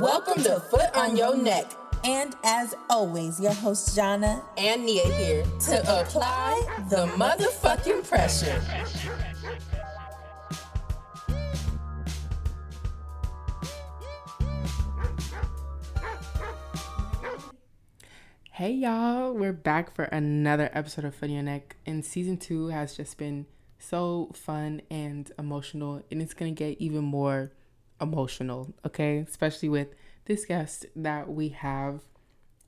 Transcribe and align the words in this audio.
Welcome 0.00 0.42
to 0.42 0.60
Foot 0.60 0.94
on 0.94 1.16
Your 1.16 1.34
Neck. 1.34 1.72
And 2.04 2.34
as 2.44 2.74
always, 2.90 3.40
your 3.40 3.54
host 3.54 3.96
Jana 3.96 4.44
and 4.58 4.84
Nia 4.84 5.06
here 5.14 5.42
to 5.42 6.00
apply 6.00 6.84
the 6.90 7.06
motherfucking 7.16 8.06
pressure. 8.06 8.60
Hey 18.50 18.72
y'all, 18.72 19.32
we're 19.32 19.54
back 19.54 19.94
for 19.94 20.04
another 20.04 20.68
episode 20.74 21.06
of 21.06 21.14
Foot 21.14 21.30
on 21.30 21.34
Your 21.36 21.42
Neck, 21.42 21.76
and 21.86 22.04
season 22.04 22.36
two 22.36 22.68
has 22.68 22.94
just 22.94 23.16
been 23.16 23.46
so 23.78 24.30
fun 24.34 24.82
and 24.90 25.32
emotional, 25.38 26.02
and 26.10 26.20
it's 26.20 26.34
gonna 26.34 26.50
get 26.50 26.78
even 26.78 27.02
more 27.02 27.52
emotional, 28.00 28.74
okay? 28.84 29.18
Especially 29.18 29.68
with 29.68 29.88
this 30.26 30.44
guest 30.44 30.86
that 30.96 31.28
we 31.28 31.50
have 31.50 32.00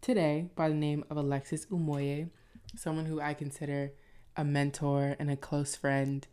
today 0.00 0.50
by 0.54 0.68
the 0.68 0.74
name 0.74 1.04
of 1.10 1.16
Alexis 1.16 1.66
Umoye, 1.66 2.30
someone 2.76 3.06
who 3.06 3.20
I 3.20 3.34
consider 3.34 3.92
a 4.36 4.44
mentor 4.44 5.16
and 5.18 5.30
a 5.30 5.36
close 5.36 5.74
friend 5.74 6.26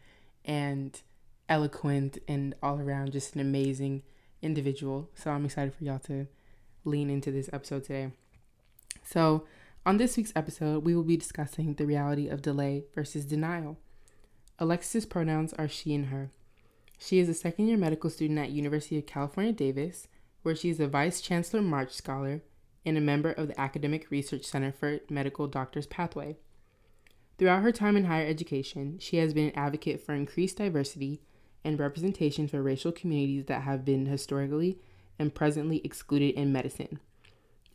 and 0.44 1.02
eloquent 1.50 2.18
and 2.28 2.56
all 2.62 2.80
around 2.80 3.12
just 3.12 3.36
an 3.36 3.42
amazing 3.42 4.04
individual. 4.42 5.10
So 5.16 5.32
I'm 5.32 5.46
excited 5.46 5.74
for 5.74 5.84
y'all 5.84 6.00
to 6.00 6.28
lean 6.84 7.10
into 7.10 7.32
this 7.32 7.50
episode 7.52 7.84
today. 7.84 8.12
So, 9.04 9.46
on 9.88 9.98
this 9.98 10.18
week's 10.18 10.34
episode, 10.36 10.84
we 10.84 10.96
will 10.96 11.04
be 11.04 11.18
discussing 11.18 11.76
the 11.76 11.86
reality 11.86 12.28
of 12.28 12.42
delay 12.42 12.86
versus 12.96 13.24
denial. 13.24 13.78
Alexis' 14.58 15.06
pronouns 15.06 15.54
are 15.54 15.68
she 15.68 15.94
and 15.94 16.08
her. 16.08 16.32
She 16.98 17.20
is 17.20 17.30
a 17.30 17.34
second 17.34 17.68
year 17.68 17.78
medical 17.78 18.10
student 18.10 18.40
at 18.40 18.52
University 18.52 18.98
of 18.98 19.06
California, 19.06 19.52
Davis, 19.52 20.08
where 20.44 20.56
she 20.56 20.70
is 20.70 20.80
a 20.80 20.88
Vice 20.88 21.22
Chancellor 21.22 21.62
March 21.62 21.92
Scholar 21.92 22.42
and 22.86 22.98
a 22.98 23.02
member 23.02 23.32
of 23.32 23.48
the 23.48 23.60
Academic 23.60 24.10
Research 24.12 24.46
Center 24.46 24.72
for 24.72 25.00
Medical 25.10 25.48
Doctors 25.48 25.88
Pathway. 25.88 26.38
Throughout 27.38 27.64
her 27.64 27.72
time 27.72 27.98
in 27.98 28.06
higher 28.06 28.26
education, 28.26 28.98
she 29.00 29.18
has 29.18 29.34
been 29.34 29.48
an 29.50 29.56
advocate 29.56 30.02
for 30.02 30.14
increased 30.14 30.58
diversity 30.58 31.22
and 31.64 31.80
representation 31.80 32.48
for 32.48 32.62
racial 32.62 32.92
communities 32.92 33.46
that 33.46 33.64
have 33.64 33.84
been 33.84 34.06
historically 34.06 34.78
and 35.18 35.34
presently 35.34 35.82
excluded 35.84 36.36
in 36.36 36.54
medicine. 36.54 37.00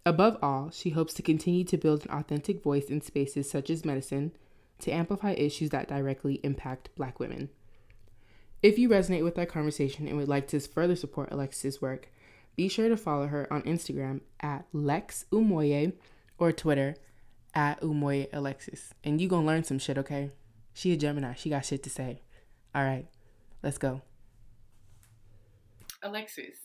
Above 0.07 0.39
all, 0.43 0.71
she 0.71 0.91
hopes 0.91 1.13
to 1.15 1.23
continue 1.23 1.65
to 1.65 1.77
build 1.77 2.05
an 2.05 2.11
authentic 2.11 2.63
voice 2.63 2.87
in 2.87 3.03
spaces 3.03 3.51
such 3.51 3.69
as 3.69 3.85
medicine 3.85 4.33
to 4.79 4.91
amplify 4.91 5.33
issues 5.33 5.71
that 5.71 5.89
directly 5.89 6.41
impact 6.43 6.89
Black 6.97 7.21
women. 7.21 7.51
If 8.63 8.79
you 8.79 8.91
resonate 8.91 9.25
with 9.25 9.39
our 9.39 9.47
conversation 9.47 10.07
and 10.07 10.19
would 10.19 10.29
like 10.29 10.49
to 10.49 10.61
further 10.61 10.95
support 10.95 11.33
Alexis' 11.33 11.81
work, 11.81 12.09
be 12.57 12.69
sure 12.69 12.91
to 12.91 12.97
follow 12.97 13.27
her 13.27 13.51
on 13.51 13.63
Instagram 13.63 14.21
at 14.41 14.67
Lex 14.73 15.25
Umoye 15.33 15.95
or 16.37 16.53
Twitter 16.53 16.97
at 17.55 17.81
Umoye 17.81 18.29
Alexis. 18.33 18.93
And 19.03 19.19
you 19.19 19.29
gonna 19.29 19.47
learn 19.47 19.65
some 19.65 19.79
shit, 19.79 19.97
okay? 19.97 20.31
She 20.75 20.93
a 20.93 20.97
Gemini. 20.97 21.35
She 21.35 21.49
got 21.49 21.65
shit 21.65 21.83
to 21.85 21.91
say. 21.91 22.21
All 22.75 22.85
right, 22.85 23.07
let's 23.63 23.79
go. 23.79 24.03
Alexis, 26.03 26.57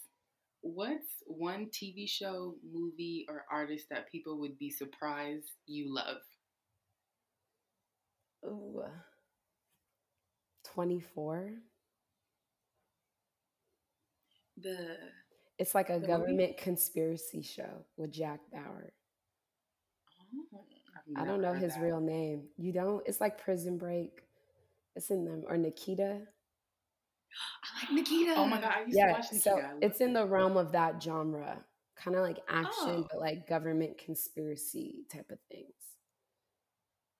what's 0.61 1.23
one 1.25 1.67
TV 1.67 2.09
show, 2.09 2.55
movie, 2.69 3.25
or 3.30 3.45
artist 3.49 3.87
that 3.89 4.11
people 4.11 4.39
would 4.39 4.57
be 4.59 4.69
surprised 4.69 5.52
you 5.65 5.93
love? 5.93 6.17
Ooh. 8.45 8.83
24. 10.73 11.53
The 14.61 14.98
it's 15.58 15.75
like 15.75 15.89
a 15.89 16.00
government 16.00 16.38
movie? 16.38 16.56
conspiracy 16.58 17.42
show 17.42 17.86
with 17.98 18.11
Jack 18.11 18.39
Bauer. 18.52 18.93
Oh, 20.54 20.66
I 21.16 21.26
don't 21.26 21.42
know 21.42 21.54
his 21.54 21.76
that. 21.76 21.82
real 21.82 22.02
name. 22.02 22.43
You 22.58 22.71
don't? 22.73 23.04
It's 23.05 23.21
like 23.21 23.42
Prison 23.42 23.77
Break. 23.77 24.21
It's 24.95 25.10
in 25.10 25.26
them 25.26 25.44
or 25.48 25.58
Nikita. 25.58 26.21
I 27.64 27.83
like 27.83 27.94
Nikita. 27.94 28.33
Oh 28.38 28.45
my 28.45 28.60
god, 28.61 28.73
I 28.76 28.82
used 28.82 28.98
yeah, 28.98 29.08
to 29.08 29.14
watch 29.14 29.26
Nikita. 29.32 29.39
So 29.39 29.61
it's 29.82 30.02
in 30.02 30.14
the 30.14 30.26
realm 30.26 30.58
of 30.58 30.71
that 30.71 31.02
genre, 31.02 31.64
kind 31.95 32.15
of 32.15 32.23
like 32.23 32.39
action, 32.49 33.04
oh. 33.04 33.08
but 33.10 33.20
like 33.20 33.48
government 33.48 33.98
conspiracy 33.98 35.05
type 35.11 35.30
of 35.32 35.39
things. 35.52 35.73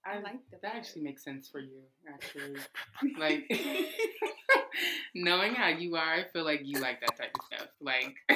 I 0.06 0.20
like 0.20 0.40
that. 0.52 0.62
That 0.62 0.76
actually 0.76 1.02
makes 1.02 1.24
sense 1.24 1.50
for 1.50 1.60
you, 1.60 1.82
actually. 2.08 2.58
like 3.20 3.50
knowing 5.16 5.56
how 5.56 5.70
you 5.70 5.96
are, 5.96 6.14
I 6.14 6.26
feel 6.32 6.46
like 6.46 6.62
you 6.64 6.80
like 6.80 7.02
that 7.02 7.18
type 7.18 7.32
of 7.34 7.46
stuff. 7.46 7.70
Like 7.82 8.14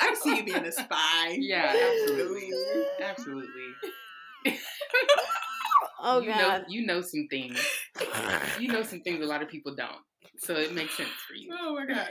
I 0.00 0.14
see 0.14 0.36
you 0.36 0.44
being 0.44 0.64
a 0.64 0.72
spy. 0.72 1.38
Yeah, 1.38 1.74
absolutely, 1.90 2.50
absolutely. 3.02 3.74
oh 6.02 6.20
you 6.20 6.28
God. 6.28 6.38
know, 6.38 6.64
you 6.68 6.86
know 6.86 7.00
some 7.00 7.28
things. 7.30 7.58
You 8.58 8.68
know 8.68 8.82
some 8.82 9.00
things 9.00 9.24
a 9.24 9.26
lot 9.26 9.42
of 9.42 9.48
people 9.48 9.74
don't. 9.74 10.02
So 10.38 10.54
it 10.56 10.74
makes 10.74 10.96
sense 10.96 11.10
for 11.26 11.34
you. 11.34 11.54
Oh 11.58 11.74
my 11.74 11.86
God. 11.86 12.10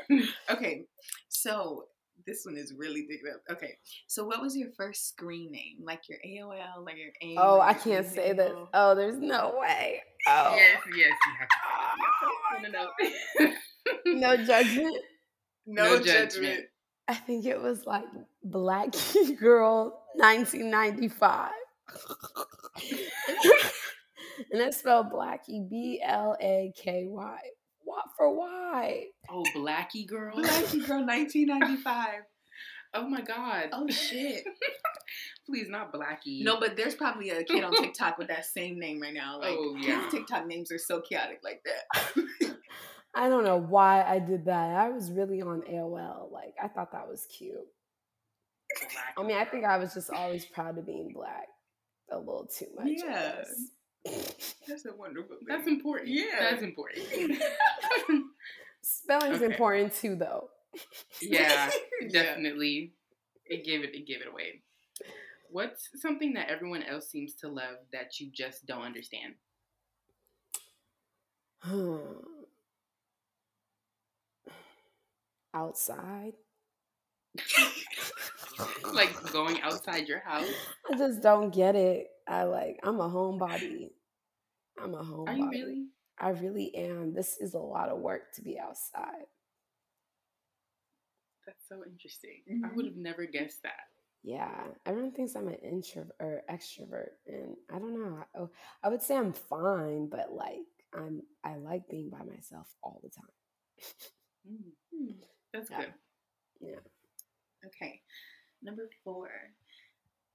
Okay, 0.49 0.83
so 1.29 1.85
this 2.25 2.45
one 2.45 2.57
is 2.57 2.73
really 2.77 3.05
big 3.07 3.19
up. 3.33 3.41
Okay, 3.51 3.77
so 4.07 4.25
what 4.25 4.41
was 4.41 4.55
your 4.55 4.69
first 4.75 5.07
screen 5.09 5.51
name? 5.51 5.77
Like 5.83 6.03
your 6.09 6.19
AOL, 6.25 6.85
like 6.85 6.95
your 6.97 7.11
AOL? 7.23 7.37
Oh, 7.37 7.61
I 7.61 7.73
can't 7.73 8.07
say 8.07 8.33
that. 8.33 8.51
Oh, 8.73 8.95
there's 8.95 9.17
no 9.17 9.55
way. 9.59 10.01
Oh. 10.27 10.55
Yes, 10.55 10.79
yes, 10.95 11.11
you 11.25 11.33
have 11.39 11.47
to. 11.49 11.57
Oh, 12.25 12.69
no 12.69 12.87
judgment. 12.99 13.55
No, 14.05 14.35
no 14.35 14.45
judgment. 14.45 14.97
No 15.67 15.99
judgment. 16.01 16.65
I 17.07 17.15
think 17.15 17.45
it 17.45 17.61
was 17.61 17.85
like 17.85 18.05
Black 18.43 18.93
Girl 19.39 20.01
1995. 20.15 21.51
and 24.51 24.61
I 24.61 24.69
spelled 24.69 25.11
Blackie 25.11 25.69
B 25.69 26.01
L 26.03 26.37
A 26.39 26.71
K 26.77 27.05
Y. 27.07 27.39
What 27.83 28.05
for 28.17 28.33
why? 28.33 29.05
Oh, 29.29 29.43
Blackie 29.55 30.07
Girl. 30.07 30.35
Blackie 30.35 30.87
Girl 30.87 31.05
1995. 31.05 32.21
Oh 32.95 33.07
my 33.07 33.21
god. 33.21 33.69
Oh 33.71 33.87
shit. 33.89 34.43
Please, 35.45 35.67
not 35.67 35.91
Blackie. 35.91 36.43
No, 36.43 36.59
but 36.59 36.77
there's 36.77 36.95
probably 36.95 37.31
a 37.31 37.43
kid 37.43 37.63
on 37.63 37.73
TikTok 37.73 38.17
with 38.17 38.27
that 38.29 38.45
same 38.45 38.79
name 38.79 39.01
right 39.01 39.13
now. 39.13 39.39
Like, 39.39 39.55
oh 39.57 39.75
yeah. 39.79 40.07
TikTok 40.09 40.45
names 40.47 40.71
are 40.71 40.77
so 40.77 41.01
chaotic 41.01 41.39
like 41.43 41.61
that. 41.65 42.55
I 43.15 43.29
don't 43.29 43.43
know 43.43 43.57
why 43.57 44.03
I 44.03 44.19
did 44.19 44.45
that. 44.45 44.75
I 44.75 44.89
was 44.89 45.11
really 45.11 45.41
on 45.41 45.61
AOL. 45.61 46.31
Like, 46.31 46.55
I 46.61 46.67
thought 46.67 46.91
that 46.93 47.07
was 47.07 47.25
cute. 47.25 47.55
Black 48.79 49.13
I 49.17 49.23
mean, 49.23 49.37
I 49.37 49.45
think 49.45 49.65
I 49.65 49.77
was 49.77 49.93
just 49.93 50.09
always 50.09 50.45
proud 50.45 50.77
of 50.77 50.85
being 50.85 51.11
black. 51.13 51.47
A 52.11 52.17
little 52.17 52.47
too 52.47 52.67
much. 52.75 52.87
Yeah. 52.87 53.43
That's 54.05 54.85
a 54.85 54.95
wonderful 54.95 55.37
thing. 55.37 55.47
That's 55.47 55.67
important. 55.67 56.09
Yeah. 56.09 56.39
That's 56.39 56.63
important. 56.63 57.05
Spelling's 58.81 59.37
okay. 59.37 59.45
important 59.45 59.93
too, 59.93 60.15
though. 60.15 60.49
Yeah, 61.21 61.69
definitely. 62.11 62.93
Yeah. 63.47 63.57
It 63.57 63.65
gave 63.65 63.83
it. 63.83 63.93
It 63.93 64.07
gave 64.07 64.21
it 64.21 64.27
away. 64.31 64.61
What's 65.49 65.89
something 66.01 66.33
that 66.33 66.49
everyone 66.49 66.83
else 66.83 67.09
seems 67.09 67.35
to 67.35 67.47
love 67.47 67.75
that 67.91 68.19
you 68.19 68.31
just 68.33 68.65
don't 68.65 68.81
understand? 68.81 69.35
Outside. 75.53 76.33
like 78.93 79.31
going 79.31 79.61
outside 79.61 80.07
your 80.07 80.19
house. 80.19 80.49
I 80.91 80.97
just 80.97 81.21
don't 81.21 81.53
get 81.53 81.75
it. 81.75 82.07
I 82.27 82.43
like. 82.43 82.79
I'm 82.83 82.99
a 82.99 83.09
homebody. 83.09 83.91
I'm 84.81 84.93
a 84.93 85.03
homebody. 85.03 85.27
Are 85.27 85.35
you 85.35 85.49
really? 85.49 85.85
I 86.19 86.29
really 86.29 86.73
am. 86.75 87.13
This 87.13 87.37
is 87.39 87.53
a 87.53 87.59
lot 87.59 87.89
of 87.89 87.99
work 87.99 88.33
to 88.35 88.41
be 88.41 88.59
outside. 88.59 89.25
That's 91.45 91.67
so 91.67 91.83
interesting. 91.85 92.41
Mm-hmm. 92.51 92.65
I 92.65 92.69
would 92.75 92.85
have 92.85 92.95
never 92.95 93.25
guessed 93.25 93.63
that. 93.63 93.73
Yeah, 94.23 94.49
everyone 94.85 95.11
thinks 95.11 95.35
I'm 95.35 95.49
an 95.49 95.55
introvert 95.55 96.15
or 96.21 96.43
extrovert, 96.49 97.09
and 97.27 97.57
I 97.69 97.77
don't 97.77 97.93
know. 97.93 98.19
I, 98.19 98.39
oh, 98.39 98.49
I 98.81 98.87
would 98.87 99.01
say 99.01 99.17
I'm 99.17 99.33
fine, 99.33 100.07
but 100.07 100.31
like 100.31 100.59
I'm, 100.95 101.21
I 101.43 101.57
like 101.57 101.89
being 101.89 102.09
by 102.09 102.23
myself 102.23 102.67
all 102.81 103.01
the 103.03 103.09
time. 103.09 103.25
mm-hmm. 104.49 105.11
That's 105.53 105.69
yeah. 105.69 105.77
good. 105.77 105.93
Yeah. 106.61 106.75
Okay. 107.65 108.01
Number 108.63 108.89
four. 109.03 109.29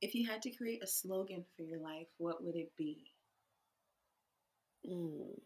If 0.00 0.14
you 0.14 0.26
had 0.28 0.42
to 0.42 0.50
create 0.50 0.82
a 0.82 0.86
slogan 0.86 1.44
for 1.56 1.62
your 1.62 1.80
life, 1.80 2.06
what 2.19 2.44
would 2.44 2.56
it 2.56 2.72
be? 2.76 3.12
Mm. 4.86 5.40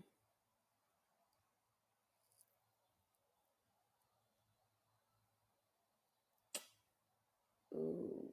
Ooh. 7.75 8.31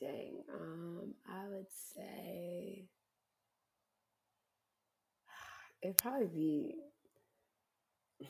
Dang. 0.00 0.42
Um, 0.52 1.14
I 1.28 1.48
would 1.48 1.70
say 1.70 2.84
it'd 5.82 5.98
probably 5.98 6.26
be 6.26 6.74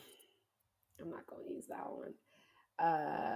I'm 1.01 1.09
not 1.09 1.25
gonna 1.27 1.49
use 1.49 1.65
that 1.67 1.89
one. 1.91 2.13
Uh, 2.79 3.32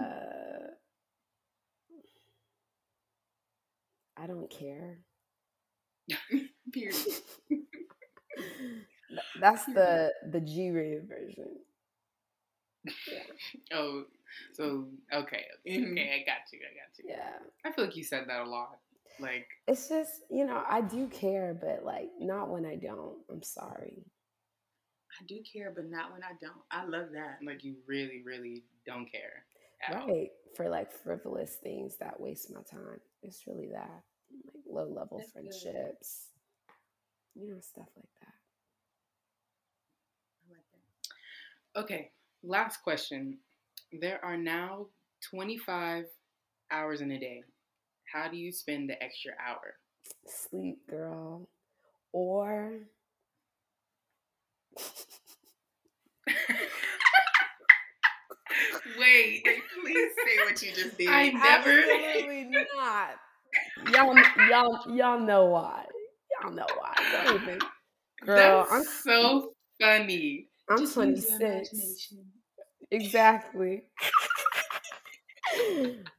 don't 4.34 4.50
care. 4.50 4.98
Period. 6.72 6.96
That's 9.40 9.64
the 9.66 10.12
the 10.30 10.40
G 10.40 10.70
rated 10.70 11.08
version. 11.08 11.56
Yeah. 12.84 12.92
Oh, 13.72 14.04
so 14.52 14.86
okay, 15.12 15.44
okay, 15.66 15.78
mm-hmm. 15.80 15.98
I 15.98 16.24
got 16.24 16.52
you, 16.52 16.60
I 16.60 16.74
got 16.74 16.98
you. 16.98 17.04
Yeah. 17.08 17.38
I 17.64 17.72
feel 17.72 17.86
like 17.86 17.96
you 17.96 18.04
said 18.04 18.24
that 18.28 18.42
a 18.42 18.48
lot. 18.48 18.78
Like 19.20 19.46
it's 19.66 19.88
just 19.88 20.22
you 20.30 20.46
know 20.46 20.62
I 20.68 20.80
do 20.80 21.08
care, 21.08 21.58
but 21.60 21.84
like 21.84 22.10
not 22.20 22.50
when 22.50 22.64
I 22.64 22.76
don't. 22.76 23.16
I'm 23.30 23.42
sorry. 23.42 24.04
I 25.20 25.24
do 25.26 25.40
care, 25.52 25.72
but 25.74 25.90
not 25.90 26.12
when 26.12 26.22
I 26.22 26.32
don't. 26.40 26.52
I 26.70 26.84
love 26.84 27.08
that. 27.14 27.38
Like 27.44 27.64
you 27.64 27.76
really, 27.86 28.22
really 28.24 28.62
don't 28.86 29.10
care. 29.10 29.44
right. 29.92 30.02
All. 30.02 30.28
For 30.56 30.68
like 30.68 30.92
frivolous 30.92 31.56
things 31.62 31.96
that 32.00 32.20
waste 32.20 32.52
my 32.52 32.60
time. 32.62 33.00
It's 33.22 33.42
really 33.46 33.68
that. 33.72 34.02
Low 34.70 34.84
level 34.84 35.18
That's 35.18 35.32
friendships. 35.32 36.26
Good. 37.34 37.42
You 37.42 37.54
know, 37.54 37.60
stuff 37.60 37.88
like 37.96 38.08
that. 38.20 38.34
I 40.44 40.46
like 40.54 40.66
that. 40.72 41.80
Okay. 41.80 42.12
Last 42.42 42.82
question. 42.82 43.38
There 43.92 44.24
are 44.24 44.36
now 44.36 44.86
25 45.30 46.06
hours 46.70 47.00
in 47.00 47.10
a 47.10 47.18
day. 47.18 47.42
How 48.12 48.28
do 48.28 48.36
you 48.36 48.52
spend 48.52 48.88
the 48.88 49.02
extra 49.02 49.32
hour? 49.46 49.74
Sleep, 50.26 50.78
girl. 50.88 51.48
Or 52.12 52.72
Wait, 58.98 59.44
please 59.82 60.10
say 60.24 60.36
what 60.44 60.62
you 60.62 60.72
just 60.72 60.96
did. 60.98 61.08
I 61.08 61.30
never 61.30 61.70
Absolutely 61.70 62.44
not. 62.74 63.18
Y'all 63.92 64.14
y'all 64.48 64.80
y'all 64.94 65.20
know 65.20 65.46
why. 65.46 65.84
Y'all 66.42 66.52
know 66.52 66.66
why. 66.78 66.94
Don't 67.12 67.42
even. 67.42 67.58
Girl, 68.24 68.66
That's 68.70 68.72
I'm 68.72 68.84
so 68.84 69.52
funny. 69.80 70.48
I'm 70.68 70.78
Just 70.78 70.94
26. 70.94 72.14
Exactly. 72.90 73.84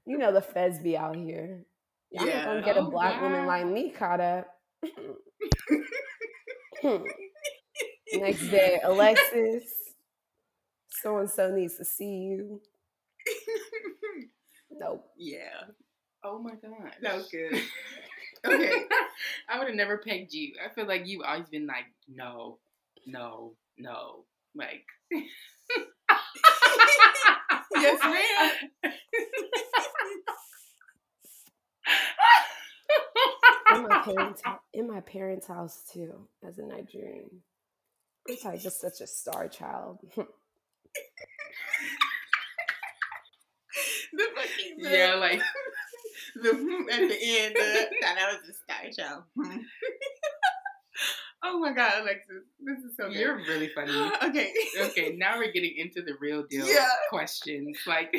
you 0.06 0.18
know 0.18 0.32
the 0.32 0.42
feds 0.42 0.80
be 0.80 0.98
out 0.98 1.16
here. 1.16 1.66
Y'all 2.12 2.28
yeah. 2.28 2.46
gonna 2.46 2.62
get 2.62 2.78
a 2.78 2.82
oh, 2.82 2.90
black 2.90 3.22
woman 3.22 3.46
like 3.46 3.66
me 3.66 3.92
caught 3.92 4.20
up. 4.20 4.48
Next 8.14 8.50
day, 8.50 8.80
Alexis, 8.84 9.72
so 10.90 11.18
and 11.18 11.30
so 11.30 11.52
needs 11.52 11.78
to 11.78 11.86
see 11.86 12.06
you. 12.06 12.62
Nope. 14.80 15.06
Yeah. 15.18 15.66
Oh 16.24 16.40
my 16.40 16.52
god, 16.52 16.92
that 17.02 17.16
was 17.16 17.28
good. 17.30 17.54
okay, 18.46 18.84
I 19.50 19.58
would 19.58 19.68
have 19.68 19.76
never 19.76 19.98
pegged 19.98 20.34
you. 20.34 20.54
I 20.64 20.74
feel 20.74 20.86
like 20.86 21.08
you've 21.08 21.24
always 21.26 21.48
been 21.48 21.68
like, 21.68 21.86
no, 22.08 22.60
no, 23.06 23.54
no, 23.78 24.26
like. 24.56 24.86
yes, 27.76 28.00
ma'am. 28.04 28.52
in 33.76 33.88
my 33.88 34.00
parents 34.00 34.42
in 34.74 34.88
my 34.88 35.02
parents' 35.02 35.48
house 35.48 35.84
too, 35.92 36.28
as 36.46 36.58
a 36.60 36.66
Nigerian. 36.66 37.30
It's 38.26 38.46
like 38.46 38.62
just 38.62 38.82
such 38.82 39.02
a 39.02 39.08
star 39.08 39.48
child. 39.48 40.00
the 40.16 40.28
fucking 44.36 44.76
yeah, 44.78 45.16
like 45.16 45.42
the 46.44 46.50
at 46.92 47.10
the 47.10 47.18
end. 47.22 47.56
Uh, 47.58 47.86
that 48.02 48.40
was 48.42 48.50
a 48.50 48.54
star 48.54 48.90
child. 48.98 49.24
oh 51.44 51.60
my 51.60 51.74
god, 51.74 52.02
Alexis, 52.02 52.44
this 52.60 52.80
is 52.80 52.96
so 52.98 53.08
good. 53.08 53.18
You're 53.18 53.38
really 53.38 53.70
funny. 53.70 53.92
okay, 54.24 54.54
okay. 54.82 55.16
Now 55.18 55.38
we're 55.38 55.52
getting 55.52 55.76
into 55.78 56.02
the 56.02 56.14
real 56.20 56.44
deal 56.50 56.68
yeah. 56.68 56.88
questions. 57.10 57.78
Like 57.86 58.16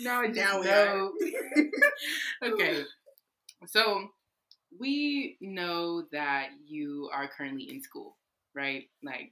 now 0.00 0.20
I 0.20 0.26
just 0.28 0.38
now 0.38 0.60
know. 0.60 1.12
okay, 2.42 2.82
so 3.66 4.08
we 4.78 5.36
know 5.40 6.02
that 6.12 6.48
you 6.66 7.10
are 7.12 7.28
currently 7.28 7.70
in 7.70 7.82
school, 7.82 8.16
right? 8.54 8.84
Like 9.02 9.30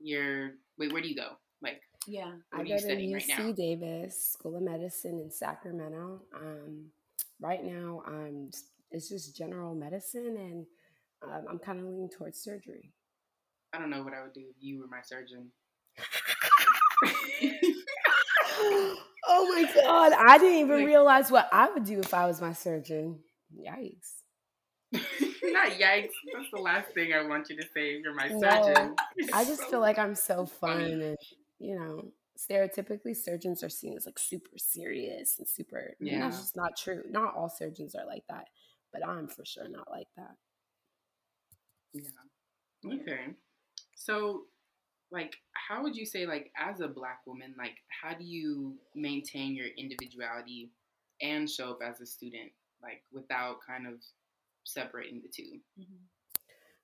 you're 0.00 0.52
wait, 0.78 0.92
where 0.92 1.02
do 1.02 1.08
you 1.08 1.16
go? 1.16 1.36
Like 1.62 1.82
yeah, 2.06 2.32
I 2.52 2.64
go 2.64 2.76
to 2.76 2.96
UC 2.96 3.38
right 3.38 3.56
Davis 3.56 4.32
School 4.32 4.56
of 4.56 4.62
Medicine 4.62 5.20
in 5.20 5.30
Sacramento. 5.30 6.22
Um, 6.34 6.86
right 7.40 7.62
now, 7.62 8.02
I'm 8.06 8.50
it's 8.90 9.08
just 9.08 9.36
general 9.36 9.74
medicine, 9.74 10.36
and 10.36 10.66
um, 11.22 11.44
I'm 11.48 11.58
kind 11.58 11.78
of 11.78 11.86
leaning 11.86 12.08
towards 12.08 12.40
surgery. 12.40 12.92
I 13.72 13.78
don't 13.78 13.90
know 13.90 14.02
what 14.02 14.14
I 14.14 14.22
would 14.22 14.32
do 14.32 14.40
if 14.40 14.56
you 14.60 14.80
were 14.80 14.88
my 14.88 15.02
surgeon. 15.02 15.50
oh 19.26 19.46
my 19.54 19.70
god! 19.74 20.12
I 20.12 20.38
didn't 20.38 20.58
even 20.58 20.84
realize 20.84 21.30
what 21.30 21.48
I 21.52 21.70
would 21.70 21.84
do 21.84 22.00
if 22.00 22.14
I 22.14 22.26
was 22.26 22.40
my 22.40 22.52
surgeon. 22.52 23.20
Yikes! 23.54 24.22
Not 24.92 25.72
yikes. 25.72 26.10
That's 26.32 26.50
the 26.52 26.60
last 26.60 26.92
thing 26.94 27.12
I 27.12 27.26
want 27.26 27.48
you 27.50 27.56
to 27.56 27.66
say. 27.74 28.00
You're 28.02 28.14
my 28.14 28.28
surgeon. 28.28 28.96
I 29.32 29.44
just 29.44 29.64
feel 29.64 29.80
like 29.80 29.98
I'm 29.98 30.14
so 30.14 30.46
fun 30.46 30.80
and 30.80 31.16
you 31.60 31.78
know, 31.78 32.12
stereotypically 32.38 33.16
surgeons 33.16 33.62
are 33.62 33.68
seen 33.68 33.96
as 33.96 34.06
like 34.06 34.18
super 34.18 34.56
serious 34.56 35.38
and 35.38 35.48
super 35.48 35.94
yeah. 36.00 36.14
And 36.14 36.22
that's 36.22 36.40
just 36.40 36.56
not 36.56 36.76
true. 36.76 37.02
Not 37.08 37.36
all 37.36 37.48
surgeons 37.48 37.94
are 37.94 38.06
like 38.06 38.24
that, 38.28 38.48
but 38.92 39.06
I'm 39.06 39.28
for 39.28 39.44
sure 39.44 39.68
not 39.68 39.90
like 39.90 40.08
that. 40.16 40.34
Yeah. 41.92 42.92
Okay. 42.94 43.34
So 43.94 44.44
like 45.12 45.36
how 45.52 45.82
would 45.82 45.96
you 45.96 46.06
say 46.06 46.26
like 46.26 46.50
as 46.56 46.80
a 46.80 46.88
black 46.88 47.18
woman 47.26 47.52
like 47.58 47.74
how 47.88 48.14
do 48.14 48.24
you 48.24 48.76
maintain 48.94 49.54
your 49.54 49.66
individuality 49.76 50.70
and 51.20 51.50
show 51.50 51.72
up 51.72 51.80
as 51.84 52.00
a 52.00 52.06
student 52.06 52.52
like 52.80 53.02
without 53.12 53.56
kind 53.66 53.86
of 53.86 53.94
separating 54.64 55.20
the 55.20 55.28
2 55.28 55.42
mm-hmm. 55.80 55.84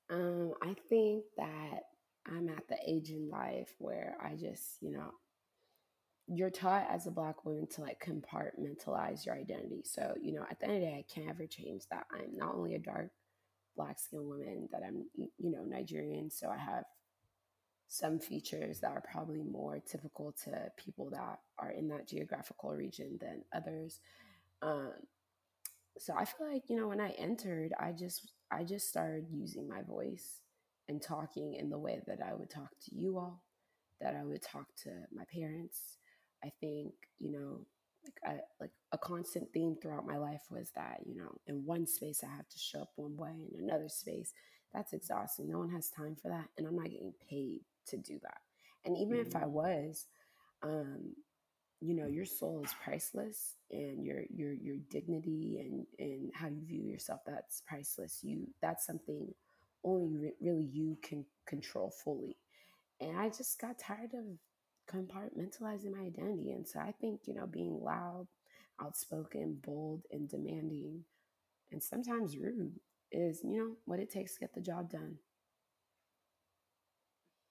Um, 0.09 0.53
I 0.63 0.77
think 0.89 1.25
that 1.37 1.81
I'm 2.27 2.49
at 2.49 2.69
the 2.69 2.77
age 2.87 3.11
in 3.11 3.29
life 3.29 3.75
where 3.79 4.17
I 4.23 4.35
just, 4.35 4.79
you 4.81 4.93
know, 4.93 5.11
you're 6.29 6.51
taught 6.51 6.89
as 6.91 7.07
a 7.07 7.13
black 7.13 7.45
woman 7.45 7.67
to 7.69 7.83
like 7.83 8.05
compartmentalize 8.05 9.25
your 9.25 9.37
identity. 9.37 9.83
So, 9.85 10.15
you 10.21 10.33
know, 10.33 10.45
at 10.51 10.59
the 10.59 10.67
end 10.67 10.75
of 10.77 10.81
the 10.81 10.87
day, 10.87 11.05
I 11.09 11.13
can't 11.13 11.31
ever 11.31 11.47
change 11.47 11.85
that. 11.91 12.07
I'm 12.13 12.37
not 12.37 12.55
only 12.55 12.75
a 12.75 12.81
dark 12.81 13.11
black 13.77 13.99
skinned 13.99 14.27
woman, 14.27 14.69
that 14.73 14.83
I'm, 14.87 15.05
you 15.17 15.51
know, 15.51 15.65
Nigerian. 15.65 16.31
So 16.31 16.49
I 16.49 16.57
have 16.57 16.85
some 17.89 18.19
features 18.19 18.81
that 18.81 18.91
are 18.91 19.03
probably 19.13 19.43
more 19.43 19.79
typical 19.79 20.35
to 20.45 20.71
people 20.77 21.11
that 21.11 21.39
are 21.59 21.71
in 21.71 21.89
that 21.89 22.09
geographical 22.09 22.71
region 22.71 23.19
than 23.21 23.43
others. 23.55 24.01
Um, 24.63 24.93
so 25.99 26.15
I 26.17 26.25
feel 26.25 26.51
like 26.51 26.65
you 26.69 26.77
know 26.77 26.89
when 26.89 27.01
I 27.01 27.11
entered, 27.11 27.73
I 27.79 27.93
just 27.93 28.33
I 28.51 28.65
just 28.65 28.89
started 28.89 29.27
using 29.31 29.69
my 29.69 29.83
voice 29.83 30.41
and 30.89 31.03
talking 31.03 31.55
in 31.55 31.71
the 31.71 31.79
way 31.79 32.01
that 32.07 32.21
I 32.23 32.35
would 32.35 32.51
talk 32.51 32.71
to 32.85 32.95
you 32.95 33.19
all, 33.19 33.43
that 34.01 34.15
I 34.15 34.25
would 34.25 34.43
talk 34.43 34.67
to 34.85 34.91
my 35.15 35.25
parents. 35.33 35.99
I 36.45 36.51
think 36.61 36.93
you 37.19 37.33
know 37.33 37.61
like 38.05 38.37
I 38.37 38.41
like 38.61 38.71
a 38.93 38.99
constant 38.99 39.53
theme 39.53 39.77
throughout 39.81 40.07
my 40.07 40.17
life 40.19 40.43
was 40.51 40.71
that 40.77 41.01
you 41.05 41.17
know 41.17 41.33
in 41.47 41.65
one 41.65 41.87
space 41.87 42.23
I 42.23 42.35
have 42.37 42.49
to 42.49 42.59
show 42.59 42.83
up 42.83 42.93
one 42.97 43.17
way, 43.17 43.35
in 43.53 43.65
another 43.65 43.89
space 43.89 44.33
that's 44.75 44.93
exhausting. 44.93 45.49
No 45.49 45.59
one 45.59 45.71
has 45.71 45.91
time 45.91 46.17
for 46.21 46.29
that, 46.29 46.49
and 46.59 46.67
I'm 46.67 46.77
not 46.77 46.91
getting 46.91 47.15
paid 47.29 47.61
to 47.89 47.97
do 47.97 48.19
that. 48.23 48.39
And 48.85 48.97
even 48.97 49.17
mm-hmm. 49.17 49.29
if 49.29 49.37
I 49.37 49.41
mm-hmm. 49.41 49.53
was, 49.53 50.07
um, 50.63 51.15
you 51.81 51.95
know 51.95 52.07
your 52.07 52.25
soul 52.25 52.63
is 52.65 52.75
priceless 52.83 53.57
and 53.71 54.05
your 54.05 54.23
your 54.35 54.53
your 54.53 54.77
dignity 54.91 55.59
and 55.61 55.87
and 55.99 56.31
how 56.35 56.49
you 56.49 56.65
view 56.65 56.83
yourself 56.83 57.21
that's 57.27 57.63
priceless 57.67 58.21
you 58.23 58.47
that's 58.63 58.87
something 58.87 59.33
only 59.87 60.17
re- 60.17 60.35
really 60.41 60.69
you 60.73 60.99
can 61.03 61.25
control 61.47 61.91
fully 62.05 62.37
and 63.01 63.17
i 63.19 63.29
just 63.29 63.59
got 63.61 63.79
tired 63.79 64.13
of 64.13 64.25
compartmentalizing 64.93 65.93
my 65.93 66.05
identity 66.05 66.53
and 66.53 66.67
so 66.67 66.79
i 66.79 66.93
think 67.01 67.21
you 67.25 67.35
know 67.35 67.47
being 67.47 67.81
loud 67.83 68.27
outspoken 68.83 69.57
bold 69.65 70.03
and 70.13 70.29
demanding 70.29 71.03
and 71.73 71.83
sometimes 71.83 72.37
rude 72.37 72.79
is 73.13 73.41
you 73.43 73.59
know 73.59 73.71
what 73.87 74.01
it 74.01 74.11
takes 74.11 74.35
to 74.35 74.41
get 74.41 74.55
the 74.55 74.61
job 74.61 74.91
done 74.91 75.17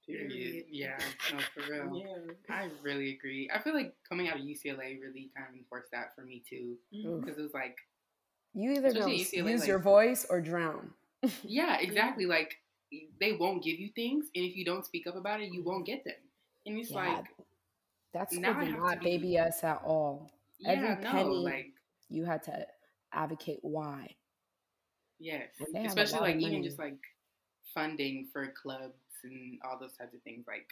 Period. 0.08 0.66
Yeah, 0.70 0.98
no, 1.34 1.40
for 1.54 1.72
real. 1.72 1.98
Yeah. 1.98 2.56
I 2.56 2.70
really 2.84 3.14
agree. 3.14 3.50
I 3.54 3.60
feel 3.60 3.74
like 3.74 3.96
coming 4.08 4.30
out 4.30 4.36
of 4.36 4.42
UCLA 4.42 5.02
really 5.02 5.32
kind 5.36 5.48
of 5.50 5.56
enforced 5.58 5.92
that 5.92 6.14
for 6.16 6.22
me 6.22 6.44
too, 6.48 6.76
because 6.92 7.06
mm-hmm. 7.06 7.30
it 7.30 7.42
was 7.42 7.54
like 7.54 7.76
you 8.54 8.72
either 8.74 8.94
don't 8.94 9.10
UCLA, 9.10 9.52
use 9.52 9.62
like, 9.62 9.68
your 9.68 9.80
voice 9.80 10.26
or 10.30 10.42
drown. 10.42 10.92
Yeah, 11.44 11.78
exactly. 11.82 12.26
Like 12.26 12.58
they 13.20 13.34
won't 13.34 13.64
give 13.64 13.80
you 13.80 13.90
things, 13.96 14.26
and 14.36 14.46
if 14.46 14.56
you 14.56 14.66
don't 14.66 14.86
speak 14.86 15.08
up 15.08 15.16
about 15.16 15.42
it, 15.42 15.52
you 15.52 15.64
won't 15.64 15.86
get 15.86 16.04
them. 16.04 16.16
And 16.66 16.78
it's 16.80 16.92
yeah. 16.92 16.98
like 16.98 17.26
that's 18.14 18.38
not 18.38 18.60
be, 19.02 19.04
baby 19.04 19.38
us 19.38 19.64
at 19.64 19.82
all. 19.86 20.32
Yeah, 20.60 20.72
Every 20.72 21.04
penny 21.04 21.24
no, 21.24 21.32
like, 21.32 21.74
you 22.10 22.24
had 22.26 22.44
to 22.44 22.66
advocate 23.12 23.60
why. 23.62 24.16
Yes, 25.20 25.50
especially 25.86 26.20
like 26.20 26.36
even 26.38 26.64
just 26.64 26.80
like 26.80 26.98
funding 27.74 28.28
for 28.32 28.48
clubs 28.62 28.94
and 29.24 29.60
all 29.66 29.78
those 29.80 29.94
types 29.94 30.14
of 30.14 30.22
things. 30.24 30.46
Like 30.48 30.68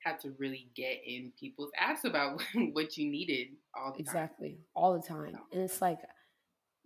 had 0.00 0.20
to 0.20 0.32
really 0.38 0.68
get 0.76 1.00
in 1.04 1.32
people's 1.38 1.70
ass 1.78 2.04
about 2.04 2.42
what 2.72 2.96
you 2.96 3.10
needed 3.10 3.48
all 3.74 3.92
the 3.92 4.00
exactly. 4.00 4.10
time. 4.10 4.24
Exactly, 4.24 4.58
all 4.74 4.92
the 4.94 5.06
time, 5.06 5.38
and 5.52 5.62
it's 5.62 5.82
like, 5.82 5.98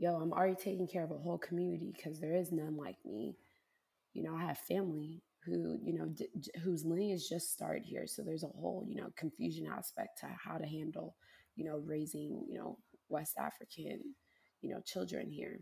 yo, 0.00 0.16
I'm 0.16 0.32
already 0.32 0.56
taking 0.56 0.88
care 0.88 1.04
of 1.04 1.12
a 1.12 1.18
whole 1.18 1.38
community 1.38 1.92
because 1.96 2.20
there 2.20 2.34
is 2.34 2.52
none 2.52 2.76
like 2.76 2.96
me. 3.06 3.36
You 4.14 4.22
know, 4.24 4.36
I 4.36 4.42
have 4.46 4.58
family 4.58 5.22
who 5.44 5.78
you 5.82 5.94
know 5.94 6.06
d- 6.06 6.28
whose 6.62 6.84
lineage 6.84 7.28
just 7.28 7.52
started 7.52 7.84
here 7.84 8.06
so 8.06 8.22
there's 8.22 8.44
a 8.44 8.48
whole 8.48 8.84
you 8.86 8.96
know 8.96 9.08
confusion 9.16 9.66
aspect 9.66 10.18
to 10.20 10.26
how 10.26 10.58
to 10.58 10.66
handle 10.66 11.16
you 11.56 11.64
know 11.64 11.78
raising 11.86 12.44
you 12.48 12.58
know 12.58 12.78
west 13.08 13.38
african 13.38 14.00
you 14.62 14.70
know 14.70 14.80
children 14.84 15.30
here 15.30 15.60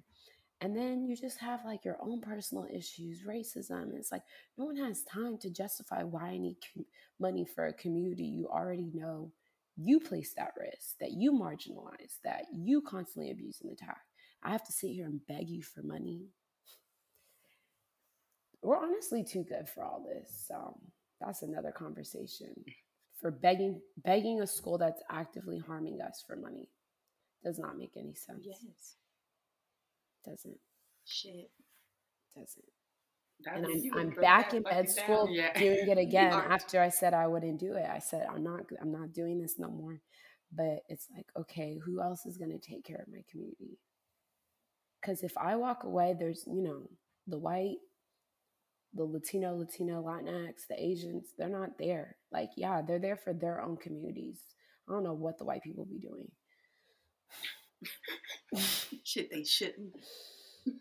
and 0.61 0.77
then 0.77 1.05
you 1.05 1.17
just 1.17 1.39
have 1.39 1.65
like 1.65 1.85
your 1.85 1.99
own 2.03 2.21
personal 2.21 2.67
issues 2.73 3.23
racism 3.27 3.95
it's 3.95 4.13
like 4.13 4.23
no 4.59 4.65
one 4.65 4.77
has 4.77 5.05
time 5.05 5.39
to 5.39 5.51
justify 5.51 6.03
why 6.03 6.31
i 6.31 6.39
need 6.39 6.57
com- 6.75 6.87
money 7.21 7.45
for 7.45 7.67
a 7.69 7.73
community 7.75 8.25
you 8.25 8.49
already 8.49 8.91
know 8.95 9.31
you 9.77 10.01
placed 10.01 10.39
at 10.39 10.53
risk 10.61 10.99
that 11.01 11.13
you 11.13 11.33
marginalized 11.33 12.19
that 12.25 12.47
you 12.53 12.81
constantly 12.83 13.31
abuse 13.31 13.61
and 13.63 13.73
attack 13.73 14.03
i 14.43 14.51
have 14.51 14.65
to 14.65 14.73
sit 14.73 14.91
here 14.91 15.07
and 15.07 15.27
beg 15.27 15.49
you 15.49 15.63
for 15.63 15.83
money 15.83 16.29
we're 18.63 18.77
honestly 18.77 19.25
too 19.25 19.45
good 19.45 19.69
for 19.69 19.85
all 19.85 20.05
this. 20.05 20.45
So 20.47 20.79
that's 21.21 21.43
another 21.43 21.73
conversation. 21.73 22.55
For 23.21 23.31
begging 23.31 23.81
begging 24.05 24.41
a 24.41 24.47
school 24.47 24.79
that's 24.79 25.03
actively 25.11 25.59
harming 25.59 26.01
us 26.01 26.23
for 26.27 26.37
money 26.37 26.69
does 27.45 27.59
not 27.59 27.77
make 27.77 27.93
any 27.97 28.15
sense. 28.15 28.45
Yes. 28.45 28.97
Doesn't. 30.25 30.59
Shit. 31.05 31.51
Doesn't. 32.37 32.65
That 33.45 33.57
and 33.57 33.67
I'm, 33.67 33.99
I'm 33.99 34.11
back 34.21 34.53
in 34.55 34.65
med 34.65 34.91
school 34.91 35.29
yeah. 35.31 35.57
doing 35.57 35.89
it 35.89 35.99
again 36.09 36.33
after 36.33 36.81
I 36.81 36.89
said 36.89 37.15
I 37.15 37.27
wouldn't 37.27 37.59
do 37.59 37.75
it. 37.75 37.87
I 37.89 37.99
said 38.01 38.27
I'm 38.31 38.43
not 38.43 38.63
I'm 38.81 38.93
not 38.93 39.13
doing 39.13 39.41
this 39.41 39.59
no 39.59 39.69
more. 39.69 40.01
But 40.51 40.81
it's 40.89 41.09
like, 41.15 41.27
okay, 41.37 41.79
who 41.85 42.01
else 42.01 42.25
is 42.25 42.39
gonna 42.39 42.59
take 42.59 42.85
care 42.85 43.03
of 43.07 43.13
my 43.13 43.23
community? 43.31 43.79
Because 45.01 45.23
if 45.23 45.37
I 45.37 45.57
walk 45.57 45.85
away, 45.85 46.15
there's 46.19 46.45
you 46.47 46.63
know 46.63 46.89
the 47.27 47.39
white 47.39 47.77
the 48.95 49.05
Latino, 49.05 49.57
Latino, 49.57 50.03
Latinx, 50.03 50.67
the 50.69 50.83
Asians, 50.83 51.33
they're 51.37 51.49
not 51.49 51.79
there. 51.79 52.17
Like, 52.33 52.51
yeah, 52.57 52.83
they're 52.87 52.99
there 52.99 53.17
for 53.17 53.33
their 53.33 53.61
own 53.61 53.77
communities. 53.77 54.41
I 54.89 54.93
don't 54.93 55.05
know 55.05 55.15
what 55.15 55.39
the 55.39 55.45
white 55.45 55.63
people 55.63 55.85
be 55.85 55.99
doing. 55.99 56.31
Shit, 59.05 59.31
they 59.31 59.45
shouldn't. 59.45 59.95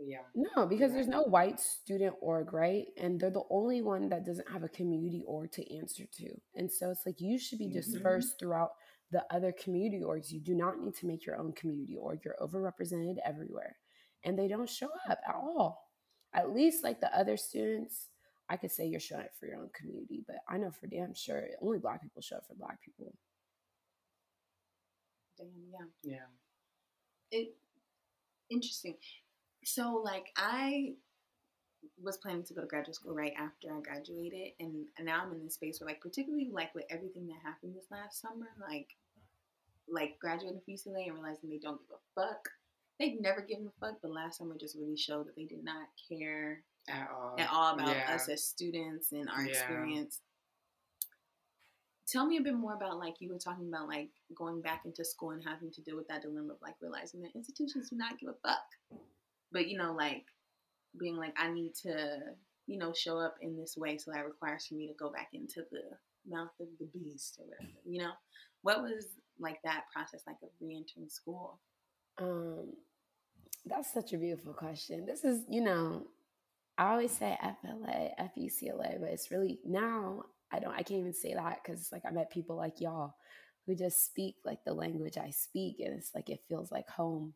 yeah. 0.00 0.18
No, 0.34 0.66
because 0.66 0.92
there's 0.92 1.08
no 1.08 1.22
white 1.22 1.60
student 1.60 2.14
org, 2.20 2.52
right? 2.52 2.86
And 2.96 3.20
they're 3.20 3.30
the 3.30 3.44
only 3.50 3.80
one 3.82 4.08
that 4.08 4.26
doesn't 4.26 4.50
have 4.50 4.64
a 4.64 4.68
community 4.68 5.22
org 5.26 5.52
to 5.52 5.76
answer 5.76 6.04
to. 6.18 6.28
And 6.56 6.70
so 6.70 6.90
it's 6.90 7.06
like 7.06 7.20
you 7.20 7.38
should 7.38 7.58
be 7.58 7.66
mm-hmm. 7.66 7.78
dispersed 7.78 8.32
mm-hmm. 8.32 8.46
throughout 8.46 8.70
the 9.12 9.24
other 9.30 9.52
community 9.52 10.02
orgs. 10.02 10.32
You 10.32 10.40
do 10.40 10.54
not 10.54 10.80
need 10.80 10.94
to 10.96 11.06
make 11.06 11.24
your 11.24 11.38
own 11.38 11.52
community 11.52 11.96
org. 11.96 12.20
You're 12.24 12.36
overrepresented 12.40 13.16
everywhere. 13.24 13.76
And 14.24 14.38
they 14.38 14.48
don't 14.48 14.68
show 14.68 14.88
up 15.08 15.20
at 15.26 15.34
all 15.34 15.92
at 16.34 16.54
least 16.54 16.84
like 16.84 17.00
the 17.00 17.14
other 17.16 17.36
students, 17.36 18.08
I 18.48 18.56
could 18.56 18.70
say 18.70 18.86
you're 18.86 19.00
showing 19.00 19.22
up 19.22 19.36
for 19.38 19.46
your 19.46 19.58
own 19.58 19.70
community, 19.74 20.24
but 20.26 20.36
I 20.48 20.58
know 20.58 20.70
for 20.70 20.86
damn 20.86 21.14
sure 21.14 21.44
only 21.60 21.78
black 21.78 22.02
people 22.02 22.22
show 22.22 22.36
up 22.36 22.46
for 22.46 22.54
black 22.54 22.80
people. 22.82 23.12
Damn, 25.38 25.90
yeah. 26.02 26.12
Yeah. 26.12 27.38
It 27.38 27.54
interesting. 28.50 28.96
So 29.64 30.00
like 30.04 30.26
I 30.36 30.94
was 32.02 32.16
planning 32.16 32.44
to 32.44 32.54
go 32.54 32.60
to 32.60 32.66
graduate 32.66 32.94
school 32.94 33.14
right 33.14 33.32
after 33.38 33.74
I 33.74 33.80
graduated 33.80 34.52
and, 34.60 34.86
and 34.96 35.06
now 35.06 35.22
I'm 35.24 35.32
in 35.32 35.44
this 35.44 35.54
space 35.54 35.80
where 35.80 35.88
like 35.88 36.00
particularly 36.00 36.50
like 36.52 36.74
with 36.74 36.84
everything 36.90 37.26
that 37.26 37.38
happened 37.44 37.74
this 37.74 37.90
last 37.90 38.20
summer, 38.20 38.48
like 38.60 38.88
like 39.88 40.18
graduating 40.20 40.60
from 40.64 40.74
UCLA 40.74 41.08
and 41.08 41.14
realizing 41.14 41.50
they 41.50 41.58
don't 41.58 41.80
give 41.80 41.96
a 41.96 42.20
fuck 42.20 42.48
they've 43.02 43.20
never 43.20 43.40
given 43.40 43.66
a 43.66 43.86
fuck, 43.86 43.96
but 44.00 44.12
last 44.12 44.38
summer 44.38 44.56
just 44.58 44.76
really 44.76 44.96
showed 44.96 45.26
that 45.26 45.36
they 45.36 45.44
did 45.44 45.64
not 45.64 45.88
care 46.08 46.62
at 46.88 47.08
all, 47.14 47.34
at 47.38 47.48
all 47.52 47.74
about 47.74 47.96
yeah. 47.96 48.14
us 48.14 48.28
as 48.28 48.44
students 48.44 49.12
and 49.12 49.28
our 49.28 49.42
yeah. 49.42 49.50
experience. 49.50 50.20
Tell 52.08 52.26
me 52.26 52.36
a 52.36 52.42
bit 52.42 52.54
more 52.54 52.74
about 52.74 52.98
like 52.98 53.14
you 53.20 53.30
were 53.30 53.38
talking 53.38 53.68
about 53.68 53.88
like 53.88 54.10
going 54.36 54.60
back 54.60 54.82
into 54.84 55.04
school 55.04 55.30
and 55.30 55.42
having 55.44 55.70
to 55.72 55.80
deal 55.80 55.96
with 55.96 56.08
that 56.08 56.22
dilemma 56.22 56.52
of 56.52 56.62
like 56.62 56.74
realizing 56.80 57.22
that 57.22 57.34
institutions 57.34 57.90
do 57.90 57.96
not 57.96 58.18
give 58.18 58.28
a 58.28 58.48
fuck. 58.48 59.00
But 59.50 59.68
you 59.68 59.78
know, 59.78 59.92
like 59.92 60.24
being 60.98 61.16
like, 61.16 61.34
I 61.38 61.50
need 61.50 61.74
to, 61.82 62.20
you 62.66 62.78
know, 62.78 62.92
show 62.92 63.18
up 63.18 63.36
in 63.40 63.56
this 63.56 63.76
way, 63.76 63.96
so 63.98 64.12
that 64.12 64.26
requires 64.26 64.66
for 64.66 64.74
me 64.74 64.86
to 64.88 64.94
go 64.94 65.10
back 65.10 65.28
into 65.32 65.62
the 65.70 65.82
mouth 66.28 66.50
of 66.60 66.68
the 66.78 66.86
beast 66.86 67.38
or 67.40 67.46
whatever. 67.46 67.78
You 67.86 68.02
know, 68.02 68.12
what 68.62 68.82
was 68.82 69.06
like 69.38 69.60
that 69.64 69.84
process 69.92 70.22
like 70.26 70.36
of 70.42 70.50
re-entering 70.60 71.08
school? 71.08 71.60
Um, 72.18 72.72
that's 73.66 73.92
such 73.92 74.12
a 74.12 74.18
beautiful 74.18 74.52
question. 74.52 75.06
This 75.06 75.24
is, 75.24 75.44
you 75.48 75.62
know, 75.62 76.06
I 76.78 76.92
always 76.92 77.12
say 77.12 77.38
FLA, 77.40 78.10
FECLA, 78.36 79.00
but 79.00 79.10
it's 79.10 79.30
really 79.30 79.60
now 79.64 80.24
I 80.50 80.58
don't, 80.58 80.72
I 80.72 80.82
can't 80.82 81.00
even 81.00 81.14
say 81.14 81.34
that 81.34 81.60
because 81.62 81.80
it's 81.80 81.92
like 81.92 82.02
I 82.06 82.10
met 82.10 82.30
people 82.30 82.56
like 82.56 82.80
y'all 82.80 83.14
who 83.66 83.74
just 83.74 84.04
speak 84.04 84.36
like 84.44 84.64
the 84.64 84.74
language 84.74 85.16
I 85.16 85.30
speak, 85.30 85.80
and 85.80 85.94
it's 85.94 86.14
like 86.14 86.28
it 86.28 86.42
feels 86.48 86.72
like 86.72 86.88
home. 86.88 87.34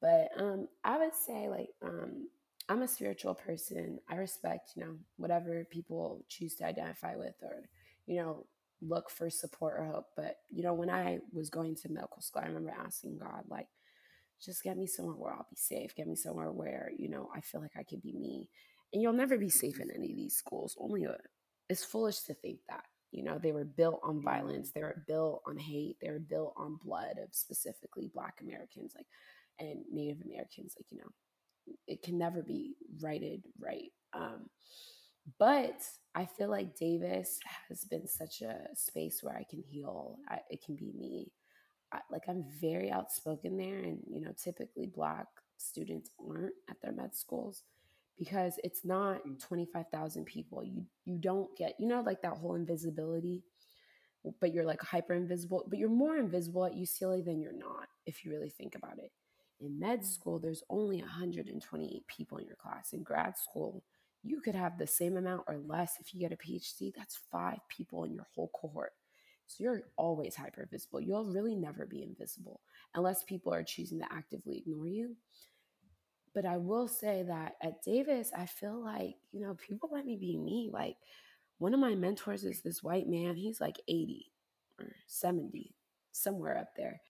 But 0.00 0.28
um, 0.38 0.68
I 0.84 0.98
would 0.98 1.14
say 1.14 1.48
like 1.48 1.70
um, 1.82 2.28
I'm 2.68 2.82
a 2.82 2.88
spiritual 2.88 3.34
person. 3.34 4.00
I 4.08 4.16
respect, 4.16 4.70
you 4.74 4.84
know, 4.84 4.96
whatever 5.16 5.66
people 5.70 6.24
choose 6.28 6.54
to 6.56 6.66
identify 6.66 7.16
with 7.16 7.34
or, 7.42 7.68
you 8.06 8.16
know, 8.16 8.46
look 8.82 9.10
for 9.10 9.30
support 9.30 9.74
or 9.78 9.84
hope. 9.86 10.06
But, 10.16 10.36
you 10.50 10.62
know, 10.62 10.74
when 10.74 10.90
I 10.90 11.18
was 11.32 11.50
going 11.50 11.76
to 11.76 11.88
medical 11.88 12.20
school, 12.22 12.42
I 12.44 12.48
remember 12.48 12.74
asking 12.78 13.18
God, 13.18 13.44
like, 13.48 13.68
just 14.44 14.62
get 14.62 14.76
me 14.76 14.86
somewhere 14.86 15.14
where 15.14 15.32
I'll 15.32 15.46
be 15.48 15.56
safe. 15.56 15.94
Get 15.94 16.06
me 16.06 16.14
somewhere 16.16 16.52
where, 16.52 16.90
you 16.96 17.08
know, 17.08 17.30
I 17.34 17.40
feel 17.40 17.60
like 17.60 17.76
I 17.78 17.82
can 17.82 18.00
be 18.00 18.12
me. 18.12 18.50
And 18.92 19.02
you'll 19.02 19.12
never 19.12 19.38
be 19.38 19.50
safe 19.50 19.80
in 19.80 19.90
any 19.90 20.10
of 20.10 20.16
these 20.16 20.36
schools. 20.36 20.76
Only 20.78 21.04
a, 21.04 21.16
it's 21.68 21.84
foolish 21.84 22.20
to 22.22 22.34
think 22.34 22.60
that. 22.68 22.84
You 23.12 23.22
know, 23.22 23.38
they 23.38 23.52
were 23.52 23.64
built 23.64 24.00
on 24.02 24.20
violence, 24.20 24.72
they 24.72 24.82
were 24.82 25.02
built 25.06 25.42
on 25.46 25.56
hate, 25.56 25.96
they 26.02 26.10
were 26.10 26.18
built 26.18 26.52
on 26.56 26.78
blood 26.84 27.16
of 27.22 27.32
specifically 27.32 28.10
Black 28.12 28.40
Americans, 28.42 28.92
like, 28.94 29.06
and 29.58 29.84
Native 29.90 30.22
Americans. 30.22 30.74
Like, 30.76 30.86
you 30.90 30.98
know, 30.98 31.76
it 31.86 32.02
can 32.02 32.18
never 32.18 32.42
be 32.42 32.74
righted 33.00 33.42
right. 33.58 33.90
Um, 34.12 34.50
but 35.38 35.82
I 36.14 36.24
feel 36.24 36.50
like 36.50 36.76
Davis 36.76 37.38
has 37.68 37.84
been 37.84 38.06
such 38.06 38.42
a 38.42 38.68
space 38.74 39.22
where 39.22 39.36
I 39.36 39.44
can 39.48 39.62
heal. 39.62 40.18
I, 40.28 40.40
it 40.50 40.64
can 40.64 40.76
be 40.76 40.92
me 40.96 41.32
like 42.10 42.22
I'm 42.28 42.44
very 42.60 42.90
outspoken 42.90 43.56
there, 43.56 43.78
and 43.78 43.98
you 44.08 44.20
know, 44.20 44.32
typically 44.36 44.86
black 44.86 45.26
students 45.58 46.10
aren't 46.18 46.54
at 46.68 46.76
their 46.82 46.92
med 46.92 47.14
schools 47.14 47.62
because 48.18 48.58
it's 48.64 48.84
not 48.84 49.26
mm. 49.26 49.38
25,000 49.40 50.24
people. 50.24 50.64
You 50.64 50.84
you 51.04 51.18
don't 51.18 51.54
get, 51.56 51.74
you 51.78 51.86
know, 51.86 52.00
like 52.00 52.22
that 52.22 52.34
whole 52.34 52.54
invisibility, 52.54 53.44
but 54.40 54.52
you're 54.52 54.64
like 54.64 54.82
hyper 54.82 55.14
invisible, 55.14 55.64
but 55.68 55.78
you're 55.78 55.88
more 55.88 56.16
invisible 56.16 56.64
at 56.64 56.74
UCLA 56.74 57.24
than 57.24 57.40
you're 57.40 57.52
not 57.52 57.88
if 58.06 58.24
you 58.24 58.30
really 58.30 58.50
think 58.50 58.74
about 58.74 58.98
it. 58.98 59.12
In 59.60 59.78
med 59.78 60.00
mm. 60.00 60.04
school, 60.04 60.38
there's 60.38 60.62
only 60.68 61.00
128 61.00 62.06
people 62.06 62.38
in 62.38 62.46
your 62.46 62.56
class. 62.56 62.92
In 62.92 63.02
grad 63.02 63.38
school, 63.38 63.82
you 64.26 64.40
could 64.40 64.54
have 64.54 64.78
the 64.78 64.86
same 64.86 65.16
amount 65.16 65.44
or 65.46 65.58
less 65.58 65.94
if 66.00 66.14
you 66.14 66.20
get 66.20 66.32
a 66.32 66.36
PhD. 66.36 66.92
That's 66.94 67.18
five 67.30 67.58
people 67.68 68.04
in 68.04 68.12
your 68.12 68.26
whole 68.34 68.50
cohort. 68.60 68.92
So 69.46 69.62
you're 69.62 69.82
always 69.96 70.34
hyper 70.34 70.68
visible. 70.70 71.00
You'll 71.00 71.32
really 71.32 71.54
never 71.54 71.86
be 71.86 72.02
invisible 72.02 72.60
unless 72.94 73.22
people 73.22 73.54
are 73.54 73.62
choosing 73.62 74.00
to 74.00 74.12
actively 74.12 74.58
ignore 74.58 74.88
you. 74.88 75.16
But 76.34 76.44
I 76.44 76.56
will 76.56 76.88
say 76.88 77.24
that 77.28 77.54
at 77.62 77.82
Davis, 77.82 78.30
I 78.36 78.46
feel 78.46 78.82
like, 78.82 79.16
you 79.32 79.40
know, 79.40 79.54
people 79.54 79.88
let 79.92 80.04
me 80.04 80.16
be 80.16 80.36
me. 80.36 80.68
Like 80.72 80.96
one 81.58 81.72
of 81.72 81.80
my 81.80 81.94
mentors 81.94 82.44
is 82.44 82.60
this 82.60 82.82
white 82.82 83.08
man. 83.08 83.36
He's 83.36 83.60
like 83.60 83.80
80 83.88 84.32
or 84.78 84.92
70, 85.06 85.74
somewhere 86.12 86.58
up 86.58 86.74
there. 86.76 87.00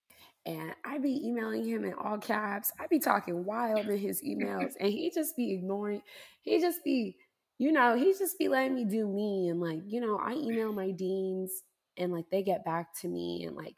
And 0.45 0.75
I 0.85 0.99
be 0.99 1.27
emailing 1.27 1.65
him 1.65 1.85
in 1.85 1.95
all 1.95 2.19
caps. 2.19 2.73
I 2.79 2.87
be 2.87 3.01
talking 3.01 3.45
wild 3.45 3.87
in 3.87 3.99
his 3.99 4.23
emails 4.23 4.75
and 4.79 4.93
he 4.93 5.11
just 5.11 5.37
be 5.37 5.53
ignoring. 5.53 6.03
He 6.43 6.61
just 6.61 6.85
be, 6.85 7.17
you 7.59 7.73
know, 7.73 7.97
he 7.97 8.15
just 8.17 8.39
be 8.39 8.49
letting 8.49 8.75
me 8.75 8.85
do 8.85 9.09
me. 9.09 9.49
And 9.49 9.61
like, 9.61 9.81
you 9.87 10.01
know, 10.01 10.19
I 10.19 10.35
email 10.35 10.73
my 10.73 10.93
deans 10.93 11.51
and 11.97 12.13
like 12.13 12.27
they 12.31 12.43
get 12.45 12.65
back 12.65 12.95
to 13.01 13.09
me 13.09 13.45
and 13.45 13.57
like 13.57 13.75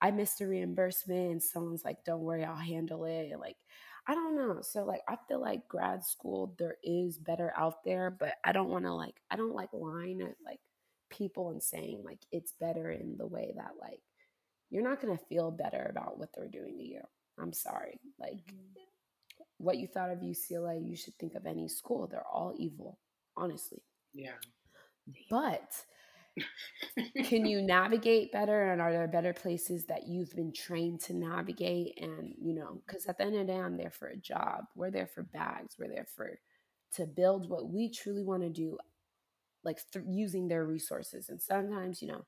I 0.00 0.10
missed 0.10 0.40
a 0.40 0.46
reimbursement 0.48 1.30
and 1.32 1.42
someone's 1.42 1.84
like, 1.84 2.04
don't 2.04 2.20
worry, 2.22 2.44
I'll 2.44 2.56
handle 2.56 3.04
it. 3.04 3.30
And 3.30 3.40
like, 3.40 3.56
I 4.08 4.14
don't 4.14 4.36
know. 4.36 4.60
So 4.62 4.84
like 4.84 5.02
I 5.08 5.16
feel 5.28 5.40
like 5.40 5.68
grad 5.68 6.04
school 6.04 6.54
there 6.58 6.76
is 6.82 7.18
better 7.18 7.52
out 7.56 7.84
there, 7.84 8.10
but 8.10 8.34
I 8.44 8.52
don't 8.52 8.70
want 8.70 8.86
to 8.86 8.94
like 8.94 9.20
I 9.30 9.36
don't 9.36 9.54
like 9.54 9.68
lying 9.72 10.22
at 10.22 10.34
like 10.44 10.60
people 11.10 11.50
and 11.50 11.62
saying 11.62 12.02
like 12.04 12.20
it's 12.32 12.52
better 12.58 12.90
in 12.90 13.16
the 13.18 13.26
way 13.26 13.52
that 13.56 13.72
like 13.80 14.00
you're 14.70 14.88
not 14.88 15.00
going 15.00 15.16
to 15.16 15.24
feel 15.24 15.50
better 15.50 15.88
about 15.90 16.18
what 16.18 16.30
they're 16.34 16.48
doing 16.48 16.78
to 16.78 16.84
you. 16.84 17.00
I'm 17.40 17.52
sorry. 17.52 18.00
Like 18.18 18.34
mm-hmm. 18.34 18.82
what 19.58 19.78
you 19.78 19.86
thought 19.86 20.10
of 20.10 20.18
UCLA, 20.18 20.86
you 20.86 20.96
should 20.96 21.14
think 21.14 21.34
of 21.34 21.46
any 21.46 21.68
school. 21.68 22.06
They're 22.06 22.26
all 22.26 22.54
evil, 22.58 22.98
honestly. 23.36 23.82
Yeah. 24.12 24.32
But 25.30 25.72
can 27.24 27.46
you 27.46 27.62
navigate 27.62 28.32
better 28.32 28.72
and 28.72 28.80
are 28.80 28.92
there 28.92 29.08
better 29.08 29.32
places 29.32 29.86
that 29.86 30.06
you've 30.06 30.34
been 30.34 30.52
trained 30.52 31.00
to 31.00 31.14
navigate 31.14 31.98
and 32.00 32.34
you 32.40 32.54
know 32.54 32.80
because 32.86 33.06
at 33.06 33.18
the 33.18 33.24
end 33.24 33.34
of 33.34 33.46
the 33.46 33.52
day 33.52 33.58
i'm 33.58 33.76
there 33.76 33.90
for 33.90 34.08
a 34.08 34.16
job 34.16 34.64
we're 34.74 34.90
there 34.90 35.06
for 35.06 35.22
bags 35.22 35.76
we're 35.78 35.88
there 35.88 36.06
for 36.16 36.38
to 36.94 37.06
build 37.06 37.48
what 37.48 37.68
we 37.70 37.90
truly 37.90 38.24
want 38.24 38.42
to 38.42 38.50
do 38.50 38.78
like 39.64 39.78
th- 39.92 40.04
using 40.08 40.48
their 40.48 40.64
resources 40.64 41.28
and 41.28 41.40
sometimes 41.40 42.00
you 42.00 42.08
know 42.08 42.24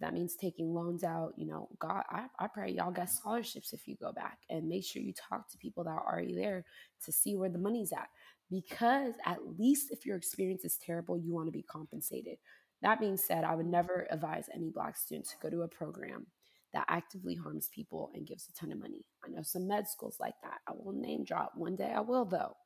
that 0.00 0.12
means 0.12 0.34
taking 0.34 0.74
loans 0.74 1.04
out, 1.04 1.34
you 1.36 1.46
know, 1.46 1.68
God, 1.78 2.02
I, 2.10 2.26
I 2.38 2.48
pray 2.48 2.70
y'all 2.70 2.90
get 2.90 3.10
scholarships 3.10 3.72
if 3.72 3.86
you 3.86 3.96
go 3.96 4.12
back 4.12 4.38
and 4.50 4.68
make 4.68 4.84
sure 4.84 5.02
you 5.02 5.12
talk 5.12 5.50
to 5.50 5.58
people 5.58 5.84
that 5.84 5.90
are 5.90 6.06
already 6.06 6.34
there 6.34 6.64
to 7.04 7.12
see 7.12 7.36
where 7.36 7.50
the 7.50 7.58
money's 7.58 7.92
at. 7.92 8.08
Because 8.50 9.14
at 9.24 9.38
least 9.58 9.90
if 9.90 10.04
your 10.04 10.16
experience 10.16 10.64
is 10.64 10.76
terrible, 10.76 11.18
you 11.18 11.32
want 11.32 11.46
to 11.46 11.52
be 11.52 11.62
compensated. 11.62 12.38
That 12.82 13.00
being 13.00 13.16
said, 13.16 13.44
I 13.44 13.54
would 13.54 13.66
never 13.66 14.06
advise 14.10 14.46
any 14.52 14.70
Black 14.70 14.96
student 14.96 15.26
to 15.28 15.36
go 15.40 15.48
to 15.48 15.62
a 15.62 15.68
program 15.68 16.26
that 16.74 16.84
actively 16.88 17.34
harms 17.36 17.70
people 17.72 18.10
and 18.14 18.26
gives 18.26 18.48
a 18.48 18.52
ton 18.52 18.72
of 18.72 18.80
money. 18.80 19.06
I 19.24 19.30
know 19.30 19.42
some 19.42 19.68
med 19.68 19.88
schools 19.88 20.16
like 20.20 20.34
that. 20.42 20.58
I 20.68 20.72
will 20.76 20.92
name 20.92 21.24
drop. 21.24 21.52
One 21.54 21.76
day 21.76 21.92
I 21.94 22.00
will, 22.00 22.24
though. 22.24 22.56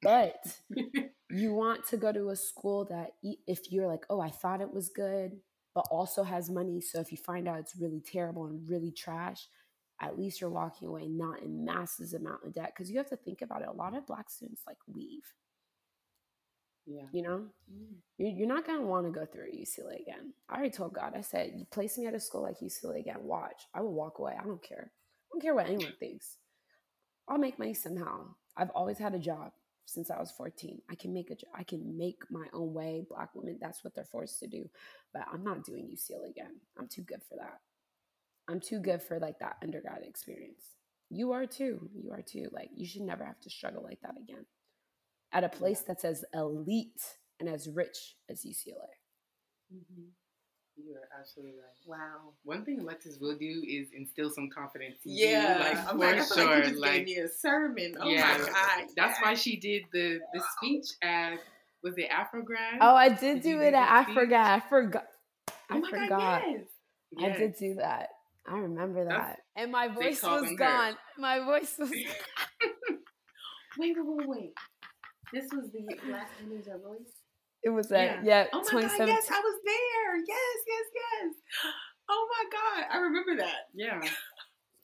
But 0.00 0.38
you 1.30 1.52
want 1.52 1.86
to 1.88 1.98
go 1.98 2.12
to 2.12 2.30
a 2.30 2.36
school 2.36 2.86
that, 2.86 3.10
if 3.46 3.70
you're 3.70 3.86
like, 3.86 4.04
oh, 4.08 4.20
I 4.20 4.30
thought 4.30 4.62
it 4.62 4.72
was 4.72 4.88
good, 4.88 5.32
but 5.74 5.86
also 5.90 6.22
has 6.22 6.50
money. 6.50 6.80
So 6.80 7.00
if 7.00 7.10
you 7.10 7.18
find 7.18 7.48
out 7.48 7.58
it's 7.58 7.76
really 7.76 8.00
terrible 8.00 8.46
and 8.46 8.68
really 8.68 8.90
trash, 8.90 9.48
at 10.00 10.18
least 10.18 10.40
you're 10.40 10.50
walking 10.50 10.88
away 10.88 11.06
not 11.08 11.42
in 11.42 11.64
masses 11.64 12.14
amount 12.14 12.44
of 12.44 12.52
debt. 12.52 12.72
Because 12.74 12.90
you 12.90 12.98
have 12.98 13.08
to 13.10 13.16
think 13.16 13.42
about 13.42 13.62
it. 13.62 13.68
A 13.68 13.72
lot 13.72 13.96
of 13.96 14.06
black 14.06 14.30
students 14.30 14.62
like 14.66 14.78
leave. 14.88 15.22
Yeah. 16.84 17.04
You 17.12 17.22
know, 17.22 17.44
mm. 17.72 17.94
you're 18.18 18.48
not 18.48 18.66
going 18.66 18.80
to 18.80 18.86
want 18.86 19.06
to 19.06 19.12
go 19.12 19.24
through 19.24 19.52
UCLA 19.52 20.00
again. 20.00 20.32
I 20.48 20.56
already 20.56 20.70
told 20.70 20.94
God, 20.94 21.12
I 21.16 21.20
said, 21.20 21.52
you 21.56 21.64
place 21.70 21.96
me 21.96 22.06
at 22.06 22.14
a 22.14 22.20
school 22.20 22.42
like 22.42 22.58
UCLA 22.58 23.00
again, 23.00 23.18
watch. 23.22 23.62
I 23.72 23.80
will 23.82 23.94
walk 23.94 24.18
away. 24.18 24.34
I 24.38 24.44
don't 24.44 24.62
care. 24.62 24.90
I 24.90 25.28
don't 25.32 25.40
care 25.40 25.54
what 25.54 25.66
anyone 25.66 25.94
thinks. 26.00 26.38
I'll 27.28 27.38
make 27.38 27.58
money 27.58 27.74
somehow. 27.74 28.34
I've 28.56 28.70
always 28.70 28.98
had 28.98 29.14
a 29.14 29.18
job 29.18 29.52
since 29.92 30.10
I 30.10 30.18
was 30.18 30.30
14. 30.32 30.80
I 30.90 30.94
can 30.94 31.12
make 31.12 31.30
a 31.30 31.36
I 31.54 31.62
can 31.62 31.96
make 31.96 32.22
my 32.30 32.46
own 32.52 32.72
way. 32.72 33.04
Black 33.08 33.34
women, 33.34 33.58
that's 33.60 33.84
what 33.84 33.94
they're 33.94 34.04
forced 34.04 34.40
to 34.40 34.46
do. 34.46 34.68
But 35.12 35.26
I'm 35.32 35.44
not 35.44 35.64
doing 35.64 35.86
UCLA 35.86 36.30
again. 36.30 36.60
I'm 36.78 36.88
too 36.88 37.02
good 37.02 37.22
for 37.28 37.36
that. 37.36 37.60
I'm 38.48 38.60
too 38.60 38.80
good 38.80 39.02
for 39.02 39.18
like 39.18 39.38
that 39.38 39.56
undergrad 39.62 40.02
experience. 40.02 40.64
You 41.10 41.32
are 41.32 41.46
too. 41.46 41.88
You 41.94 42.12
are 42.12 42.22
too. 42.22 42.48
Like 42.52 42.70
you 42.74 42.86
should 42.86 43.02
never 43.02 43.24
have 43.24 43.40
to 43.40 43.50
struggle 43.50 43.82
like 43.82 44.00
that 44.02 44.16
again. 44.16 44.46
At 45.32 45.44
a 45.44 45.48
place 45.48 45.80
that's 45.80 46.04
as 46.04 46.24
elite 46.34 47.16
and 47.38 47.48
as 47.48 47.68
rich 47.68 48.16
as 48.28 48.44
UCLA. 48.44 48.92
Mm-hmm. 49.74 50.08
You 50.84 50.94
are 50.94 51.18
absolutely 51.18 51.54
right. 51.58 51.98
Wow. 51.98 52.32
One 52.44 52.64
thing 52.64 52.80
Alexis 52.80 53.18
will 53.20 53.36
do 53.36 53.62
is 53.66 53.88
instill 53.96 54.30
some 54.30 54.48
confidence. 54.50 54.96
yeah, 55.04 55.54
you, 55.54 55.60
like, 55.60 55.78
I'm 55.78 55.86
for 55.86 55.98
like, 55.98 56.22
sure. 56.34 56.64
Like, 56.64 56.72
you 56.72 56.80
like 56.80 56.92
gave 56.92 57.06
me 57.06 57.16
a 57.18 57.28
sermon. 57.28 57.96
Oh 58.00 58.08
yeah, 58.08 58.38
my 58.38 58.46
god. 58.46 58.88
That's 58.96 59.20
why 59.20 59.34
she 59.34 59.56
did 59.56 59.82
the 59.92 60.20
the 60.32 60.42
speech 60.56 60.86
at 61.02 61.38
was 61.82 61.94
it 61.98 62.08
Afrograd? 62.10 62.78
Oh, 62.80 62.94
I 62.94 63.08
did, 63.08 63.20
did 63.20 63.42
do 63.42 63.60
it 63.60 63.74
at 63.74 64.06
Afrograd. 64.06 64.44
I 64.44 64.60
forgot. 64.60 65.06
I 65.70 65.78
oh 65.78 65.82
forgot. 65.88 66.08
God, 66.08 66.42
yes. 66.46 66.60
Yes. 67.16 67.36
I 67.36 67.38
did 67.38 67.56
do 67.56 67.74
that. 67.74 68.08
I 68.48 68.58
remember 68.58 69.04
that. 69.04 69.10
That's, 69.10 69.40
and 69.56 69.72
my 69.72 69.88
voice 69.88 70.22
was 70.22 70.52
gone. 70.58 70.92
Her. 70.92 70.98
My 71.18 71.40
voice 71.44 71.74
was. 71.78 71.90
wait, 71.90 72.08
wait, 73.78 73.96
wait, 73.96 74.28
wait. 74.28 74.52
This 75.32 75.44
was 75.52 75.70
the 75.70 76.10
last 76.10 76.30
image 76.44 76.66
of 76.66 76.72
our 76.72 76.78
voice. 76.78 77.21
It 77.64 77.70
was 77.70 77.88
that, 77.88 78.24
yeah. 78.24 78.42
yeah 78.42 78.46
oh 78.52 78.64
my 78.72 78.82
god, 78.82 79.08
yes, 79.08 79.30
I 79.30 79.40
was 79.40 79.60
there. 79.64 80.16
Yes, 80.16 80.56
yes, 80.66 80.86
yes. 80.94 81.34
Oh 82.10 82.28
my 82.28 82.44
god, 82.50 82.94
I 82.94 82.98
remember 82.98 83.36
that. 83.36 83.68
Yeah. 83.72 84.00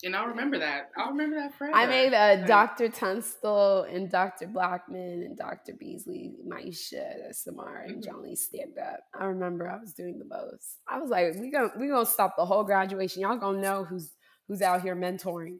And 0.04 0.14
I'll 0.14 0.28
remember 0.28 0.60
that. 0.60 0.90
I'll 0.96 1.10
remember 1.10 1.36
that 1.36 1.54
forever. 1.54 1.76
I 1.76 1.86
made 1.86 2.14
uh, 2.14 2.46
Dr. 2.46 2.88
Tunstall 2.88 3.82
and 3.82 4.08
Dr. 4.08 4.46
Blackman 4.46 5.22
and 5.24 5.36
Dr. 5.36 5.72
Beasley, 5.74 6.34
Maisha, 6.46 7.34
Samara, 7.34 7.86
and 7.88 8.02
mm-hmm. 8.02 8.16
Johnny 8.16 8.36
stand 8.36 8.78
up. 8.78 9.00
I 9.18 9.24
remember 9.24 9.68
I 9.68 9.78
was 9.78 9.94
doing 9.94 10.20
the 10.20 10.24
most. 10.24 10.78
I 10.88 10.98
was 10.98 11.10
like, 11.10 11.34
we 11.40 11.50
gonna 11.50 11.72
we 11.78 11.88
gonna 11.88 12.06
stop 12.06 12.36
the 12.36 12.46
whole 12.46 12.62
graduation. 12.62 13.22
Y'all 13.22 13.38
gonna 13.38 13.60
know 13.60 13.84
who's 13.84 14.12
who's 14.46 14.62
out 14.62 14.82
here 14.82 14.94
mentoring. 14.94 15.58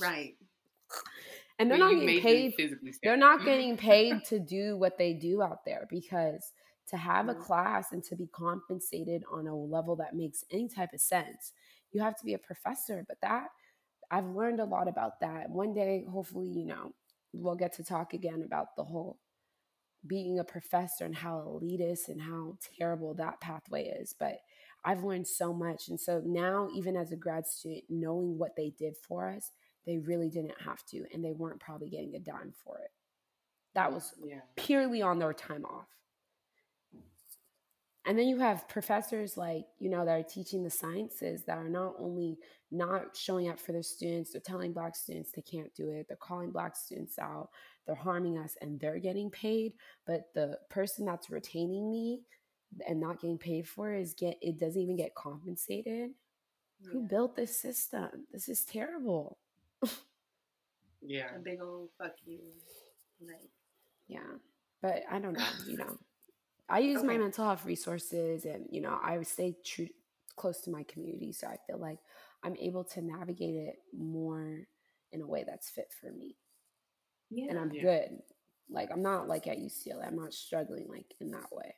right. 0.00 0.36
And 1.60 1.70
they're 1.70 1.78
not 1.78 1.94
getting 1.94 2.20
paid. 2.20 2.54
They're 3.02 3.16
not 3.16 3.44
getting 3.44 3.76
paid 3.76 4.24
to 4.24 4.40
do 4.40 4.76
what 4.76 4.98
they 4.98 5.12
do 5.12 5.42
out 5.42 5.64
there 5.64 5.86
because 5.88 6.52
to 6.88 6.96
have 6.96 7.28
a 7.28 7.34
class 7.34 7.92
and 7.92 8.02
to 8.04 8.16
be 8.16 8.26
compensated 8.26 9.22
on 9.32 9.46
a 9.46 9.54
level 9.54 9.94
that 9.96 10.14
makes 10.16 10.44
any 10.50 10.68
type 10.68 10.92
of 10.92 11.00
sense, 11.00 11.52
you 11.92 12.00
have 12.02 12.16
to 12.16 12.24
be 12.24 12.34
a 12.34 12.38
professor. 12.38 13.04
But 13.06 13.18
that 13.22 13.48
I've 14.10 14.26
learned 14.26 14.60
a 14.60 14.64
lot 14.64 14.88
about 14.88 15.20
that. 15.20 15.50
One 15.50 15.72
day, 15.72 16.04
hopefully, 16.10 16.48
you 16.48 16.66
know, 16.66 16.92
we'll 17.32 17.54
get 17.54 17.74
to 17.74 17.84
talk 17.84 18.12
again 18.12 18.42
about 18.44 18.74
the 18.76 18.84
whole 18.84 19.18
being 20.06 20.38
a 20.38 20.44
professor 20.44 21.04
and 21.04 21.14
how 21.14 21.60
elitist 21.62 22.08
and 22.08 22.20
how 22.20 22.56
terrible 22.78 23.14
that 23.14 23.40
pathway 23.40 23.84
is. 23.84 24.14
But 24.18 24.38
I've 24.84 25.04
learned 25.04 25.28
so 25.28 25.52
much. 25.52 25.88
And 25.88 26.00
so 26.00 26.22
now, 26.24 26.68
even 26.74 26.96
as 26.96 27.12
a 27.12 27.16
grad 27.16 27.46
student, 27.46 27.84
knowing 27.88 28.38
what 28.38 28.56
they 28.56 28.72
did 28.78 28.96
for 28.96 29.30
us, 29.30 29.52
they 29.86 29.98
really 29.98 30.28
didn't 30.28 30.60
have 30.64 30.84
to. 30.86 31.04
And 31.12 31.24
they 31.24 31.32
weren't 31.32 31.60
probably 31.60 31.88
getting 31.88 32.14
a 32.14 32.20
dime 32.20 32.52
for 32.64 32.78
it. 32.78 32.90
That 33.74 33.92
was 33.92 34.12
yeah. 34.24 34.40
purely 34.56 35.02
on 35.02 35.18
their 35.18 35.32
time 35.32 35.64
off. 35.64 35.86
And 38.06 38.18
then 38.18 38.28
you 38.28 38.38
have 38.38 38.68
professors 38.68 39.36
like, 39.36 39.66
you 39.78 39.90
know, 39.90 40.04
that 40.04 40.18
are 40.18 40.22
teaching 40.22 40.62
the 40.62 40.70
sciences 40.70 41.44
that 41.44 41.58
are 41.58 41.68
not 41.68 41.94
only 41.98 42.38
not 42.70 43.16
showing 43.16 43.48
up 43.48 43.60
for 43.60 43.72
their 43.72 43.82
students, 43.82 44.32
they're 44.32 44.40
telling 44.40 44.72
black 44.72 44.96
students 44.96 45.32
they 45.32 45.42
can't 45.42 45.72
do 45.74 45.90
it, 45.90 46.06
they're 46.08 46.16
calling 46.16 46.50
black 46.50 46.76
students 46.76 47.18
out, 47.18 47.50
they're 47.86 47.94
harming 47.94 48.38
us 48.38 48.56
and 48.62 48.80
they're 48.80 48.98
getting 48.98 49.30
paid, 49.30 49.74
but 50.06 50.32
the 50.34 50.58
person 50.70 51.04
that's 51.04 51.30
retaining 51.30 51.90
me 51.90 52.22
and 52.88 53.00
not 53.00 53.20
getting 53.20 53.38
paid 53.38 53.68
for 53.68 53.92
is 53.92 54.14
get 54.14 54.38
it 54.40 54.58
doesn't 54.58 54.80
even 54.80 54.96
get 54.96 55.14
compensated. 55.14 56.10
Yeah. 56.80 56.92
Who 56.92 57.02
built 57.02 57.36
this 57.36 57.60
system? 57.60 58.26
This 58.32 58.48
is 58.48 58.64
terrible. 58.64 59.38
Yeah. 61.02 61.34
A 61.36 61.38
big 61.38 61.60
old 61.62 61.90
fuck 61.98 62.12
you. 62.24 62.40
Like 63.20 63.50
Yeah. 64.08 64.20
But 64.82 65.02
I 65.10 65.18
don't 65.18 65.34
know, 65.34 65.46
you 65.66 65.76
know. 65.76 65.98
I 66.68 66.78
use 66.78 66.98
okay. 66.98 67.06
my 67.06 67.18
mental 67.18 67.44
health 67.44 67.64
resources 67.64 68.44
and, 68.44 68.66
you 68.70 68.80
know, 68.80 68.98
I 69.02 69.20
stay 69.22 69.56
true 69.64 69.88
close 70.36 70.60
to 70.62 70.70
my 70.70 70.84
community. 70.84 71.32
So 71.32 71.46
I 71.46 71.56
feel 71.66 71.78
like 71.78 71.98
I'm 72.42 72.56
able 72.56 72.84
to 72.84 73.02
navigate 73.02 73.56
it 73.56 73.76
more 73.96 74.66
in 75.12 75.20
a 75.20 75.26
way 75.26 75.44
that's 75.46 75.68
fit 75.68 75.92
for 76.00 76.10
me. 76.12 76.36
Yeah. 77.30 77.50
And 77.50 77.58
I'm 77.58 77.72
yeah. 77.72 77.82
good. 77.82 78.22
Like 78.70 78.90
I'm 78.92 79.02
not 79.02 79.28
like 79.28 79.46
at 79.46 79.58
UCLA. 79.58 80.06
I'm 80.06 80.16
not 80.16 80.32
struggling 80.32 80.86
like 80.88 81.14
in 81.20 81.30
that 81.32 81.52
way. 81.52 81.74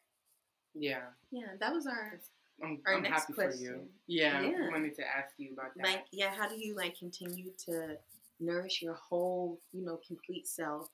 Yeah. 0.75 1.07
Yeah. 1.31 1.55
That 1.59 1.73
was 1.73 1.87
our 1.87 2.21
I'm, 2.63 2.81
our 2.87 2.95
I'm 2.95 3.03
next 3.03 3.23
happy 3.23 3.33
question. 3.33 3.67
for 3.67 3.73
you. 3.73 3.81
Yeah, 4.07 4.41
yeah. 4.41 4.67
I 4.69 4.71
wanted 4.71 4.95
to 4.97 5.03
ask 5.03 5.35
you 5.39 5.53
about 5.53 5.75
that. 5.77 5.85
Like, 5.85 6.05
yeah, 6.13 6.31
how 6.31 6.49
do 6.49 6.57
you 6.57 6.77
like 6.77 6.99
continue 6.99 7.51
to 7.67 7.97
nourish 8.41 8.83
your 8.83 8.95
whole, 8.95 9.61
you 9.73 9.85
know, 9.85 9.99
complete 10.07 10.47
self 10.47 10.89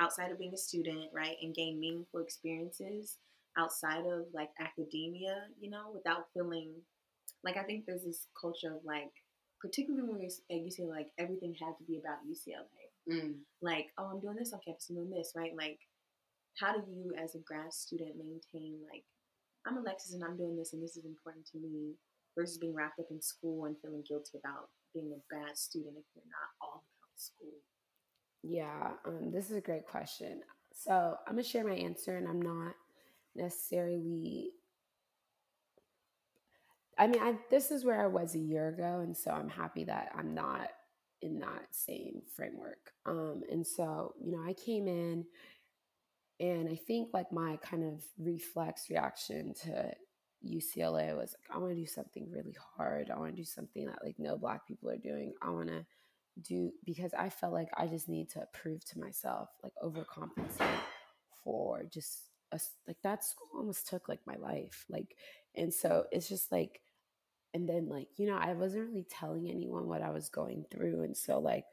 outside 0.00 0.30
of 0.30 0.38
being 0.38 0.54
a 0.54 0.58
student, 0.58 1.10
right, 1.12 1.36
and 1.42 1.54
gain 1.54 1.80
meaningful 1.80 2.20
experiences 2.20 3.18
outside 3.58 4.04
of 4.06 4.26
like 4.34 4.50
academia, 4.60 5.44
you 5.58 5.70
know, 5.70 5.90
without 5.94 6.26
feeling 6.34 6.72
like 7.42 7.56
I 7.56 7.62
think 7.62 7.86
there's 7.86 8.04
this 8.04 8.26
culture 8.38 8.74
of 8.74 8.84
like, 8.84 9.12
particularly 9.60 10.06
when 10.06 10.20
you're 10.20 10.30
at 10.50 10.64
UCLA, 10.66 10.90
like 10.90 11.08
everything 11.18 11.54
had 11.60 11.78
to 11.78 11.84
be 11.84 11.98
about 11.98 12.26
UCLA. 12.28 12.86
Mm. 13.10 13.34
Like, 13.62 13.86
oh, 13.98 14.10
I'm 14.12 14.20
doing 14.20 14.36
this 14.36 14.52
on 14.52 14.60
campus, 14.64 14.90
I'm 14.90 14.96
doing 14.96 15.10
this, 15.10 15.32
right? 15.36 15.52
Like, 15.56 15.78
how 16.58 16.72
do 16.72 16.82
you, 16.90 17.14
as 17.22 17.34
a 17.34 17.38
grad 17.38 17.72
student, 17.72 18.16
maintain 18.16 18.78
like, 18.90 19.04
I'm 19.66 19.78
Alexis 19.78 20.14
and 20.14 20.24
I'm 20.24 20.36
doing 20.36 20.56
this 20.56 20.72
and 20.72 20.82
this 20.82 20.96
is 20.96 21.04
important 21.04 21.46
to 21.52 21.58
me, 21.58 21.94
versus 22.36 22.58
being 22.58 22.74
wrapped 22.74 23.00
up 23.00 23.06
in 23.10 23.20
school 23.20 23.64
and 23.64 23.76
feeling 23.80 24.04
guilty 24.06 24.38
about 24.38 24.68
being 24.94 25.12
a 25.12 25.34
bad 25.34 25.56
student 25.56 25.96
if 25.96 26.04
you're 26.14 26.24
not 26.30 26.50
all 26.60 26.84
about 26.84 27.16
school. 27.16 27.54
Yeah, 28.42 28.90
um, 29.06 29.32
this 29.32 29.50
is 29.50 29.56
a 29.56 29.60
great 29.60 29.86
question. 29.86 30.40
So 30.72 31.16
I'm 31.26 31.34
gonna 31.34 31.42
share 31.42 31.66
my 31.66 31.74
answer, 31.74 32.16
and 32.16 32.28
I'm 32.28 32.40
not 32.40 32.74
necessarily. 33.34 34.50
I 36.98 37.06
mean, 37.06 37.20
I, 37.20 37.34
this 37.50 37.70
is 37.70 37.84
where 37.84 38.00
I 38.02 38.06
was 38.06 38.34
a 38.34 38.38
year 38.38 38.68
ago, 38.68 39.00
and 39.00 39.16
so 39.16 39.30
I'm 39.30 39.48
happy 39.48 39.84
that 39.84 40.12
I'm 40.16 40.34
not 40.34 40.68
in 41.22 41.40
that 41.40 41.66
same 41.70 42.22
framework. 42.34 42.92
Um, 43.04 43.42
and 43.50 43.66
so, 43.66 44.14
you 44.22 44.32
know, 44.32 44.42
I 44.46 44.52
came 44.52 44.86
in, 44.86 45.24
and 46.38 46.68
I 46.68 46.76
think 46.76 47.08
like 47.12 47.32
my 47.32 47.58
kind 47.62 47.84
of 47.84 48.02
reflex 48.18 48.90
reaction 48.90 49.54
to 49.62 49.92
UCLA 50.44 51.16
was 51.16 51.34
like, 51.34 51.54
I 51.54 51.58
want 51.58 51.72
to 51.72 51.80
do 51.80 51.86
something 51.86 52.28
really 52.30 52.56
hard. 52.76 53.10
I 53.10 53.18
want 53.18 53.30
to 53.30 53.36
do 53.36 53.44
something 53.44 53.86
that 53.86 54.04
like 54.04 54.16
no 54.18 54.36
black 54.36 54.66
people 54.66 54.90
are 54.90 54.96
doing. 54.96 55.32
I 55.40 55.50
want 55.50 55.68
to 55.68 55.84
do 56.42 56.72
because 56.84 57.14
I 57.14 57.30
felt 57.30 57.52
like 57.52 57.70
I 57.76 57.86
just 57.86 58.08
need 58.08 58.28
to 58.30 58.46
prove 58.52 58.84
to 58.86 59.00
myself, 59.00 59.48
like 59.62 59.72
overcompensate 59.82 60.80
for 61.42 61.84
just 61.84 62.24
a, 62.52 62.60
like 62.86 62.98
that 63.02 63.24
school 63.24 63.48
almost 63.54 63.88
took 63.88 64.08
like 64.08 64.20
my 64.26 64.36
life. 64.36 64.84
Like, 64.90 65.16
and 65.54 65.72
so 65.72 66.04
it's 66.12 66.28
just 66.28 66.52
like, 66.52 66.80
and 67.54 67.66
then 67.66 67.88
like, 67.88 68.08
you 68.16 68.26
know, 68.26 68.36
I 68.36 68.52
wasn't 68.52 68.88
really 68.88 69.06
telling 69.08 69.48
anyone 69.48 69.88
what 69.88 70.02
I 70.02 70.10
was 70.10 70.28
going 70.28 70.66
through. 70.70 71.02
And 71.02 71.16
so 71.16 71.38
like, 71.38 71.64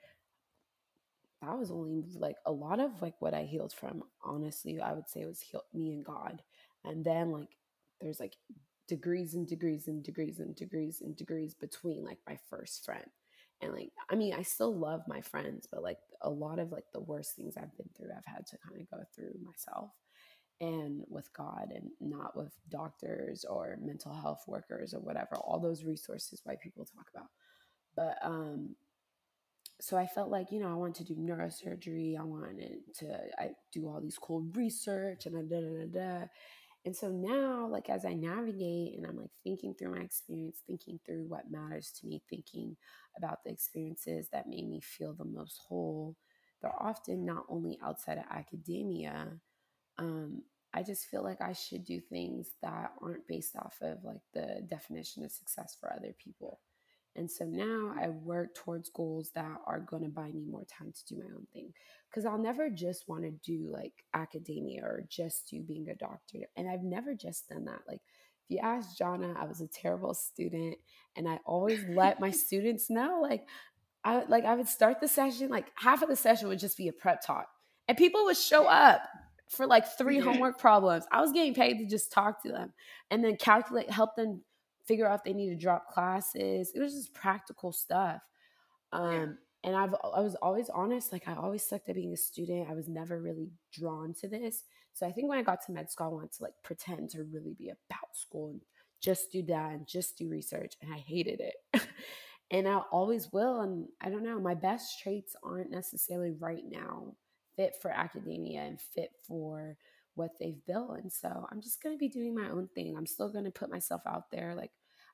that 1.44 1.58
was 1.60 1.72
only 1.72 2.04
like 2.18 2.38
a 2.46 2.52
lot 2.52 2.80
of 2.80 3.02
like 3.02 3.16
what 3.20 3.34
I 3.34 3.44
healed 3.44 3.74
from. 3.74 4.04
Honestly, 4.24 4.80
I 4.80 4.94
would 4.94 5.10
say 5.10 5.26
was 5.26 5.42
healed 5.42 5.64
me 5.74 5.92
and 5.92 6.06
God. 6.06 6.42
And 6.86 7.04
then 7.04 7.32
like 7.32 7.50
there's 8.02 8.20
like 8.20 8.36
degrees 8.88 9.34
and 9.34 9.48
degrees 9.48 9.88
and 9.88 10.04
degrees 10.04 10.40
and 10.40 10.56
degrees 10.56 11.02
and 11.02 11.16
degrees 11.16 11.54
between 11.54 12.04
like 12.04 12.20
my 12.28 12.38
first 12.50 12.86
friend. 12.86 13.06
And 13.62 13.74
like 13.74 13.92
I 14.10 14.16
mean, 14.16 14.34
I 14.34 14.42
still 14.44 14.76
love 14.76 15.02
my 15.08 15.22
friends, 15.22 15.68
but 15.72 15.84
like 15.84 16.00
a 16.22 16.30
lot 16.30 16.60
of 16.60 16.72
like 16.72 16.86
the 16.94 17.02
worst 17.02 17.36
things 17.36 17.56
I've 17.58 17.76
been 17.78 17.90
through, 17.96 18.12
I've 18.16 18.26
had 18.26 18.46
to 18.48 18.58
kind 18.58 18.82
of 18.82 18.90
go 18.90 19.04
through 19.16 19.34
myself 19.44 19.92
and 20.62 21.04
with 21.10 21.34
God 21.34 21.74
and 21.76 21.90
not 22.00 22.38
with 22.38 22.54
doctors 22.70 23.46
or 23.46 23.78
mental 23.82 24.14
health 24.14 24.44
workers 24.48 24.94
or 24.94 25.00
whatever, 25.00 25.36
all 25.38 25.60
those 25.60 25.84
resources 25.84 26.42
white 26.46 26.62
people 26.62 26.86
talk 26.86 27.08
about. 27.14 27.30
But 27.96 28.18
um 28.24 28.76
so 29.84 29.98
I 29.98 30.08
felt 30.08 30.30
like, 30.30 30.50
you 30.50 30.62
know, 30.62 30.72
I 30.72 30.76
wanted 30.76 31.06
to 31.06 31.14
do 31.14 31.20
neurosurgery. 31.20 32.18
I 32.18 32.24
wanted 32.24 32.78
to 33.00 33.20
I 33.38 33.50
do 33.74 33.90
all 33.90 34.00
these 34.00 34.18
cool 34.18 34.40
research 34.54 35.26
and 35.26 35.50
da, 35.50 35.60
da, 35.60 35.86
da, 35.86 36.20
da. 36.20 36.26
And 36.86 36.96
so 36.96 37.10
now, 37.10 37.68
like, 37.68 37.90
as 37.90 38.06
I 38.06 38.14
navigate 38.14 38.96
and 38.96 39.06
I'm 39.06 39.18
like 39.18 39.34
thinking 39.44 39.74
through 39.74 39.96
my 39.96 40.02
experience, 40.02 40.62
thinking 40.66 41.02
through 41.06 41.26
what 41.28 41.52
matters 41.52 41.92
to 42.00 42.08
me, 42.08 42.22
thinking 42.30 42.78
about 43.18 43.44
the 43.44 43.52
experiences 43.52 44.30
that 44.32 44.48
made 44.48 44.70
me 44.70 44.80
feel 44.80 45.16
the 45.16 45.26
most 45.26 45.60
whole, 45.68 46.16
they're 46.62 46.82
often 46.82 47.26
not 47.26 47.44
only 47.50 47.78
outside 47.84 48.20
of 48.20 48.24
academia. 48.32 49.34
Um, 49.98 50.44
I 50.74 50.84
just 50.84 51.08
feel 51.08 51.24
like 51.24 51.42
I 51.42 51.52
should 51.52 51.84
do 51.84 52.00
things 52.00 52.52
that 52.62 52.94
aren't 53.02 53.28
based 53.28 53.58
off 53.58 53.76
of 53.82 53.98
like 54.06 54.22
the 54.34 54.66
definition 54.66 55.26
of 55.26 55.32
success 55.32 55.76
for 55.78 55.92
other 55.92 56.16
people. 56.24 56.62
And 57.16 57.30
so 57.30 57.46
now 57.46 57.94
I 58.00 58.10
work 58.10 58.56
towards 58.56 58.90
goals 58.90 59.32
that 59.36 59.58
are 59.68 59.80
going 59.80 60.04
to 60.04 60.10
buy 60.10 60.32
me 60.32 60.46
more 60.50 60.66
time 60.66 60.92
to 60.92 61.06
do 61.14 61.22
my 61.22 61.30
own 61.36 61.48
thing. 61.54 61.74
Because 62.10 62.26
I'll 62.26 62.38
never 62.38 62.70
just 62.70 63.08
want 63.08 63.24
to 63.24 63.32
do 63.32 63.70
like 63.72 64.04
academia 64.14 64.84
or 64.84 65.06
just 65.10 65.50
do 65.50 65.62
being 65.62 65.90
a 65.90 65.96
doctor. 65.96 66.40
And 66.56 66.70
I've 66.70 66.84
never 66.84 67.14
just 67.14 67.50
done 67.50 67.66
that. 67.66 67.82
Like, 67.88 68.02
if 68.46 68.50
you 68.50 68.60
ask 68.60 68.98
Jana, 68.98 69.36
I 69.40 69.46
was 69.46 69.62
a 69.62 69.68
terrible 69.68 70.14
student 70.14 70.78
and 71.16 71.28
I 71.28 71.40
always 71.46 71.84
let 71.88 72.20
my 72.20 72.32
students 72.32 72.90
know, 72.90 73.20
like, 73.22 73.48
I 74.04 74.26
like 74.26 74.44
I 74.44 74.56
would 74.56 74.68
start 74.68 75.00
the 75.00 75.08
session, 75.08 75.50
like 75.50 75.72
half 75.76 76.02
of 76.02 76.10
the 76.10 76.16
session 76.16 76.50
would 76.50 76.60
just 76.60 76.78
be 76.78 76.88
a 76.88 76.94
prep 76.94 77.22
talk. 77.26 77.48
And 77.88 77.98
people 77.98 78.26
would 78.26 78.38
show 78.38 78.66
up 78.66 79.02
for 79.50 79.66
like 79.68 79.86
three 79.98 80.18
yeah. 80.18 80.24
homework 80.24 80.60
problems. 80.60 81.06
I 81.12 81.22
was 81.22 81.32
getting 81.32 81.54
paid 81.54 81.78
to 81.80 81.86
just 81.86 82.12
talk 82.12 82.42
to 82.44 82.50
them 82.50 82.74
and 83.12 83.24
then 83.24 83.38
calculate, 83.38 83.90
help 83.90 84.16
them 84.16 84.42
figure 84.86 85.08
out 85.08 85.20
if 85.20 85.24
they 85.24 85.34
need 85.34 85.50
to 85.50 85.56
drop 85.56 85.90
classes. 85.92 86.72
It 86.74 86.80
was 86.80 86.94
just 86.94 87.14
practical 87.14 87.72
stuff. 87.72 88.22
Um, 88.92 89.12
yeah. 89.12 89.26
And 89.66 89.76
I've 89.78 89.94
I 89.94 90.20
was 90.20 90.36
always 90.36 90.70
honest. 90.70 91.14
Like 91.14 91.28
I 91.28 91.36
always 91.36 91.64
sucked 91.64 91.88
at 91.88 91.96
being 91.96 92.14
a 92.14 92.18
student. 92.18 92.70
I 92.70 92.74
was 92.74 92.90
never 92.90 93.22
really 93.22 93.50
drawn 93.72 94.14
to 94.16 94.28
this. 94.28 94.64
So 94.94 95.08
I 95.08 95.12
think 95.12 95.30
when 95.30 95.40
I 95.40 95.44
got 95.44 95.66
to 95.66 95.72
med 95.72 95.90
school, 95.90 96.08
I 96.08 96.10
wanted 96.10 96.34
to 96.34 96.44
like 96.44 96.54
pretend 96.64 97.10
to 97.12 97.24
really 97.24 97.54
be 97.58 97.70
about 97.70 98.16
school 98.16 98.50
and 98.50 98.62
just 99.02 99.32
do 99.32 99.42
that 99.44 99.72
and 99.72 99.88
just 99.88 100.18
do 100.18 100.30
research. 100.30 100.74
And 100.82 100.94
I 100.94 100.98
hated 100.98 101.42
it. 101.42 101.82
and 102.52 102.68
I 102.68 102.80
always 102.92 103.32
will. 103.32 103.62
And 103.62 103.88
I 104.02 104.10
don't 104.10 104.24
know, 104.24 104.40
my 104.40 104.54
best 104.54 105.02
traits 105.02 105.36
aren't 105.44 105.72
necessarily 105.72 106.32
right 106.32 106.64
now 106.70 107.16
fit 107.56 107.76
for 107.82 107.92
academia 107.92 108.62
and 108.62 108.80
fit 108.80 109.12
for 109.28 109.78
what 110.16 110.32
they've 110.40 110.64
built. 110.66 110.98
And 110.98 111.12
so 111.12 111.48
I'm 111.52 111.62
just 111.62 111.82
going 111.82 111.96
to 111.96 112.00
be 112.00 112.10
doing 112.10 112.36
my 112.36 112.50
own 112.50 112.70
thing. 112.76 112.96
I'm 112.96 113.06
still 113.06 113.30
going 113.30 113.46
to 113.46 113.52
put 113.52 113.72
myself 113.72 114.02
out 114.08 114.30
there. 114.32 114.54
Like, 114.56 114.72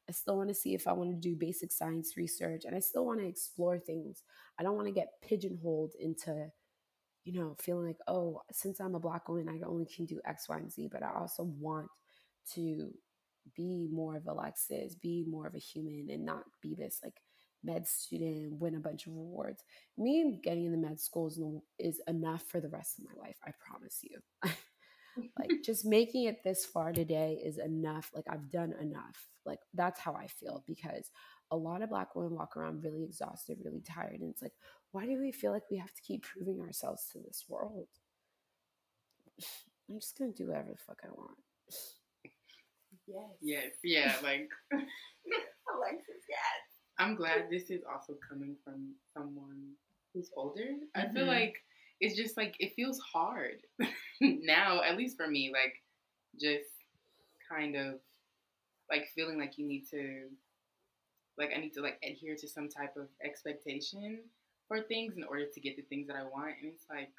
I 0.08 0.12
still 0.12 0.38
want 0.38 0.50
to 0.50 0.56
see 0.56 0.74
if 0.74 0.88
I 0.88 0.94
want 0.94 1.12
to 1.12 1.16
do 1.16 1.36
basic 1.36 1.72
science 1.72 2.18
research 2.18 2.64
and 2.66 2.76
I 2.76 2.80
still 2.80 3.06
want 3.06 3.20
to 3.20 3.28
explore 3.28 3.78
things. 3.78 4.24
I 4.60 4.64
don't 4.64 4.76
want 4.76 4.88
to 4.88 4.94
get 4.94 5.22
pigeonholed 5.22 5.94
into, 6.00 6.48
you 7.26 7.40
know, 7.40 7.56
feeling 7.60 7.86
like, 7.86 8.00
oh, 8.08 8.42
since 8.52 8.80
I'm 8.80 8.96
a 8.96 9.00
black 9.00 9.30
woman, 9.30 9.48
I 9.50 9.66
only 9.66 9.86
can 9.86 10.06
do 10.06 10.20
X, 10.26 10.50
Y, 10.50 10.58
and 10.58 10.72
Z. 10.72 10.90
But 10.92 11.04
I 11.04 11.12
also 11.12 11.44
want 11.44 11.88
to 12.56 12.92
be 13.56 13.88
more 13.92 14.18
of 14.18 14.28
a 14.28 14.32
Alexis, 14.32 14.96
be 14.96 15.26
more 15.28 15.48
of 15.48 15.56
a 15.56 15.60
human 15.60 16.08
and 16.10 16.26
not 16.26 16.44
be 16.62 16.76
this 16.76 17.00
like 17.04 17.22
med 17.64 17.88
student, 17.88 18.60
win 18.60 18.76
a 18.76 18.80
bunch 18.80 19.06
of 19.06 19.14
awards. 19.14 19.64
Me 19.98 20.40
getting 20.44 20.66
in 20.66 20.72
the 20.72 20.78
med 20.78 21.00
schools 21.00 21.40
is 21.78 22.02
enough 22.08 22.44
for 22.48 22.60
the 22.60 22.70
rest 22.70 22.98
of 22.98 23.06
my 23.06 23.22
life. 23.22 23.38
I 23.46 23.52
promise 23.60 24.00
you. 24.02 24.20
like 25.38 25.52
just 25.64 25.86
making 25.86 26.26
it 26.26 26.44
this 26.44 26.66
far 26.66 26.92
today 26.92 27.40
is 27.44 27.58
enough. 27.58 28.12
Like 28.14 28.26
I've 28.30 28.50
done 28.52 28.74
enough. 28.80 29.28
Like 29.46 29.60
that's 29.74 30.00
how 30.00 30.14
I 30.14 30.28
feel 30.28 30.64
because 30.68 31.12
a 31.52 31.58
lot 31.58 31.82
of 31.82 31.90
black 31.90 32.16
women 32.16 32.36
walk 32.36 32.56
around 32.56 32.84
really 32.84 33.04
exhausted, 33.04 33.58
really 33.64 33.82
tired. 33.82 34.20
And 34.22 34.32
it's 34.32 34.42
like, 34.42 34.54
why 34.92 35.06
do 35.06 35.20
we 35.20 35.32
feel 35.32 35.52
like 35.52 35.70
we 35.72 35.78
have 35.78 35.94
to 35.94 36.02
keep 36.02 36.24
proving 36.24 36.62
ourselves 36.62 37.08
to 37.12 37.20
this 37.20 37.46
world? 37.48 37.88
I'm 39.90 40.00
just 40.00 40.18
gonna 40.18 40.32
do 40.32 40.48
whatever 40.48 40.72
the 40.72 40.78
fuck 40.78 41.00
I 41.04 41.10
want. 41.10 41.38
Yes. 43.08 43.32
Yes. 43.42 43.72
Yeah. 43.84 44.16
Like 44.22 44.50
Alexis. 44.72 46.24
Yes. 46.30 46.70
I'm 47.00 47.16
glad 47.16 47.46
this 47.50 47.70
is 47.70 47.82
also 47.92 48.16
coming 48.30 48.56
from 48.64 48.94
someone 49.16 49.72
who's 50.14 50.30
older. 50.36 50.62
Mm-hmm. 50.62 51.00
I 51.00 51.14
feel 51.14 51.22
mm-hmm. 51.24 51.30
like 51.30 51.56
it's 52.00 52.16
just 52.16 52.38
like 52.38 52.56
it 52.60 52.74
feels 52.76 53.00
hard 53.00 53.62
now, 54.22 54.82
at 54.84 54.98
least 54.98 55.18
for 55.18 55.28
me, 55.28 55.52
like 55.54 55.74
just 56.40 56.70
kind 57.52 57.76
of 57.76 57.96
like 58.90 59.08
feeling 59.16 59.40
like 59.40 59.58
you 59.58 59.68
need 59.68 59.86
to 59.92 60.28
like 61.38 61.52
I 61.56 61.60
need 61.60 61.74
to 61.74 61.82
like 61.82 62.00
adhere 62.04 62.36
to 62.36 62.48
some 62.48 62.70
type 62.70 62.96
of 62.98 63.08
expectation 63.24 64.20
for 64.68 64.82
things 64.82 65.16
in 65.18 65.24
order 65.24 65.46
to 65.52 65.60
get 65.62 65.76
the 65.76 65.84
things 65.84 66.08
that 66.08 66.16
I 66.16 66.24
want. 66.24 66.56
And 66.62 66.72
it's 66.74 66.86
like 66.90 67.12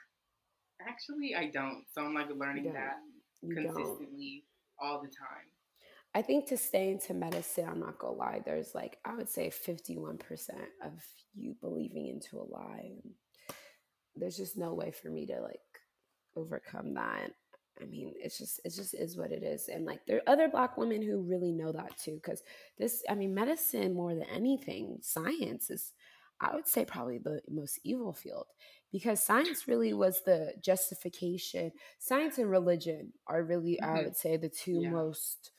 actually 0.86 1.34
I 1.34 1.46
don't. 1.46 1.84
So 1.92 2.02
I'm 2.02 2.14
like 2.14 2.28
learning 2.34 2.72
that 2.72 2.98
consistently 3.42 4.44
all 4.80 5.00
the 5.00 5.08
time. 5.08 5.48
I 6.14 6.22
think 6.22 6.48
to 6.48 6.56
stay 6.56 6.90
into 6.90 7.14
medicine, 7.14 7.68
I'm 7.68 7.80
not 7.80 7.98
gonna 7.98 8.14
lie, 8.14 8.42
there's 8.44 8.74
like 8.74 8.98
I 9.04 9.14
would 9.14 9.28
say 9.28 9.50
51% 9.50 10.20
of 10.84 10.92
you 11.34 11.54
believing 11.60 12.08
into 12.08 12.38
a 12.38 12.46
lie 12.50 12.92
there's 14.16 14.36
just 14.36 14.56
no 14.56 14.74
way 14.74 14.90
for 14.90 15.08
me 15.08 15.26
to 15.26 15.40
like 15.40 15.60
overcome 16.36 16.94
that. 16.94 17.32
I 17.80 17.86
mean, 17.86 18.12
it's 18.16 18.38
just 18.38 18.60
it 18.64 18.74
just 18.74 18.94
is 18.94 19.16
what 19.16 19.32
it 19.32 19.42
is. 19.42 19.68
And 19.68 19.86
like 19.86 20.04
there 20.06 20.18
are 20.18 20.32
other 20.32 20.48
black 20.48 20.76
women 20.76 21.02
who 21.02 21.22
really 21.22 21.52
know 21.52 21.72
that 21.72 21.96
too. 21.96 22.20
Cause 22.22 22.42
this, 22.78 23.02
I 23.08 23.14
mean, 23.14 23.34
medicine 23.34 23.94
more 23.94 24.14
than 24.14 24.24
anything, 24.24 24.98
science 25.00 25.70
is 25.70 25.92
I 26.40 26.54
would 26.54 26.66
say 26.66 26.84
probably 26.84 27.18
the 27.18 27.42
most 27.48 27.78
evil 27.84 28.12
field 28.12 28.46
because 28.92 29.22
science 29.22 29.68
really 29.68 29.92
was 29.92 30.22
the 30.24 30.54
justification. 30.62 31.72
Science 31.98 32.38
and 32.38 32.50
religion 32.50 33.12
are 33.26 33.42
really, 33.42 33.78
mm-hmm. 33.82 33.96
I 33.96 34.02
would 34.02 34.16
say, 34.16 34.36
the 34.36 34.48
two 34.48 34.80
yeah. 34.82 34.90
most 34.90 35.50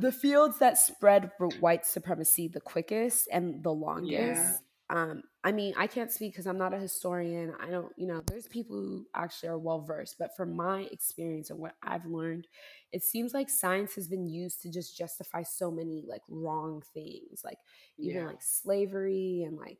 the 0.00 0.12
fields 0.12 0.58
that 0.58 0.78
spread 0.78 1.30
white 1.60 1.84
supremacy 1.84 2.48
the 2.48 2.60
quickest 2.60 3.28
and 3.30 3.62
the 3.62 3.72
longest. 3.72 4.62
Yeah. 4.90 5.02
Um, 5.02 5.22
I 5.46 5.52
mean, 5.52 5.74
I 5.76 5.86
can't 5.86 6.10
speak 6.10 6.32
because 6.32 6.48
I'm 6.48 6.58
not 6.58 6.74
a 6.74 6.78
historian. 6.78 7.54
I 7.60 7.70
don't, 7.70 7.92
you 7.96 8.08
know, 8.08 8.20
there's 8.26 8.48
people 8.48 8.74
who 8.74 9.06
actually 9.14 9.50
are 9.50 9.58
well 9.58 9.80
versed, 9.80 10.16
but 10.18 10.36
from 10.36 10.56
my 10.56 10.88
experience 10.90 11.50
and 11.50 11.60
what 11.60 11.76
I've 11.84 12.04
learned, 12.04 12.48
it 12.90 13.04
seems 13.04 13.32
like 13.32 13.48
science 13.48 13.94
has 13.94 14.08
been 14.08 14.26
used 14.26 14.60
to 14.62 14.72
just 14.72 14.98
justify 14.98 15.44
so 15.44 15.70
many 15.70 16.02
like 16.04 16.22
wrong 16.28 16.82
things, 16.92 17.42
like 17.44 17.58
even 17.96 18.22
yeah. 18.22 18.26
like 18.26 18.42
slavery 18.42 19.44
and 19.46 19.56
like, 19.56 19.78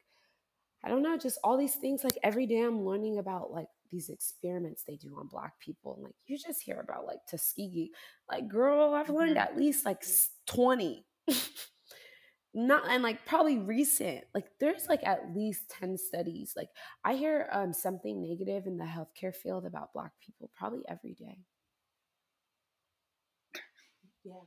I 0.84 0.88
don't 0.88 1.02
know, 1.02 1.18
just 1.18 1.40
all 1.42 1.56
these 1.56 1.74
things. 1.74 2.04
Like 2.04 2.16
every 2.22 2.46
day 2.46 2.60
I'm 2.60 2.86
learning 2.86 3.18
about 3.18 3.50
like 3.50 3.66
these 3.90 4.08
experiments 4.08 4.84
they 4.84 4.94
do 4.94 5.16
on 5.18 5.26
black 5.26 5.58
people. 5.58 5.94
And 5.96 6.04
like 6.04 6.14
you 6.26 6.38
just 6.38 6.62
hear 6.62 6.78
about 6.78 7.06
like 7.06 7.26
Tuskegee. 7.28 7.90
Like, 8.30 8.46
girl, 8.46 8.94
I've 8.94 9.10
learned 9.10 9.36
mm-hmm. 9.36 9.52
at 9.52 9.56
least 9.56 9.84
like 9.84 10.04
20. 10.46 11.04
not 12.56 12.88
and 12.88 13.02
like 13.02 13.24
probably 13.26 13.58
recent 13.58 14.24
like 14.34 14.46
there's 14.58 14.88
like 14.88 15.04
at 15.04 15.34
least 15.36 15.68
10 15.68 15.98
studies 15.98 16.54
like 16.56 16.70
i 17.04 17.14
hear 17.14 17.48
um 17.52 17.70
something 17.70 18.22
negative 18.22 18.66
in 18.66 18.78
the 18.78 18.84
healthcare 18.84 19.34
field 19.34 19.66
about 19.66 19.92
black 19.92 20.12
people 20.24 20.50
probably 20.56 20.80
every 20.88 21.12
day. 21.12 21.38
Yeah. 24.24 24.40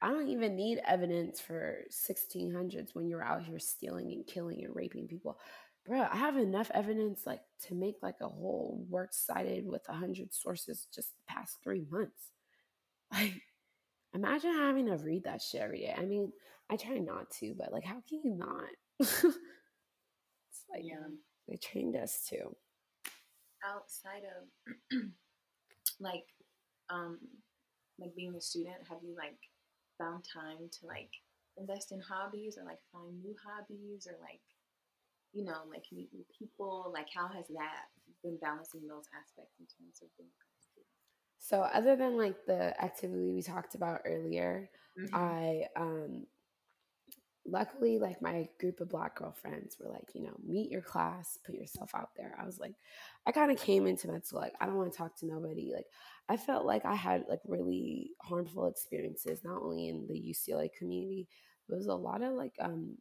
I 0.00 0.10
don't 0.10 0.28
even 0.28 0.56
need 0.56 0.80
evidence 0.86 1.40
for 1.40 1.84
1600s 1.90 2.94
when 2.94 3.08
you're 3.08 3.22
out 3.22 3.42
here 3.44 3.58
stealing 3.58 4.12
and 4.12 4.26
killing 4.26 4.64
and 4.64 4.74
raping 4.74 5.08
people. 5.08 5.38
Bro 5.86 6.06
i 6.12 6.16
have 6.16 6.36
enough 6.36 6.70
evidence 6.74 7.26
like 7.26 7.40
to 7.66 7.74
make 7.74 7.96
like 8.02 8.20
a 8.20 8.28
whole 8.28 8.84
work 8.90 9.10
cited 9.12 9.66
with 9.66 9.82
100 9.88 10.34
sources 10.34 10.86
just 10.94 11.14
the 11.16 11.32
past 11.34 11.58
three 11.62 11.84
months. 11.90 12.32
Like 13.12 13.42
imagine 14.14 14.52
having 14.52 14.86
to 14.86 14.96
read 14.96 15.24
that 15.24 15.42
shit 15.42 15.60
every 15.62 15.80
day. 15.80 15.94
I 15.96 16.04
mean, 16.04 16.32
I 16.70 16.76
try 16.76 16.98
not 16.98 17.30
to, 17.40 17.54
but 17.56 17.72
like, 17.72 17.84
how 17.84 18.02
can 18.08 18.20
you 18.22 18.34
not? 18.34 18.68
it's 19.00 19.24
like 20.70 20.82
yeah. 20.82 21.08
they 21.48 21.56
trained 21.56 21.96
us 21.96 22.26
to. 22.28 22.54
Outside 23.64 24.22
of 24.24 25.00
like, 26.00 26.26
um, 26.90 27.18
like 27.98 28.14
being 28.14 28.34
a 28.36 28.40
student, 28.40 28.76
have 28.88 28.98
you 29.02 29.14
like 29.16 29.38
found 29.98 30.24
time 30.24 30.68
to 30.80 30.86
like 30.86 31.10
invest 31.56 31.90
in 31.90 32.00
hobbies 32.00 32.56
or 32.58 32.64
like 32.64 32.78
find 32.92 33.20
new 33.22 33.34
hobbies 33.42 34.06
or 34.06 34.16
like, 34.20 34.40
you 35.32 35.44
know, 35.44 35.66
like 35.70 35.84
meet 35.90 36.10
new 36.12 36.24
people? 36.38 36.90
Like, 36.92 37.08
how 37.14 37.28
has 37.28 37.46
that 37.48 37.88
been 38.22 38.38
balancing 38.40 38.86
those 38.86 39.08
aspects 39.16 39.56
in 39.58 39.66
terms 39.66 40.00
of 40.02 40.08
being 40.16 40.30
so 41.38 41.62
other 41.62 41.96
than 41.96 42.16
like 42.16 42.44
the 42.46 42.78
activity 42.82 43.30
we 43.30 43.42
talked 43.42 43.74
about 43.74 44.02
earlier, 44.04 44.68
mm-hmm. 45.00 45.14
I 45.14 45.64
um 45.76 46.26
luckily 47.50 47.98
like 47.98 48.20
my 48.20 48.48
group 48.60 48.80
of 48.80 48.88
black 48.88 49.16
girlfriends 49.16 49.76
were 49.78 49.90
like, 49.90 50.08
you 50.14 50.22
know, 50.22 50.34
meet 50.46 50.70
your 50.70 50.82
class, 50.82 51.38
put 51.44 51.54
yourself 51.54 51.94
out 51.94 52.10
there. 52.16 52.36
I 52.40 52.44
was 52.44 52.58
like, 52.58 52.74
I 53.26 53.32
kind 53.32 53.50
of 53.50 53.58
came 53.58 53.86
into 53.86 54.08
med 54.08 54.26
school 54.26 54.40
like 54.40 54.54
I 54.60 54.66
don't 54.66 54.76
want 54.76 54.92
to 54.92 54.98
talk 54.98 55.16
to 55.18 55.26
nobody. 55.26 55.72
Like 55.74 55.86
I 56.28 56.36
felt 56.36 56.66
like 56.66 56.84
I 56.84 56.94
had 56.94 57.24
like 57.28 57.40
really 57.46 58.10
harmful 58.22 58.66
experiences, 58.66 59.44
not 59.44 59.62
only 59.62 59.88
in 59.88 60.06
the 60.06 60.14
UCLA 60.14 60.68
community, 60.72 61.28
but 61.66 61.76
there's 61.76 61.86
a 61.86 61.94
lot 61.94 62.22
of 62.22 62.34
like 62.34 62.54
um 62.60 62.96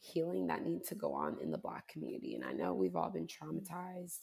healing 0.00 0.46
that 0.46 0.64
needs 0.64 0.88
to 0.88 0.94
go 0.94 1.12
on 1.12 1.36
in 1.42 1.50
the 1.50 1.58
black 1.58 1.88
community. 1.88 2.34
And 2.34 2.44
I 2.44 2.52
know 2.52 2.74
we've 2.74 2.96
all 2.96 3.10
been 3.10 3.26
traumatized 3.26 4.20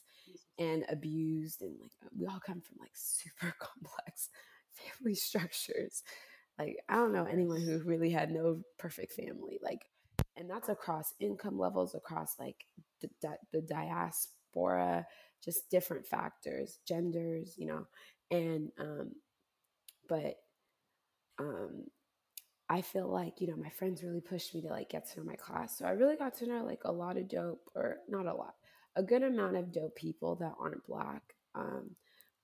and 0.59 0.85
abused 0.89 1.61
and 1.61 1.75
like 1.81 1.91
we 2.17 2.25
all 2.25 2.41
come 2.45 2.61
from 2.61 2.77
like 2.79 2.91
super 2.93 3.53
complex 3.59 4.29
family 4.77 5.15
structures 5.15 6.03
like 6.59 6.77
i 6.89 6.95
don't 6.95 7.13
know 7.13 7.25
anyone 7.25 7.61
who 7.61 7.79
really 7.79 8.09
had 8.09 8.31
no 8.31 8.61
perfect 8.77 9.13
family 9.13 9.59
like 9.61 9.81
and 10.35 10.49
that's 10.49 10.69
across 10.69 11.13
income 11.19 11.57
levels 11.57 11.95
across 11.95 12.35
like 12.39 12.65
the, 13.01 13.09
the 13.53 13.61
diaspora 13.61 15.05
just 15.43 15.69
different 15.69 16.05
factors 16.05 16.79
genders 16.87 17.55
you 17.57 17.65
know 17.67 17.85
and 18.31 18.71
um 18.79 19.11
but 20.09 20.35
um 21.39 21.83
I 22.69 22.81
feel 22.81 23.07
like, 23.07 23.39
you 23.39 23.47
know, 23.47 23.55
my 23.55 23.69
friends 23.69 24.03
really 24.03 24.19
pushed 24.19 24.53
me 24.53 24.61
to 24.61 24.67
like 24.67 24.89
get 24.89 25.09
to 25.09 25.19
know 25.19 25.25
my 25.25 25.35
class. 25.35 25.77
So 25.77 25.85
I 25.85 25.91
really 25.91 26.17
got 26.17 26.35
to 26.39 26.47
know 26.47 26.65
like 26.65 26.81
a 26.83 26.91
lot 26.91 27.17
of 27.17 27.29
dope, 27.29 27.61
or 27.75 27.97
not 28.09 28.25
a 28.25 28.33
lot, 28.33 28.55
a 28.95 29.03
good 29.03 29.23
amount 29.23 29.55
of 29.55 29.71
dope 29.71 29.95
people 29.95 30.35
that 30.37 30.53
aren't 30.59 30.85
black. 30.85 31.21
Um, 31.55 31.91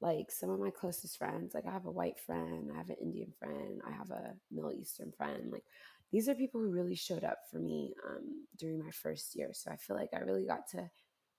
like 0.03 0.29
some 0.31 0.49
of 0.49 0.59
my 0.59 0.69
closest 0.69 1.17
friends, 1.17 1.53
like 1.53 1.65
I 1.65 1.71
have 1.71 1.85
a 1.85 1.91
white 1.91 2.19
friend, 2.19 2.69
I 2.73 2.77
have 2.77 2.89
an 2.89 2.97
Indian 3.01 3.31
friend, 3.39 3.81
I 3.87 3.91
have 3.91 4.11
a 4.11 4.33
Middle 4.51 4.73
Eastern 4.73 5.13
friend. 5.13 5.49
Like 5.51 5.63
these 6.11 6.27
are 6.27 6.35
people 6.35 6.59
who 6.61 6.69
really 6.69 6.95
showed 6.95 7.23
up 7.23 7.39
for 7.49 7.57
me 7.57 7.93
um, 8.05 8.45
during 8.59 8.79
my 8.83 8.91
first 8.91 9.33
year. 9.35 9.51
So 9.53 9.71
I 9.71 9.77
feel 9.77 9.95
like 9.95 10.09
I 10.13 10.19
really 10.19 10.45
got 10.45 10.67
to 10.71 10.89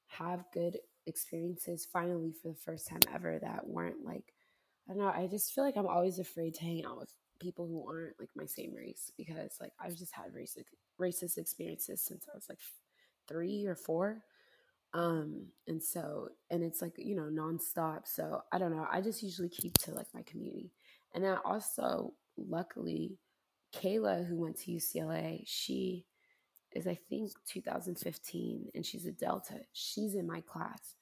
have 0.08 0.44
good 0.54 0.78
experiences 1.06 1.86
finally 1.92 2.32
for 2.40 2.48
the 2.48 2.58
first 2.64 2.88
time 2.88 3.00
ever 3.14 3.38
that 3.42 3.68
weren't 3.68 4.02
like, 4.02 4.32
I 4.88 4.94
don't 4.94 5.02
know, 5.02 5.08
I 5.08 5.28
just 5.30 5.52
feel 5.52 5.62
like 5.64 5.76
I'm 5.76 5.86
always 5.86 6.18
afraid 6.18 6.54
to 6.54 6.62
hang 6.64 6.84
out 6.86 6.98
with 6.98 7.12
people 7.40 7.66
who 7.66 7.86
aren't 7.86 8.18
like 8.18 8.30
my 8.34 8.46
same 8.46 8.72
race 8.74 9.12
because 9.18 9.58
like 9.60 9.72
I've 9.78 9.96
just 9.96 10.14
had 10.14 10.32
racist 10.32 10.64
racist 10.98 11.36
experiences 11.36 12.00
since 12.02 12.26
I 12.32 12.34
was 12.34 12.46
like 12.48 12.60
three 13.28 13.66
or 13.66 13.74
four. 13.74 14.22
Um, 14.94 15.48
and 15.66 15.82
so, 15.82 16.28
and 16.50 16.62
it's 16.62 16.80
like, 16.80 16.94
you 16.96 17.16
know, 17.16 17.28
nonstop. 17.30 18.06
So 18.06 18.42
I 18.52 18.58
don't 18.58 18.74
know. 18.74 18.86
I 18.90 19.00
just 19.00 19.22
usually 19.22 19.48
keep 19.48 19.76
to 19.78 19.92
like 19.92 20.06
my 20.14 20.22
community. 20.22 20.70
And 21.14 21.22
then 21.24 21.36
also, 21.44 22.14
luckily, 22.36 23.18
Kayla, 23.74 24.26
who 24.26 24.36
went 24.36 24.56
to 24.60 24.70
UCLA, 24.70 25.42
she 25.46 26.06
is, 26.72 26.86
I 26.86 26.94
think, 26.94 27.32
2015, 27.48 28.68
and 28.74 28.86
she's 28.86 29.06
a 29.06 29.12
Delta. 29.12 29.60
She's 29.72 30.14
in 30.14 30.26
my 30.26 30.40
class. 30.40 30.94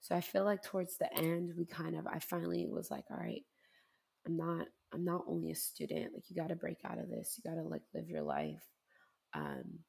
So 0.00 0.14
I 0.14 0.20
feel 0.20 0.44
like 0.44 0.62
towards 0.62 0.96
the 0.96 1.12
end, 1.16 1.52
we 1.56 1.66
kind 1.66 1.96
of, 1.96 2.06
I 2.06 2.20
finally 2.20 2.66
was 2.66 2.90
like, 2.90 3.04
all 3.10 3.18
right, 3.18 3.42
I'm 4.26 4.36
not, 4.36 4.66
I'm 4.92 5.04
not 5.04 5.24
only 5.28 5.50
a 5.50 5.56
student. 5.56 6.14
Like, 6.14 6.24
you 6.28 6.36
got 6.36 6.48
to 6.48 6.56
break 6.56 6.78
out 6.84 6.98
of 6.98 7.08
this. 7.08 7.36
You 7.36 7.50
got 7.50 7.60
to 7.60 7.66
like 7.66 7.82
live 7.94 8.08
your 8.08 8.22
life. 8.22 8.64
Um, 9.34 9.80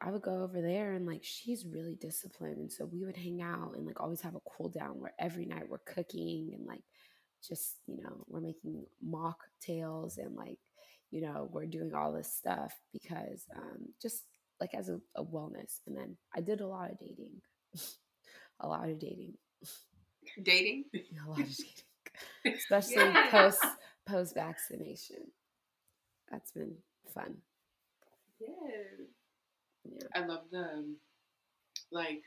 I 0.00 0.10
would 0.10 0.22
go 0.22 0.42
over 0.42 0.60
there 0.60 0.92
and 0.92 1.06
like 1.06 1.22
she's 1.22 1.66
really 1.66 1.94
disciplined. 1.94 2.58
And 2.58 2.72
so 2.72 2.84
we 2.84 3.04
would 3.04 3.16
hang 3.16 3.42
out 3.42 3.74
and 3.76 3.86
like 3.86 4.00
always 4.00 4.20
have 4.22 4.34
a 4.34 4.50
cool 4.50 4.68
down 4.68 5.00
where 5.00 5.14
every 5.18 5.46
night 5.46 5.68
we're 5.68 5.78
cooking 5.78 6.52
and 6.54 6.66
like 6.66 6.82
just, 7.46 7.76
you 7.86 8.02
know, 8.02 8.24
we're 8.28 8.40
making 8.40 8.84
mocktails 9.04 10.18
and 10.18 10.34
like, 10.34 10.58
you 11.10 11.20
know, 11.20 11.48
we're 11.52 11.66
doing 11.66 11.94
all 11.94 12.12
this 12.12 12.32
stuff 12.32 12.72
because 12.92 13.44
um, 13.56 13.88
just 14.00 14.24
like 14.60 14.74
as 14.74 14.88
a, 14.88 15.00
a 15.16 15.24
wellness. 15.24 15.80
And 15.86 15.96
then 15.96 16.16
I 16.34 16.40
did 16.40 16.60
a 16.60 16.66
lot 16.66 16.90
of 16.90 16.98
dating, 16.98 17.40
a 18.60 18.68
lot 18.68 18.88
of 18.88 18.98
dating. 18.98 19.34
Dating? 20.42 20.84
a 20.94 21.30
lot 21.30 21.40
of 21.40 21.56
dating, 22.44 22.58
especially 22.58 22.96
yeah. 22.96 23.30
post 23.30 23.64
post 24.06 24.34
vaccination. 24.34 25.18
That's 26.30 26.52
been 26.52 26.74
fun. 27.12 27.36
Yeah. 28.40 28.48
Yeah. 29.84 30.06
I 30.14 30.26
love 30.26 30.42
the 30.50 30.60
um, 30.60 30.96
like 31.90 32.22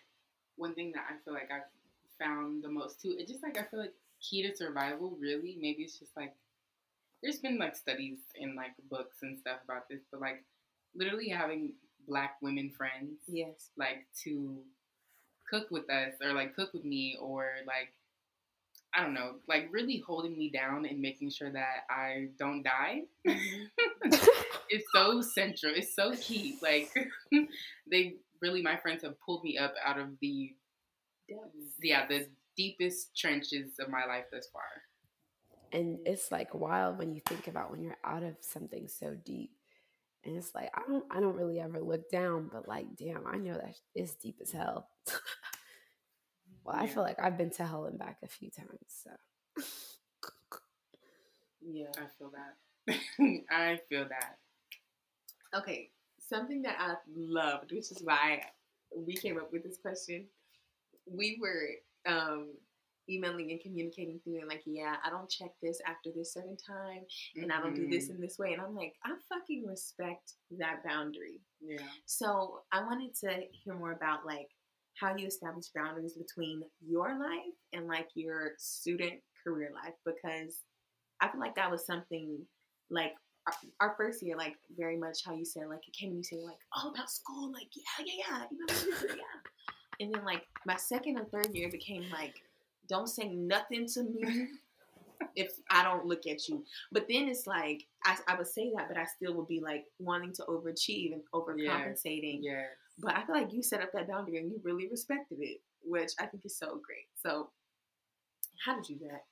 one 0.55 0.73
thing 0.75 0.91
that 0.93 1.05
I 1.09 1.15
feel 1.23 1.33
like 1.33 1.49
I've 1.51 1.69
found 2.19 2.63
the 2.63 2.69
most 2.69 3.01
too. 3.01 3.15
It's 3.17 3.31
just 3.31 3.43
like 3.43 3.57
I 3.57 3.63
feel 3.63 3.79
like 3.79 3.93
key 4.21 4.41
to 4.43 4.55
survival 4.55 5.17
really 5.19 5.57
maybe 5.59 5.83
it's 5.83 5.99
just 5.99 6.15
like 6.15 6.33
there's 7.21 7.39
been 7.39 7.57
like 7.57 7.75
studies 7.75 8.19
in 8.35 8.55
like 8.55 8.71
books 8.89 9.17
and 9.21 9.37
stuff 9.39 9.59
about 9.63 9.87
this, 9.89 10.01
but 10.11 10.21
like 10.21 10.43
literally 10.95 11.29
having 11.29 11.73
black 12.07 12.37
women 12.41 12.69
friends, 12.77 13.19
yes, 13.27 13.69
like 13.77 14.05
to 14.23 14.57
cook 15.49 15.67
with 15.71 15.89
us 15.89 16.13
or 16.21 16.33
like 16.33 16.55
cook 16.55 16.73
with 16.73 16.83
me 16.85 17.17
or 17.21 17.47
like 17.65 17.93
I 18.95 19.01
don't 19.01 19.13
know, 19.15 19.35
like 19.47 19.69
really 19.71 20.03
holding 20.05 20.37
me 20.37 20.49
down 20.49 20.85
and 20.85 21.01
making 21.01 21.31
sure 21.31 21.49
that 21.51 21.85
I 21.89 22.27
don't 22.37 22.61
die. 22.63 23.03
Mm-hmm. 23.27 23.63
It's 24.69 24.85
so 24.93 25.21
central. 25.21 25.73
It's 25.75 25.95
so 25.95 26.13
key. 26.15 26.57
Like 26.61 26.91
they 27.89 28.15
really, 28.41 28.61
my 28.61 28.77
friends 28.77 29.03
have 29.03 29.19
pulled 29.21 29.43
me 29.43 29.57
up 29.57 29.73
out 29.85 29.99
of 29.99 30.09
the, 30.21 30.51
yeah, 31.81 32.05
the 32.07 32.27
deepest 32.55 33.17
trenches 33.17 33.79
of 33.79 33.89
my 33.89 34.05
life 34.05 34.25
thus 34.31 34.47
far. 34.51 34.63
And 35.71 35.99
it's 36.05 36.31
like 36.31 36.53
wild 36.53 36.99
when 36.99 37.13
you 37.13 37.21
think 37.27 37.47
about 37.47 37.71
when 37.71 37.81
you're 37.81 37.97
out 38.03 38.23
of 38.23 38.35
something 38.41 38.87
so 38.87 39.15
deep. 39.25 39.51
And 40.25 40.37
it's 40.37 40.55
like 40.55 40.69
I 40.73 40.81
don't 40.87 41.03
I 41.11 41.19
don't 41.19 41.35
really 41.35 41.59
ever 41.59 41.81
look 41.81 42.09
down, 42.09 42.49
but 42.51 42.67
like 42.67 42.95
damn, 42.95 43.27
I 43.27 43.37
know 43.37 43.55
that 43.55 43.75
it's 43.95 44.15
deep 44.15 44.37
as 44.41 44.51
hell. 44.51 44.87
Well, 46.63 46.75
yeah. 46.77 46.83
I 46.83 46.87
feel 46.87 47.03
like 47.03 47.19
I've 47.21 47.37
been 47.37 47.49
to 47.51 47.65
hell 47.65 47.85
and 47.85 47.99
back 47.99 48.17
a 48.23 48.27
few 48.27 48.49
times. 48.49 48.69
So. 48.87 49.09
yeah, 51.61 51.87
I 51.97 52.05
feel 52.17 52.31
that. 52.31 52.55
I 53.51 53.79
feel 53.89 54.07
that. 54.07 54.37
Okay, 55.55 55.89
something 56.19 56.61
that 56.63 56.77
I 56.79 56.95
loved, 57.15 57.71
which 57.71 57.91
is 57.91 58.01
why 58.03 58.41
we 58.95 59.15
came 59.15 59.37
up 59.37 59.51
with 59.51 59.63
this 59.63 59.77
question. 59.77 60.25
We 61.05 61.39
were 61.41 62.11
um, 62.11 62.53
emailing 63.09 63.51
and 63.51 63.59
communicating 63.61 64.19
through 64.23 64.39
and 64.39 64.47
like, 64.47 64.63
yeah, 64.65 64.95
I 65.05 65.09
don't 65.09 65.29
check 65.29 65.51
this 65.61 65.79
after 65.85 66.09
this 66.15 66.33
certain 66.33 66.57
time, 66.57 67.03
and 67.35 67.49
mm-hmm. 67.49 67.59
I 67.59 67.61
don't 67.61 67.75
do 67.75 67.89
this 67.89 68.05
mm-hmm. 68.05 68.15
in 68.15 68.21
this 68.21 68.37
way. 68.39 68.53
And 68.53 68.61
I'm 68.61 68.75
like, 68.75 68.93
I 69.05 69.13
fucking 69.29 69.65
respect 69.67 70.33
that 70.57 70.83
boundary. 70.85 71.41
Yeah. 71.61 71.77
So 72.05 72.61
I 72.71 72.81
wanted 72.83 73.13
to 73.21 73.41
hear 73.51 73.75
more 73.75 73.91
about 73.91 74.25
like 74.25 74.47
how 74.99 75.15
you 75.15 75.27
establish 75.27 75.65
boundaries 75.75 76.13
between 76.13 76.61
your 76.85 77.17
life 77.19 77.55
and 77.73 77.87
like 77.87 78.07
your 78.15 78.51
student 78.57 79.13
career 79.43 79.71
life 79.73 79.95
because 80.05 80.61
I 81.19 81.29
feel 81.29 81.39
like 81.39 81.55
that 81.55 81.71
was 81.71 81.85
something 81.85 82.39
like 82.89 83.13
our, 83.47 83.53
our 83.79 83.95
first 83.97 84.21
year, 84.23 84.37
like 84.37 84.55
very 84.77 84.97
much 84.97 85.23
how 85.25 85.33
you 85.33 85.45
said, 85.45 85.67
like 85.69 85.87
it 85.87 85.93
came 85.93 86.09
and 86.09 86.17
you 86.17 86.23
say 86.23 86.37
like 86.37 86.59
all 86.75 86.91
about 86.91 87.09
school, 87.09 87.51
like 87.51 87.67
yeah, 87.75 88.05
yeah, 88.05 88.43
yeah, 88.69 89.15
yeah. 89.15 89.99
And 89.99 90.13
then 90.13 90.25
like 90.25 90.43
my 90.65 90.75
second 90.75 91.17
and 91.17 91.29
third 91.29 91.53
year 91.53 91.69
became 91.69 92.05
like, 92.11 92.41
don't 92.87 93.07
say 93.07 93.29
nothing 93.29 93.87
to 93.87 94.03
me 94.03 94.47
if 95.35 95.53
I 95.69 95.83
don't 95.83 96.05
look 96.05 96.25
at 96.27 96.47
you. 96.47 96.63
But 96.91 97.07
then 97.09 97.27
it's 97.27 97.47
like 97.47 97.85
I, 98.05 98.17
I 98.27 98.35
would 98.35 98.47
say 98.47 98.71
that, 98.75 98.87
but 98.87 98.97
I 98.97 99.05
still 99.05 99.33
would 99.35 99.47
be 99.47 99.59
like 99.59 99.85
wanting 99.99 100.33
to 100.33 100.43
overachieve 100.43 101.13
and 101.13 101.21
overcompensating. 101.33 102.39
Yeah. 102.41 102.51
yeah. 102.51 102.63
But 102.99 103.15
I 103.15 103.25
feel 103.25 103.35
like 103.35 103.53
you 103.53 103.63
set 103.63 103.81
up 103.81 103.91
that 103.93 104.07
boundary 104.07 104.37
and 104.37 104.51
you 104.51 104.59
really 104.63 104.87
respected 104.87 105.39
it, 105.41 105.61
which 105.83 106.11
I 106.19 106.27
think 106.27 106.45
is 106.45 106.55
so 106.55 106.79
great. 106.85 107.07
So, 107.21 107.49
how 108.63 108.75
did 108.75 108.87
you 108.87 108.97
do 108.97 109.07
that? 109.07 109.23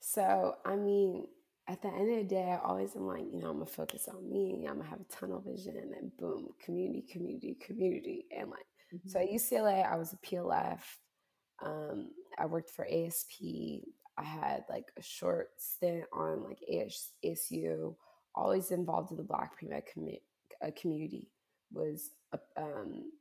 So, 0.00 0.56
I 0.64 0.76
mean, 0.76 1.26
at 1.68 1.82
the 1.82 1.88
end 1.88 2.10
of 2.10 2.16
the 2.16 2.34
day, 2.34 2.50
I 2.50 2.66
always 2.66 2.96
am 2.96 3.06
like, 3.06 3.24
you 3.30 3.40
know, 3.40 3.50
I'm 3.50 3.58
gonna 3.58 3.66
focus 3.66 4.08
on 4.08 4.28
me. 4.28 4.66
I'm 4.68 4.78
gonna 4.78 4.88
have 4.88 5.00
a 5.00 5.14
tunnel 5.14 5.44
vision, 5.46 5.76
and 5.76 5.92
then 5.92 6.10
boom, 6.18 6.48
community, 6.64 7.04
community, 7.10 7.58
community, 7.60 8.26
and 8.34 8.50
like, 8.50 8.66
mm-hmm. 8.94 9.08
so 9.08 9.20
at 9.20 9.28
UCLA, 9.28 9.86
I 9.86 9.96
was 9.96 10.14
a 10.14 10.16
PLF. 10.16 10.80
Um, 11.62 12.10
I 12.38 12.46
worked 12.46 12.70
for 12.70 12.86
ASP. 12.86 13.42
I 14.16 14.24
had 14.24 14.64
like 14.70 14.90
a 14.98 15.02
short 15.02 15.50
stint 15.58 16.04
on 16.12 16.42
like 16.42 16.58
ASU, 17.22 17.94
always 18.34 18.70
involved 18.70 19.10
in 19.10 19.18
the 19.18 19.22
Black 19.22 19.56
pre-med 19.56 19.82
commu- 19.94 20.22
uh, 20.66 20.70
community, 20.80 21.28
was 21.70 22.10
a, 22.32 22.38
um, 22.56 23.12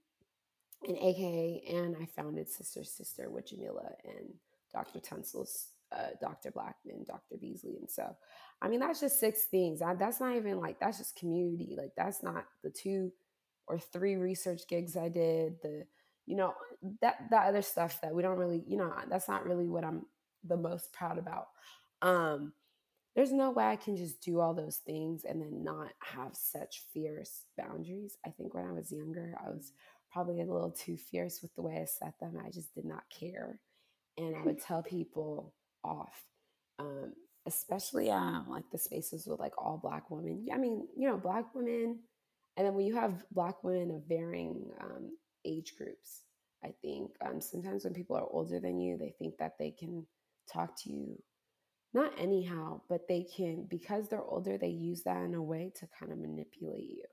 an 0.87 0.95
AKA, 0.95 1.63
and 1.69 1.97
I 2.01 2.05
founded 2.05 2.49
Sister 2.49 2.85
Sister 2.85 3.29
with 3.29 3.49
Jamila 3.49 3.89
and 4.05 4.33
Dr. 4.71 4.99
Tunsil's 4.99 5.67
uh, 5.91 6.09
Dr. 6.21 6.51
Blackman, 6.51 7.05
Dr. 7.05 7.37
Beasley. 7.39 7.77
And 7.79 7.89
so, 7.89 8.15
I 8.61 8.67
mean, 8.67 8.79
that's 8.79 8.99
just 8.99 9.19
six 9.19 9.45
things. 9.45 9.81
I, 9.81 9.95
that's 9.95 10.19
not 10.19 10.35
even 10.35 10.59
like, 10.59 10.79
that's 10.79 10.97
just 10.97 11.15
community. 11.15 11.75
Like, 11.77 11.91
that's 11.95 12.23
not 12.23 12.45
the 12.63 12.69
two 12.69 13.11
or 13.67 13.79
three 13.79 14.15
research 14.15 14.61
gigs 14.67 14.97
I 14.97 15.09
did, 15.09 15.61
the, 15.61 15.85
you 16.25 16.35
know, 16.35 16.53
that, 17.01 17.25
that 17.31 17.47
other 17.47 17.61
stuff 17.61 17.99
that 18.01 18.13
we 18.13 18.21
don't 18.21 18.37
really, 18.37 18.63
you 18.67 18.77
know, 18.77 18.93
that's 19.09 19.27
not 19.27 19.45
really 19.45 19.67
what 19.67 19.83
I'm 19.83 20.05
the 20.43 20.57
most 20.57 20.93
proud 20.93 21.17
about. 21.17 21.47
Um, 22.01 22.53
there's 23.15 23.33
no 23.33 23.49
way 23.49 23.65
I 23.65 23.75
can 23.75 23.97
just 23.97 24.21
do 24.21 24.39
all 24.39 24.53
those 24.53 24.77
things 24.77 25.25
and 25.25 25.41
then 25.41 25.63
not 25.63 25.91
have 25.99 26.35
such 26.35 26.83
fierce 26.93 27.45
boundaries. 27.57 28.15
I 28.25 28.29
think 28.29 28.53
when 28.53 28.65
I 28.65 28.71
was 28.71 28.91
younger, 28.91 29.33
I 29.43 29.49
was 29.49 29.71
probably 30.11 30.41
a 30.41 30.45
little 30.45 30.69
too 30.69 30.97
fierce 30.97 31.41
with 31.41 31.53
the 31.55 31.63
way 31.63 31.79
I 31.81 31.85
set 31.85 32.13
them. 32.19 32.37
I 32.45 32.51
just 32.51 32.73
did 32.75 32.85
not 32.85 33.03
care. 33.09 33.59
And 34.17 34.35
I 34.35 34.43
would 34.43 34.61
tell 34.61 34.83
people 34.83 35.53
off. 35.87 36.23
Um, 36.79 37.13
especially 37.47 38.11
um, 38.11 38.45
like 38.49 38.69
the 38.71 38.77
spaces 38.77 39.25
with 39.25 39.39
like 39.39 39.53
all 39.57 39.79
black 39.81 40.11
women. 40.11 40.45
I 40.53 40.57
mean, 40.57 40.87
you 40.95 41.07
know, 41.07 41.17
black 41.17 41.55
women, 41.55 41.99
and 42.55 42.67
then 42.67 42.73
when 42.75 42.85
you 42.85 42.95
have 42.95 43.23
black 43.31 43.63
women 43.63 43.95
of 43.95 44.03
varying 44.07 44.69
um, 44.81 45.17
age 45.45 45.73
groups, 45.77 46.23
I 46.63 46.73
think 46.81 47.11
um, 47.25 47.39
sometimes 47.39 47.85
when 47.85 47.93
people 47.93 48.17
are 48.17 48.27
older 48.29 48.59
than 48.59 48.79
you, 48.79 48.97
they 48.97 49.15
think 49.17 49.37
that 49.37 49.57
they 49.57 49.71
can 49.71 50.05
talk 50.51 50.75
to 50.83 50.91
you 50.91 51.17
not 51.93 52.11
anyhow, 52.19 52.81
but 52.89 53.07
they 53.07 53.23
can 53.23 53.65
because 53.69 54.07
they're 54.07 54.21
older. 54.21 54.57
They 54.57 54.67
use 54.67 55.03
that 55.03 55.23
in 55.23 55.33
a 55.33 55.41
way 55.41 55.71
to 55.79 55.87
kind 55.99 56.11
of 56.11 56.19
manipulate 56.19 56.83
you 56.83 57.05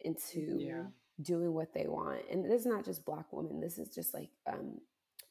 into 0.00 0.58
yeah. 0.58 0.84
doing 1.20 1.52
what 1.52 1.74
they 1.74 1.86
want. 1.86 2.22
And 2.30 2.44
this 2.44 2.60
is 2.60 2.66
not 2.66 2.84
just 2.84 3.04
black 3.04 3.26
women. 3.32 3.60
This 3.60 3.78
is 3.78 3.94
just 3.94 4.14
like 4.14 4.30
um, 4.50 4.78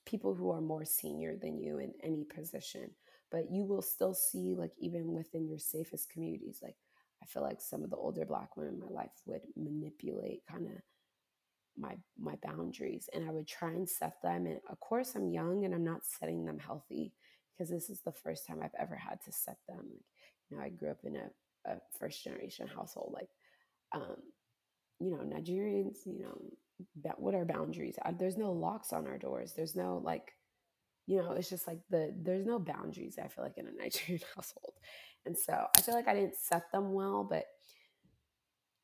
people 0.06 0.34
who 0.34 0.52
are 0.52 0.62
more 0.62 0.86
senior 0.86 1.36
than 1.36 1.58
you 1.60 1.80
in 1.80 1.94
any 2.04 2.24
position 2.24 2.89
but 3.32 3.52
you 3.52 3.65
will 3.65 3.82
still 3.82 4.13
see 4.13 4.56
like 4.56 4.72
even 4.78 5.13
within 5.13 5.48
your 5.48 5.60
safest 5.60 6.10
communities 6.10 6.60
like 6.62 6.76
i 7.22 7.26
feel 7.26 7.44
like 7.44 7.62
some 7.62 7.84
of 7.84 7.89
the 7.89 7.96
older 7.96 8.26
black 8.26 8.56
women 8.58 8.76
in 8.76 8.80
my 8.80 9.02
life 9.02 9.12
would 9.26 9.41
manipulate 9.56 10.41
kind 10.50 10.68
of 10.68 10.82
my 11.78 11.96
my 12.18 12.36
boundaries 12.41 13.10
and 13.13 13.28
i 13.28 13.32
would 13.32 13.48
try 13.48 13.70
and 13.70 13.89
set 13.89 14.22
them 14.22 14.46
and 14.46 14.60
of 14.70 14.80
course 14.80 15.15
i'm 15.15 15.30
young 15.30 15.65
and 15.65 15.74
i'm 15.74 15.84
not 15.84 16.06
setting 16.06 16.46
them 16.46 16.60
healthy 16.60 17.12
because 17.52 17.70
this 17.70 17.89
is 17.89 18.02
the 18.02 18.12
first 18.12 18.46
time 18.48 18.60
i've 18.63 18.76
ever 18.80 18.96
had 18.96 19.22
to 19.22 19.32
set 19.32 19.58
them 19.68 19.84
like 19.91 20.06
you 20.50 20.58
know 20.58 20.63
i 20.63 20.70
grew 20.70 20.89
up 20.89 21.00
in 21.04 21.18
a, 21.18 21.72
a 21.72 21.76
first 22.00 22.24
generation 22.24 22.68
household 22.68 23.13
like 23.13 23.30
um 23.94 24.15
you 25.00 25.12
know 25.12 25.18
nigerians 25.18 26.06
you 26.06 26.20
know 26.20 26.39
what 27.18 27.36
are 27.36 27.46
boundaries? 27.46 27.98
There's 28.18 28.38
no 28.38 28.52
locks 28.52 28.94
on 28.94 29.08
our 29.08 29.18
doors. 29.18 29.54
There's 29.54 29.76
no 29.76 30.02
like 30.04 30.34
you 31.08 31.18
know 31.18 31.32
it's 31.34 31.50
just 31.50 31.68
like 31.68 31.80
the 31.90 32.14
there's 32.22 32.46
no 32.46 32.60
boundaries 32.60 33.18
i 33.24 33.28
feel 33.28 33.44
like 33.44 33.58
in 33.58 33.68
a 33.68 33.72
nigerian 33.84 34.24
household. 34.36 34.74
And 35.26 35.38
so 35.38 35.68
i 35.76 35.82
feel 35.82 35.96
like 35.96 36.08
i 36.08 36.14
didn't 36.14 36.36
set 36.36 36.72
them 36.72 36.94
well 36.94 37.24
but 37.24 37.46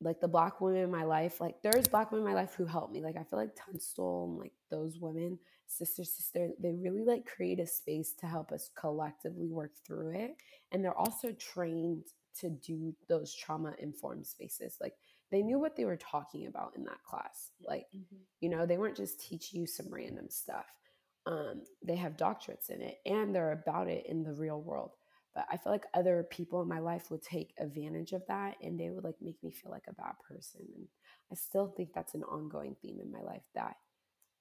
like 0.00 0.20
the 0.20 0.28
black 0.28 0.60
women 0.60 0.82
in 0.82 0.90
my 0.90 1.04
life 1.04 1.40
like 1.40 1.62
there's 1.62 1.86
black 1.86 2.10
women 2.10 2.26
in 2.26 2.34
my 2.34 2.40
life 2.40 2.54
who 2.54 2.66
helped 2.66 2.92
me. 2.92 3.00
Like 3.02 3.16
i 3.16 3.24
feel 3.24 3.38
like 3.38 3.56
tunstall 3.56 4.28
and 4.30 4.38
like 4.38 4.52
those 4.70 4.98
women 5.00 5.38
sister 5.66 6.04
sister 6.04 6.50
they 6.60 6.74
really 6.74 7.04
like 7.04 7.24
create 7.24 7.58
a 7.58 7.66
space 7.66 8.12
to 8.20 8.26
help 8.26 8.52
us 8.52 8.70
collectively 8.78 9.48
work 9.48 9.72
through 9.86 10.10
it. 10.14 10.36
And 10.70 10.84
they're 10.84 10.98
also 10.98 11.32
trained 11.32 12.04
to 12.40 12.50
do 12.50 12.94
those 13.08 13.34
trauma 13.34 13.74
informed 13.78 14.26
spaces. 14.26 14.76
Like 14.80 14.94
they 15.32 15.42
knew 15.42 15.58
what 15.58 15.74
they 15.74 15.86
were 15.86 15.96
talking 15.96 16.46
about 16.46 16.74
in 16.76 16.84
that 16.84 17.02
class. 17.04 17.50
Like, 17.66 17.86
mm-hmm. 17.96 18.16
you 18.40 18.50
know, 18.50 18.66
they 18.66 18.76
weren't 18.76 18.96
just 18.96 19.18
teaching 19.18 19.60
you 19.60 19.66
some 19.66 19.86
random 19.90 20.26
stuff. 20.28 20.66
Um, 21.26 21.62
they 21.84 21.96
have 21.96 22.16
doctorates 22.16 22.68
in 22.68 22.82
it 22.82 22.98
and 23.06 23.34
they're 23.34 23.52
about 23.52 23.88
it 23.88 24.04
in 24.06 24.22
the 24.22 24.34
real 24.34 24.60
world. 24.60 24.90
But 25.34 25.46
I 25.50 25.56
feel 25.56 25.72
like 25.72 25.86
other 25.94 26.26
people 26.30 26.60
in 26.60 26.68
my 26.68 26.80
life 26.80 27.10
would 27.10 27.22
take 27.22 27.54
advantage 27.58 28.12
of 28.12 28.22
that 28.28 28.56
and 28.62 28.78
they 28.78 28.90
would 28.90 29.04
like 29.04 29.16
make 29.22 29.42
me 29.42 29.50
feel 29.50 29.72
like 29.72 29.86
a 29.88 29.94
bad 29.94 30.12
person. 30.28 30.60
And 30.76 30.86
I 31.32 31.34
still 31.34 31.72
think 31.74 31.90
that's 31.94 32.14
an 32.14 32.24
ongoing 32.24 32.76
theme 32.82 32.98
in 33.02 33.10
my 33.10 33.22
life 33.22 33.42
that 33.54 33.76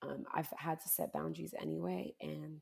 um, 0.01 0.25
I've 0.33 0.49
had 0.57 0.81
to 0.81 0.89
set 0.89 1.13
boundaries 1.13 1.53
anyway. 1.61 2.15
And 2.19 2.59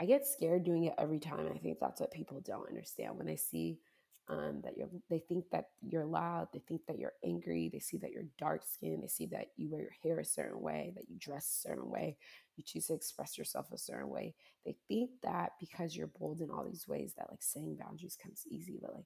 I 0.00 0.06
get 0.06 0.26
scared 0.26 0.64
doing 0.64 0.84
it 0.84 0.94
every 0.96 1.18
time. 1.18 1.50
I 1.54 1.58
think 1.58 1.78
that's 1.80 2.00
what 2.00 2.12
people 2.12 2.40
don't 2.40 2.68
understand 2.68 3.18
when 3.18 3.26
they 3.26 3.36
see 3.36 3.80
um, 4.28 4.60
that 4.62 4.76
you're 4.76 4.88
they 5.08 5.18
think 5.20 5.44
that 5.50 5.68
you're 5.82 6.04
loud 6.04 6.48
they 6.52 6.58
think 6.68 6.82
that 6.86 6.98
you're 6.98 7.14
angry 7.24 7.70
they 7.72 7.78
see 7.78 7.96
that 7.96 8.12
you're 8.12 8.26
dark 8.38 8.62
skinned 8.64 9.02
they 9.02 9.08
see 9.08 9.26
that 9.26 9.48
you 9.56 9.70
wear 9.70 9.82
your 9.82 9.96
hair 10.02 10.18
a 10.20 10.24
certain 10.24 10.60
way 10.60 10.92
that 10.96 11.08
you 11.08 11.16
dress 11.18 11.46
a 11.46 11.68
certain 11.68 11.90
way 11.90 12.16
you 12.58 12.64
choose 12.64 12.88
to 12.88 12.94
express 12.94 13.38
yourself 13.38 13.70
a 13.72 13.78
certain 13.78 14.10
way. 14.10 14.34
They 14.66 14.76
think 14.88 15.10
that 15.22 15.52
because 15.60 15.96
you're 15.96 16.08
bold 16.08 16.40
in 16.40 16.50
all 16.50 16.64
these 16.64 16.88
ways 16.88 17.14
that 17.16 17.30
like 17.30 17.42
setting 17.42 17.76
boundaries 17.76 18.18
comes 18.20 18.44
easy 18.50 18.78
but 18.82 18.94
like 18.94 19.04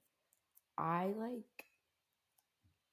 i 0.77 1.05
like 1.15 1.65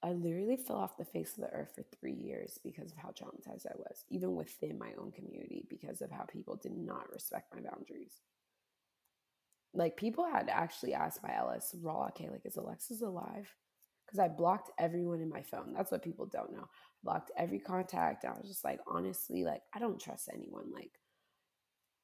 I 0.02 0.12
literally 0.12 0.56
fell 0.56 0.76
off 0.76 0.96
the 0.96 1.04
face 1.04 1.36
of 1.36 1.42
the 1.42 1.50
earth 1.50 1.72
for 1.74 1.82
three 1.82 2.14
years 2.14 2.58
because 2.64 2.90
of 2.90 2.96
how 2.96 3.10
traumatized 3.10 3.66
I 3.66 3.76
was, 3.76 4.04
even 4.08 4.34
within 4.34 4.78
my 4.78 4.92
own 4.98 5.12
community, 5.12 5.66
because 5.68 6.00
of 6.00 6.10
how 6.10 6.22
people 6.24 6.56
did 6.56 6.74
not 6.74 7.12
respect 7.12 7.54
my 7.54 7.60
boundaries 7.60 8.22
like 9.74 9.96
people 9.96 10.26
had 10.26 10.48
actually 10.48 10.94
asked 10.94 11.22
my 11.22 11.34
Ellis 11.36 11.74
raw, 11.82 12.06
okay, 12.08 12.28
like 12.30 12.44
is 12.44 12.56
Alexis 12.56 13.02
alive? 13.02 13.48
Because 14.06 14.18
I 14.18 14.28
blocked 14.28 14.70
everyone 14.78 15.20
in 15.20 15.28
my 15.28 15.42
phone. 15.42 15.72
That's 15.76 15.92
what 15.92 16.02
people 16.02 16.26
don't 16.26 16.52
know. 16.52 16.64
I 16.64 17.04
blocked 17.04 17.30
every 17.38 17.60
contact. 17.60 18.24
I 18.24 18.30
was 18.30 18.48
just 18.48 18.64
like, 18.64 18.80
honestly, 18.86 19.44
like 19.44 19.62
I 19.74 19.78
don't 19.78 20.00
trust 20.00 20.28
anyone. 20.32 20.72
Like 20.74 20.90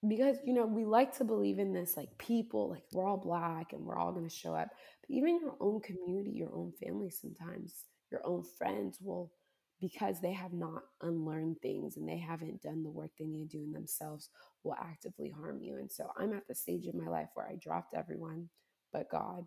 because 0.06 0.36
you 0.44 0.52
know 0.52 0.66
we 0.66 0.84
like 0.84 1.16
to 1.16 1.24
believe 1.24 1.58
in 1.58 1.72
this 1.72 1.96
like 1.96 2.16
people 2.18 2.70
like 2.70 2.82
we're 2.92 3.06
all 3.06 3.16
black 3.16 3.72
and 3.72 3.84
we're 3.84 3.98
all 3.98 4.12
going 4.12 4.28
to 4.28 4.34
show 4.34 4.54
up 4.54 4.68
but 5.00 5.10
even 5.10 5.40
your 5.40 5.56
own 5.60 5.80
community 5.80 6.30
your 6.30 6.54
own 6.54 6.72
family 6.82 7.10
sometimes 7.10 7.84
your 8.10 8.20
own 8.24 8.42
friends 8.58 8.98
will 9.00 9.32
because 9.80 10.20
they 10.20 10.32
have 10.32 10.52
not 10.52 10.82
unlearned 11.02 11.60
things 11.60 11.96
and 11.96 12.08
they 12.08 12.18
haven't 12.18 12.62
done 12.62 12.82
the 12.82 12.90
work 12.90 13.10
they 13.18 13.26
need 13.26 13.50
to 13.50 13.58
do 13.58 13.64
in 13.64 13.72
themselves 13.72 14.30
will 14.64 14.74
actively 14.80 15.30
harm 15.30 15.60
you. 15.60 15.76
And 15.76 15.90
so 15.90 16.10
I'm 16.16 16.32
at 16.32 16.48
the 16.48 16.54
stage 16.54 16.86
in 16.86 17.02
my 17.02 17.10
life 17.10 17.28
where 17.34 17.46
I 17.46 17.56
dropped 17.56 17.94
everyone 17.94 18.48
but 18.92 19.10
God 19.10 19.44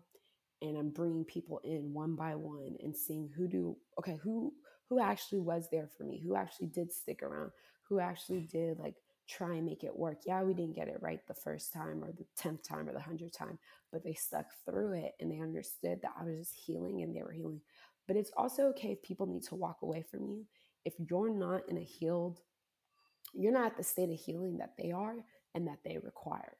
and 0.62 0.76
I'm 0.76 0.90
bringing 0.90 1.24
people 1.24 1.60
in 1.64 1.92
one 1.92 2.14
by 2.16 2.34
one 2.34 2.76
and 2.82 2.96
seeing 2.96 3.30
who 3.36 3.48
do 3.48 3.76
okay, 3.98 4.18
who 4.22 4.52
who 4.88 5.00
actually 5.00 5.40
was 5.40 5.68
there 5.70 5.88
for 5.96 6.04
me, 6.04 6.20
who 6.22 6.34
actually 6.36 6.66
did 6.66 6.92
stick 6.92 7.22
around, 7.22 7.50
who 7.88 8.00
actually 8.00 8.40
did 8.42 8.78
like 8.78 8.96
try 9.28 9.54
and 9.54 9.64
make 9.64 9.84
it 9.84 9.96
work. 9.96 10.18
Yeah, 10.26 10.42
we 10.42 10.54
didn't 10.54 10.74
get 10.74 10.88
it 10.88 10.98
right 11.00 11.20
the 11.28 11.34
first 11.34 11.72
time 11.72 12.02
or 12.02 12.12
the 12.12 12.26
10th 12.36 12.64
time 12.64 12.88
or 12.88 12.92
the 12.92 12.98
100th 12.98 13.32
time, 13.32 13.58
but 13.92 14.02
they 14.02 14.14
stuck 14.14 14.46
through 14.66 14.94
it 14.94 15.12
and 15.20 15.30
they 15.30 15.40
understood 15.40 16.00
that 16.02 16.14
I 16.20 16.24
was 16.24 16.38
just 16.38 16.54
healing 16.54 17.02
and 17.02 17.14
they 17.14 17.22
were 17.22 17.32
healing. 17.32 17.60
But 18.10 18.16
it's 18.16 18.32
also 18.36 18.64
okay 18.70 18.90
if 18.90 19.02
people 19.04 19.26
need 19.28 19.44
to 19.44 19.54
walk 19.54 19.82
away 19.82 20.02
from 20.02 20.24
you. 20.24 20.44
If 20.84 20.94
you're 20.98 21.32
not 21.32 21.68
in 21.68 21.78
a 21.78 21.84
healed, 21.84 22.40
you're 23.32 23.52
not 23.52 23.66
at 23.66 23.76
the 23.76 23.84
state 23.84 24.10
of 24.10 24.18
healing 24.18 24.58
that 24.58 24.72
they 24.76 24.90
are 24.90 25.14
and 25.54 25.68
that 25.68 25.78
they 25.84 25.96
require. 25.96 26.56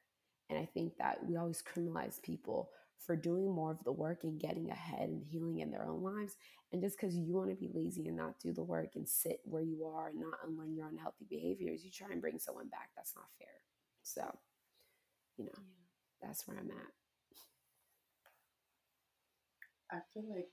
And 0.49 0.57
I 0.57 0.63
think 0.63 0.93
that 0.97 1.25
we 1.27 1.35
always 1.35 1.61
criminalize 1.61 2.21
people 2.21 2.69
for 3.05 3.17
doing 3.17 3.53
more 3.53 3.69
of 3.71 3.83
the 3.83 3.91
work 3.91 4.23
and 4.23 4.39
getting 4.39 4.69
ahead 4.69 5.09
and 5.09 5.25
healing 5.25 5.59
in 5.59 5.71
their 5.71 5.85
own 5.85 6.01
lives. 6.01 6.37
And 6.71 6.81
just 6.81 6.95
because 6.97 7.17
you 7.17 7.33
want 7.33 7.49
to 7.49 7.55
be 7.57 7.69
lazy 7.73 8.07
and 8.07 8.15
not 8.15 8.39
do 8.39 8.53
the 8.53 8.63
work 8.63 8.91
and 8.95 9.05
sit 9.05 9.41
where 9.43 9.61
you 9.61 9.83
are 9.83 10.07
and 10.07 10.21
not 10.21 10.39
unlearn 10.47 10.73
your 10.73 10.87
unhealthy 10.87 11.25
behaviors, 11.29 11.83
you 11.83 11.91
try 11.91 12.07
and 12.13 12.21
bring 12.21 12.39
someone 12.39 12.69
back. 12.69 12.91
That's 12.95 13.13
not 13.13 13.25
fair. 13.37 13.59
So, 14.03 14.21
you 15.35 15.47
know, 15.47 15.51
yeah. 15.57 16.27
that's 16.29 16.47
where 16.47 16.57
I'm 16.57 16.71
at. 16.71 16.93
I 19.91 19.99
feel 20.13 20.23
like 20.33 20.47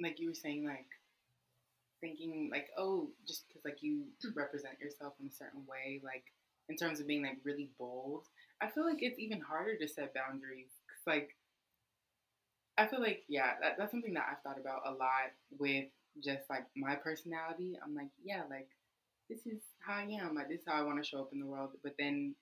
like 0.00 0.20
you 0.20 0.28
were 0.28 0.34
saying, 0.34 0.66
like 0.66 0.86
thinking 2.00 2.50
like, 2.52 2.68
oh, 2.76 3.08
just 3.26 3.48
because 3.48 3.64
like 3.64 3.82
you 3.82 4.04
hmm. 4.22 4.30
represent 4.36 4.80
yourself 4.80 5.14
in 5.20 5.26
a 5.26 5.30
certain 5.30 5.62
way, 5.66 6.00
like 6.04 6.24
in 6.68 6.76
terms 6.76 7.00
of 7.00 7.06
being 7.06 7.22
like 7.22 7.38
really 7.44 7.70
bold, 7.78 8.26
I 8.60 8.68
feel 8.68 8.84
like 8.84 9.02
it's 9.02 9.18
even 9.18 9.40
harder 9.40 9.76
to 9.76 9.88
set 9.88 10.14
boundaries. 10.14 10.70
Cause 10.88 11.14
like, 11.14 11.36
I 12.76 12.86
feel 12.86 13.00
like 13.00 13.24
yeah, 13.28 13.52
that, 13.62 13.76
that's 13.78 13.90
something 13.90 14.14
that 14.14 14.26
I've 14.30 14.42
thought 14.42 14.60
about 14.60 14.82
a 14.86 14.90
lot 14.90 15.32
with 15.58 15.86
just 16.22 16.48
like 16.50 16.64
my 16.76 16.94
personality. 16.94 17.78
I'm 17.82 17.94
like, 17.94 18.10
yeah, 18.22 18.42
like 18.50 18.68
this 19.30 19.46
is 19.46 19.62
how 19.80 19.94
I 19.94 20.02
am. 20.20 20.34
Like 20.34 20.48
this 20.48 20.60
is 20.60 20.66
how 20.66 20.80
I 20.80 20.84
want 20.84 21.02
to 21.02 21.08
show 21.08 21.20
up 21.20 21.30
in 21.32 21.40
the 21.40 21.46
world. 21.46 21.70
But 21.82 21.94
then, 21.98 22.34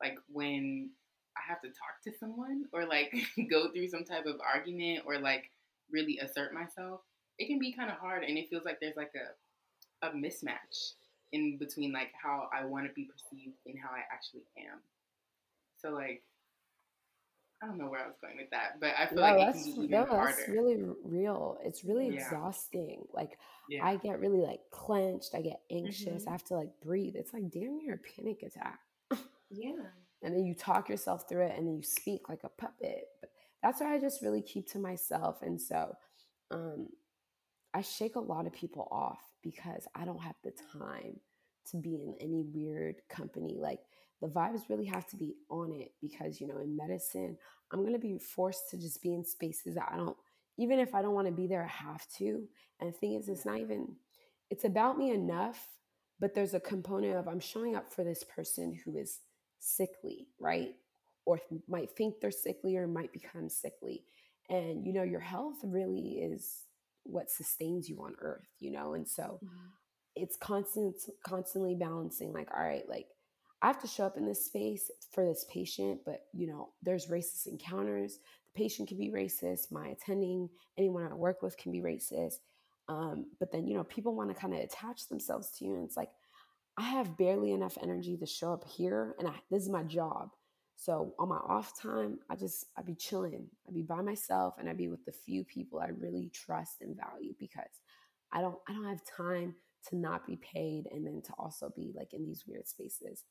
like 0.00 0.16
when 0.30 0.90
I 1.36 1.40
have 1.48 1.60
to 1.62 1.68
talk 1.68 2.02
to 2.04 2.12
someone 2.18 2.64
or 2.72 2.86
like 2.86 3.14
go 3.50 3.70
through 3.70 3.88
some 3.88 4.04
type 4.04 4.26
of 4.26 4.40
argument 4.40 5.04
or 5.06 5.18
like 5.18 5.50
really 5.92 6.18
assert 6.18 6.52
myself, 6.54 7.00
it 7.38 7.46
can 7.46 7.58
be 7.58 7.72
kind 7.72 7.90
of 7.90 7.96
hard 7.96 8.24
and 8.24 8.36
it 8.38 8.48
feels 8.48 8.64
like 8.64 8.78
there's 8.80 8.96
like 8.96 9.12
a 9.14 10.06
a 10.06 10.10
mismatch 10.10 10.94
in 11.32 11.56
between 11.58 11.92
like 11.92 12.10
how 12.20 12.48
I 12.52 12.64
want 12.64 12.86
to 12.86 12.92
be 12.94 13.04
perceived 13.04 13.56
and 13.66 13.76
how 13.82 13.90
I 13.90 14.02
actually 14.12 14.42
am. 14.58 14.80
So 15.78 15.90
like, 15.90 16.22
I 17.62 17.66
don't 17.66 17.78
know 17.78 17.88
where 17.88 18.00
I 18.00 18.06
was 18.08 18.16
going 18.20 18.36
with 18.36 18.50
that, 18.50 18.80
but 18.80 18.90
I 18.98 19.06
feel 19.06 19.18
No, 19.18 19.22
like 19.22 19.34
it 19.34 19.46
that's 19.46 19.62
can 19.64 19.72
be 19.74 19.78
even 19.82 19.90
no, 19.90 20.04
harder. 20.06 20.32
that's 20.36 20.48
really 20.48 20.82
real. 21.04 21.58
It's 21.62 21.84
really 21.84 22.08
Yeah. 22.08 22.14
exhausting. 22.24 23.06
Like 23.12 23.38
yeah. 23.68 23.84
I 23.86 23.96
get 23.96 24.18
really 24.20 24.40
like 24.40 24.60
clenched. 24.70 25.34
I 25.34 25.42
get 25.42 25.62
anxious. 25.70 26.24
Mhm. 26.24 26.28
I 26.28 26.32
have 26.32 26.44
to 26.44 26.56
like 26.56 26.78
breathe. 26.80 27.14
It's 27.16 27.32
like 27.32 27.50
damn 27.50 27.78
near 27.78 27.94
a 27.94 27.98
panic 27.98 28.42
attack. 28.42 28.80
Yeah. 29.50 29.72
and 30.22 30.34
then 30.34 30.44
you 30.44 30.54
talk 30.54 30.88
yourself 30.88 31.28
through 31.28 31.42
it 31.46 31.56
and 31.56 31.66
then 31.66 31.76
you 31.76 31.82
speak 31.82 32.28
like 32.28 32.44
a 32.44 32.48
puppet 32.48 33.08
but 33.20 33.31
that's 33.62 33.80
why 33.80 33.94
i 33.94 33.98
just 33.98 34.22
really 34.22 34.42
keep 34.42 34.68
to 34.68 34.78
myself 34.78 35.42
and 35.42 35.60
so 35.60 35.94
um 36.50 36.88
i 37.74 37.80
shake 37.82 38.16
a 38.16 38.20
lot 38.20 38.46
of 38.46 38.52
people 38.52 38.88
off 38.90 39.20
because 39.42 39.86
i 39.94 40.04
don't 40.04 40.22
have 40.22 40.36
the 40.44 40.52
time 40.78 41.18
to 41.70 41.76
be 41.76 41.94
in 41.96 42.14
any 42.20 42.42
weird 42.54 42.96
company 43.08 43.56
like 43.60 43.80
the 44.20 44.28
vibes 44.28 44.68
really 44.68 44.84
have 44.84 45.06
to 45.06 45.16
be 45.16 45.34
on 45.50 45.72
it 45.72 45.92
because 46.00 46.40
you 46.40 46.46
know 46.46 46.58
in 46.58 46.76
medicine 46.76 47.36
i'm 47.72 47.80
going 47.80 47.92
to 47.92 47.98
be 47.98 48.18
forced 48.18 48.70
to 48.70 48.76
just 48.78 49.02
be 49.02 49.14
in 49.14 49.24
spaces 49.24 49.74
that 49.74 49.90
i 49.92 49.96
don't 49.96 50.16
even 50.58 50.78
if 50.78 50.94
i 50.94 51.02
don't 51.02 51.14
want 51.14 51.26
to 51.26 51.32
be 51.32 51.46
there 51.46 51.64
i 51.64 51.84
have 51.84 52.06
to 52.08 52.42
and 52.80 52.92
the 52.92 52.96
thing 52.98 53.14
is 53.14 53.28
it's 53.28 53.46
not 53.46 53.60
even 53.60 53.88
it's 54.50 54.64
about 54.64 54.98
me 54.98 55.10
enough 55.10 55.68
but 56.20 56.34
there's 56.34 56.54
a 56.54 56.60
component 56.60 57.16
of 57.16 57.28
i'm 57.28 57.40
showing 57.40 57.76
up 57.76 57.92
for 57.92 58.04
this 58.04 58.24
person 58.24 58.78
who 58.84 58.96
is 58.96 59.20
sickly, 59.62 60.28
right? 60.38 60.74
Or 61.24 61.40
might 61.68 61.90
think 61.96 62.20
they're 62.20 62.30
sickly 62.30 62.76
or 62.76 62.86
might 62.86 63.12
become 63.12 63.48
sickly. 63.48 64.04
And, 64.50 64.84
you 64.84 64.92
know, 64.92 65.04
your 65.04 65.20
health 65.20 65.56
really 65.62 66.18
is 66.18 66.64
what 67.04 67.30
sustains 67.30 67.88
you 67.88 68.02
on 68.02 68.14
earth, 68.20 68.48
you 68.58 68.70
know? 68.70 68.94
And 68.94 69.08
so 69.08 69.40
it's 70.16 70.36
constant, 70.36 70.96
constantly 71.24 71.74
balancing 71.74 72.32
like, 72.32 72.48
all 72.54 72.62
right, 72.62 72.88
like 72.88 73.06
I 73.62 73.68
have 73.68 73.80
to 73.82 73.86
show 73.86 74.04
up 74.04 74.16
in 74.16 74.26
this 74.26 74.44
space 74.44 74.90
for 75.12 75.24
this 75.24 75.46
patient, 75.48 76.00
but, 76.04 76.26
you 76.32 76.48
know, 76.48 76.70
there's 76.82 77.06
racist 77.06 77.46
encounters. 77.46 78.18
The 78.52 78.60
patient 78.60 78.88
can 78.88 78.98
be 78.98 79.10
racist. 79.10 79.70
My 79.70 79.88
attending, 79.88 80.48
anyone 80.76 81.06
I 81.10 81.14
work 81.14 81.40
with 81.42 81.56
can 81.56 81.70
be 81.70 81.80
racist. 81.80 82.38
Um, 82.88 83.26
but 83.38 83.52
then, 83.52 83.68
you 83.68 83.76
know, 83.76 83.84
people 83.84 84.14
want 84.16 84.30
to 84.30 84.34
kind 84.34 84.54
of 84.54 84.60
attach 84.60 85.08
themselves 85.08 85.50
to 85.58 85.64
you. 85.64 85.76
And 85.76 85.84
it's 85.84 85.96
like, 85.96 86.10
I 86.76 86.82
have 86.82 87.16
barely 87.16 87.52
enough 87.52 87.78
energy 87.80 88.16
to 88.16 88.26
show 88.26 88.52
up 88.52 88.64
here, 88.66 89.14
and 89.18 89.28
I, 89.28 89.34
this 89.50 89.62
is 89.62 89.68
my 89.68 89.82
job. 89.82 90.30
So 90.82 91.14
on 91.20 91.28
my 91.28 91.36
off 91.36 91.80
time, 91.80 92.18
I 92.28 92.34
just 92.34 92.66
I 92.76 92.82
be 92.82 92.96
chilling. 92.96 93.46
I 93.68 93.72
be 93.72 93.82
by 93.82 94.02
myself, 94.02 94.54
and 94.58 94.68
I 94.68 94.72
be 94.72 94.88
with 94.88 95.04
the 95.04 95.12
few 95.12 95.44
people 95.44 95.78
I 95.78 95.88
really 95.96 96.28
trust 96.34 96.80
and 96.80 96.96
value 96.96 97.34
because 97.38 97.70
I 98.32 98.40
don't 98.40 98.58
I 98.68 98.72
don't 98.72 98.88
have 98.88 99.04
time 99.04 99.54
to 99.90 99.96
not 99.96 100.26
be 100.26 100.36
paid 100.38 100.88
and 100.90 101.06
then 101.06 101.22
to 101.22 101.32
also 101.38 101.72
be 101.76 101.92
like 101.94 102.12
in 102.14 102.24
these 102.24 102.44
weird 102.48 102.66
spaces. 102.66 103.24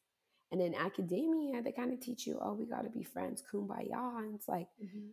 And 0.51 0.61
in 0.61 0.75
academia, 0.75 1.61
they 1.61 1.73
kind 1.73 1.91
of 1.93 1.99
teach 2.01 2.25
you, 2.27 2.39
oh, 2.41 2.53
we 2.53 2.65
got 2.65 2.83
to 2.83 2.89
be 2.89 3.03
friends, 3.03 3.43
kumbaya, 3.51 4.19
and 4.19 4.35
it's 4.35 4.47
like 4.47 4.67
Mm-hmm. 4.83 5.09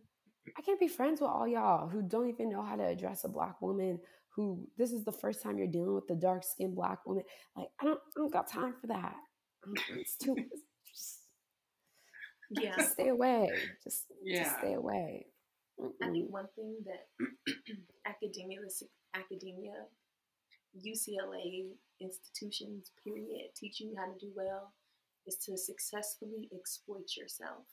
I 0.57 0.61
can't 0.61 0.79
be 0.79 0.87
friends 0.87 1.21
with 1.21 1.29
all 1.29 1.47
y'all 1.47 1.87
who 1.89 2.01
don't 2.01 2.29
even 2.29 2.49
know 2.49 2.63
how 2.63 2.75
to 2.75 2.85
address 2.85 3.23
a 3.23 3.29
black 3.29 3.61
woman. 3.61 3.99
Who 4.35 4.67
this 4.77 4.93
is 4.93 5.03
the 5.03 5.11
first 5.11 5.43
time 5.43 5.57
you're 5.57 5.67
dealing 5.67 5.95
with 5.95 6.07
the 6.07 6.15
dark 6.15 6.43
skinned 6.43 6.75
black 6.75 7.05
woman. 7.05 7.23
Like 7.55 7.67
I 7.81 7.85
don't, 7.85 7.99
I 7.99 8.19
don't 8.19 8.33
got 8.33 8.47
time 8.49 8.75
for 8.79 8.87
that. 8.87 9.15
It's 9.95 10.15
too. 10.17 10.35
It's 12.49 12.59
just, 12.61 12.65
Yeah. 12.65 12.75
just 12.77 12.91
stay 12.93 13.07
away. 13.09 13.49
Just, 13.83 14.07
just 14.07 14.07
Yeah. 14.23 14.57
stay 14.59 14.73
away. 14.73 15.27
I 15.79 15.83
Mm-mm. 15.83 16.11
think 16.11 16.31
one 16.31 16.47
thing 16.55 16.77
that 16.85 17.07
academia, 18.05 18.59
academia, 19.13 19.85
UCLA 20.77 21.75
institutions, 21.99 22.91
period, 23.03 23.51
teach 23.55 23.79
you 23.79 23.95
how 23.97 24.11
to 24.11 24.17
do 24.19 24.31
well 24.35 24.73
is 25.25 25.37
to 25.37 25.57
successfully 25.57 26.49
exploit 26.53 27.15
yourself, 27.15 27.65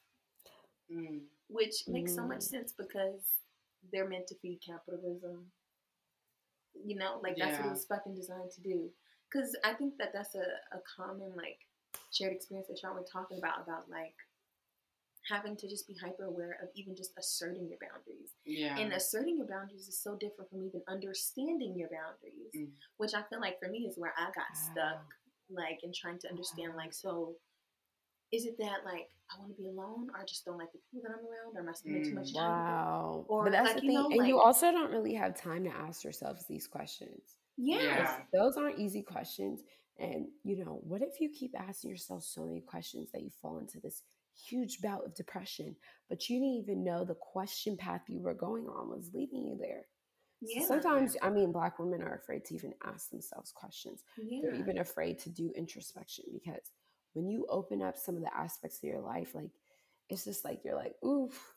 Mm. 0.91 1.27
which 1.49 1.89
makes 1.89 2.15
so 2.15 2.23
much 2.27 2.41
Mm. 2.41 2.51
sense 2.51 2.73
because 2.73 3.41
they're 3.91 4.09
meant 4.09 4.29
to 4.29 4.35
feed 4.37 4.61
capitalism. 4.61 5.53
You 6.75 6.97
know, 6.97 7.19
like 7.23 7.37
that's 7.37 7.53
what 7.59 7.65
Yeah. 7.65 7.71
it 7.71 7.71
was 7.75 7.87
fucking 7.87 8.15
designed 8.15 8.51
to 8.53 8.61
do. 8.61 8.93
Because 9.29 9.57
I 9.65 9.75
think 9.75 9.97
that 9.99 10.13
that's 10.13 10.35
a, 10.35 10.47
a 10.73 10.81
common 10.97 11.35
like 11.35 11.67
shared 12.13 12.33
experience 12.35 12.69
that 12.69 12.79
Sean 12.79 12.95
was 12.97 13.09
talking 13.11 13.39
about 13.39 13.63
about 13.63 13.89
like 13.91 14.15
having 15.29 15.57
to 15.57 15.69
just 15.69 15.87
be 15.89 15.95
hyper 16.03 16.25
aware 16.25 16.59
of 16.63 16.69
even 16.75 16.95
just 16.97 17.13
asserting 17.19 17.69
your 17.69 17.79
boundaries. 17.81 18.31
Yeah. 18.45 18.79
And 18.79 18.93
asserting 18.93 19.37
your 19.39 19.47
boundaries 19.47 19.89
is 19.89 20.01
so 20.03 20.17
different 20.17 20.51
from 20.51 20.63
even 20.63 20.83
understanding 20.89 21.77
your 21.77 21.89
boundaries, 21.89 22.53
Mm. 22.55 22.73
which 22.99 23.15
I 23.15 23.23
feel 23.25 23.41
like 23.41 23.59
for 23.59 23.69
me 23.69 23.87
is 23.87 23.99
where 23.99 24.15
I 24.17 24.27
got 24.27 24.51
Wow. 24.51 24.71
stuck, 24.73 25.05
like 25.51 25.83
in 25.83 25.93
trying 25.93 26.19
to 26.21 26.29
understand, 26.29 26.73
Wow. 26.73 26.77
like, 26.79 26.93
so 26.93 27.37
is 28.33 28.45
it 28.45 28.57
that 28.59 28.85
like 28.85 29.09
I 29.31 29.39
want 29.41 29.57
to 29.57 29.61
be 29.61 29.69
alone, 29.69 30.11
or 30.11 30.21
I 30.21 30.25
just 30.25 30.45
don't 30.45 30.59
like 30.59 30.71
the 30.73 30.79
people 30.91 31.03
that 31.09 31.17
I'm 31.19 31.25
around, 31.27 31.57
or 31.57 31.61
am 31.61 31.69
I 31.69 31.73
spending 31.73 32.05
too 32.05 32.15
much 32.15 32.33
Mm. 32.33 32.35
time? 32.39 32.59
Wow. 32.65 33.25
Or, 33.29 33.45
but 33.45 33.53
that's 33.53 33.67
like, 33.67 33.75
the 33.77 33.81
thing. 33.83 33.95
know, 33.95 34.09
and 34.11 34.27
you 34.29 34.39
also 34.39 34.71
don't 34.71 34.91
really 34.93 35.15
have 35.15 35.35
time 35.37 35.65
to 35.65 35.71
ask 35.71 36.05
yourselves 36.05 36.47
these 36.47 36.67
questions. 36.69 37.37
Yeah. 37.57 37.79
Yeah. 37.83 38.25
Those 38.33 38.57
aren't 38.57 38.79
easy 38.79 39.03
questions. 39.03 39.63
And, 39.99 40.29
you 40.45 40.57
know, 40.63 40.81
what 40.83 41.03
if 41.03 41.21
you 41.21 41.31
keep 41.31 41.59
asking 41.59 41.91
yourself 41.91 42.23
so 42.23 42.45
many 42.45 42.61
questions 42.61 43.11
that 43.13 43.23
you 43.23 43.31
fall 43.31 43.59
into 43.59 43.81
this 43.81 44.03
huge 44.37 44.81
bout 44.81 45.05
of 45.05 45.15
depression, 45.15 45.77
but 46.09 46.29
you 46.29 46.39
didn't 46.39 46.63
even 46.63 46.85
know 46.85 47.05
the 47.05 47.15
question 47.15 47.77
path 47.77 48.03
you 48.09 48.21
were 48.21 48.35
going 48.35 48.67
on 48.69 48.91
was 48.91 49.11
leading 49.15 49.47
you 49.47 49.57
there? 49.59 49.87
So 50.61 50.67
Sometimes, 50.67 51.17
I 51.23 51.31
mean, 51.31 51.53
Black 51.53 51.79
women 51.79 52.03
are 52.03 52.15
afraid 52.17 52.45
to 52.47 52.55
even 52.55 52.75
ask 52.85 53.11
themselves 53.11 53.53
questions. 53.53 54.05
Yeah. 54.17 54.41
They're 54.43 54.61
even 54.61 54.79
afraid 54.79 55.19
to 55.21 55.31
do 55.31 55.51
introspection 55.57 56.25
because 56.33 56.71
when 57.15 57.29
you 57.29 57.47
open 57.49 57.83
up 57.83 57.97
some 57.97 58.17
of 58.17 58.23
the 58.23 58.37
aspects 58.37 58.79
of 58.79 58.85
your 58.85 59.01
life, 59.01 59.35
like, 59.35 59.51
it's 60.09 60.25
just 60.25 60.45
like 60.45 60.61
you're 60.65 60.77
like, 60.77 60.95
oof. 61.05 61.55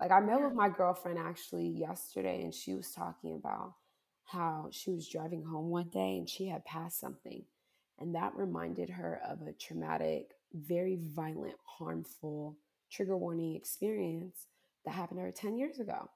Like, 0.00 0.10
I 0.10 0.20
met 0.20 0.38
Yeah. 0.38 0.46
with 0.46 0.54
my 0.54 0.68
girlfriend 0.68 1.18
actually 1.18 1.68
yesterday, 1.68 2.42
and 2.42 2.54
she 2.54 2.74
was 2.74 2.90
talking 2.92 3.34
about 3.36 3.74
how 4.24 4.68
she 4.70 4.90
was 4.90 5.08
driving 5.08 5.44
home 5.44 5.70
one 5.70 5.88
day 5.90 6.16
and 6.16 6.28
she 6.28 6.46
had 6.46 6.64
passed 6.64 6.98
something. 7.00 7.44
And 7.98 8.14
that 8.14 8.34
reminded 8.36 8.90
her 8.90 9.20
of 9.28 9.42
a 9.42 9.52
traumatic, 9.52 10.34
very 10.54 10.98
violent, 11.00 11.56
harmful, 11.64 12.58
trigger 12.90 13.16
warning 13.16 13.56
experience 13.56 14.46
that 14.84 14.92
happened 14.92 15.18
to 15.18 15.24
her 15.24 15.32
10 15.32 15.56
years 15.56 15.78
ago. 15.78 16.08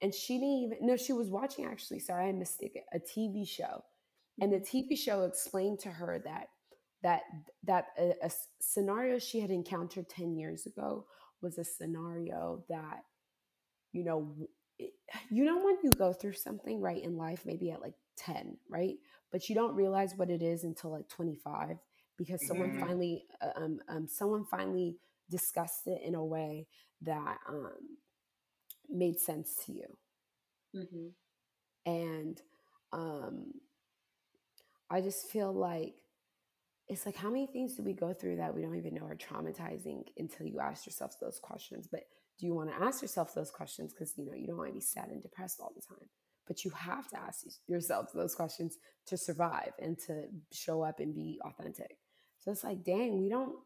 And 0.00 0.14
she 0.14 0.34
didn't 0.34 0.48
even, 0.48 0.78
no, 0.82 0.96
she 0.96 1.12
was 1.12 1.28
watching 1.28 1.64
actually, 1.64 1.98
sorry, 1.98 2.28
I 2.28 2.32
mistaken, 2.32 2.82
a 2.92 2.98
TV 2.98 3.46
show. 3.46 3.82
And 4.40 4.52
the 4.52 4.58
mm-hmm. 4.58 4.94
TV 4.94 4.98
show 4.98 5.24
explained 5.24 5.80
to 5.80 5.90
her 5.90 6.20
that 6.24 6.48
that 7.02 7.22
that 7.64 7.86
a 7.98 8.30
scenario 8.60 9.18
she 9.18 9.40
had 9.40 9.50
encountered 9.50 10.08
10 10.08 10.36
years 10.36 10.66
ago 10.66 11.06
was 11.40 11.58
a 11.58 11.64
scenario 11.64 12.64
that 12.68 13.04
you 13.92 14.04
know 14.04 14.34
it- 14.78 14.94
you 15.30 15.44
know 15.44 15.64
when 15.64 15.76
you 15.82 15.90
go 15.90 16.12
through 16.12 16.32
something 16.32 16.80
right 16.80 17.02
in 17.02 17.16
life 17.16 17.46
maybe 17.46 17.70
at 17.70 17.80
like 17.80 17.94
10 18.16 18.58
right 18.68 18.96
but 19.30 19.48
you 19.48 19.54
don't 19.54 19.76
realize 19.76 20.14
what 20.16 20.30
it 20.30 20.42
is 20.42 20.64
until 20.64 20.90
like 20.90 21.08
25 21.08 21.78
because 22.18 22.46
someone 22.46 22.70
Mhm. 22.70 22.78
finally 22.80 23.24
uh, 23.42 23.50
um, 23.56 23.80
um 23.88 24.08
someone 24.08 24.44
finally 24.44 24.96
discussed 25.30 25.86
it 25.86 26.02
in 26.04 26.14
a 26.14 26.24
way 26.24 26.66
that 27.02 27.38
um 27.48 27.98
made 28.88 29.20
sense 29.20 29.56
to 29.66 29.72
you. 29.72 29.86
Hmm 30.74 31.08
and 31.86 32.40
um 32.92 33.52
i 34.90 35.00
just 35.00 35.30
feel 35.30 35.52
like 35.52 35.94
it's 36.88 37.06
like 37.06 37.16
how 37.16 37.30
many 37.30 37.46
things 37.46 37.74
do 37.76 37.82
we 37.82 37.92
go 37.94 38.12
through 38.12 38.36
that 38.36 38.54
we 38.54 38.62
don't 38.62 38.76
even 38.76 38.94
know 38.94 39.06
are 39.06 39.16
traumatizing 39.16 40.02
until 40.18 40.46
you 40.46 40.60
ask 40.60 40.86
yourself 40.86 41.14
those 41.20 41.38
questions? 41.40 41.88
But 41.90 42.02
do 42.38 42.46
you 42.46 42.54
want 42.54 42.70
to 42.70 42.76
ask 42.84 43.02
yourself 43.02 43.34
those 43.34 43.50
questions 43.50 43.92
because 43.94 44.14
you 44.16 44.24
know 44.26 44.34
you 44.34 44.46
don't 44.46 44.58
want 44.58 44.70
to 44.70 44.74
be 44.74 44.80
sad 44.80 45.08
and 45.10 45.22
depressed 45.22 45.60
all 45.60 45.72
the 45.74 45.82
time. 45.82 46.08
But 46.46 46.64
you 46.64 46.70
have 46.72 47.08
to 47.10 47.18
ask 47.18 47.44
yourself 47.68 48.08
those 48.14 48.34
questions 48.34 48.76
to 49.06 49.16
survive 49.16 49.72
and 49.80 49.98
to 50.06 50.24
show 50.52 50.82
up 50.82 51.00
and 51.00 51.14
be 51.14 51.40
authentic 51.44 51.96
so 52.48 52.52
it's 52.52 52.64
like 52.64 52.84
dang 52.84 53.20
we 53.22 53.28
don't 53.28 53.56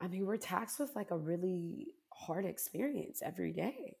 i 0.00 0.08
mean 0.08 0.26
we're 0.26 0.36
taxed 0.36 0.78
with 0.80 0.94
like 0.96 1.10
a 1.10 1.16
really 1.16 1.88
hard 2.12 2.44
experience 2.44 3.22
every 3.24 3.52
day 3.52 3.96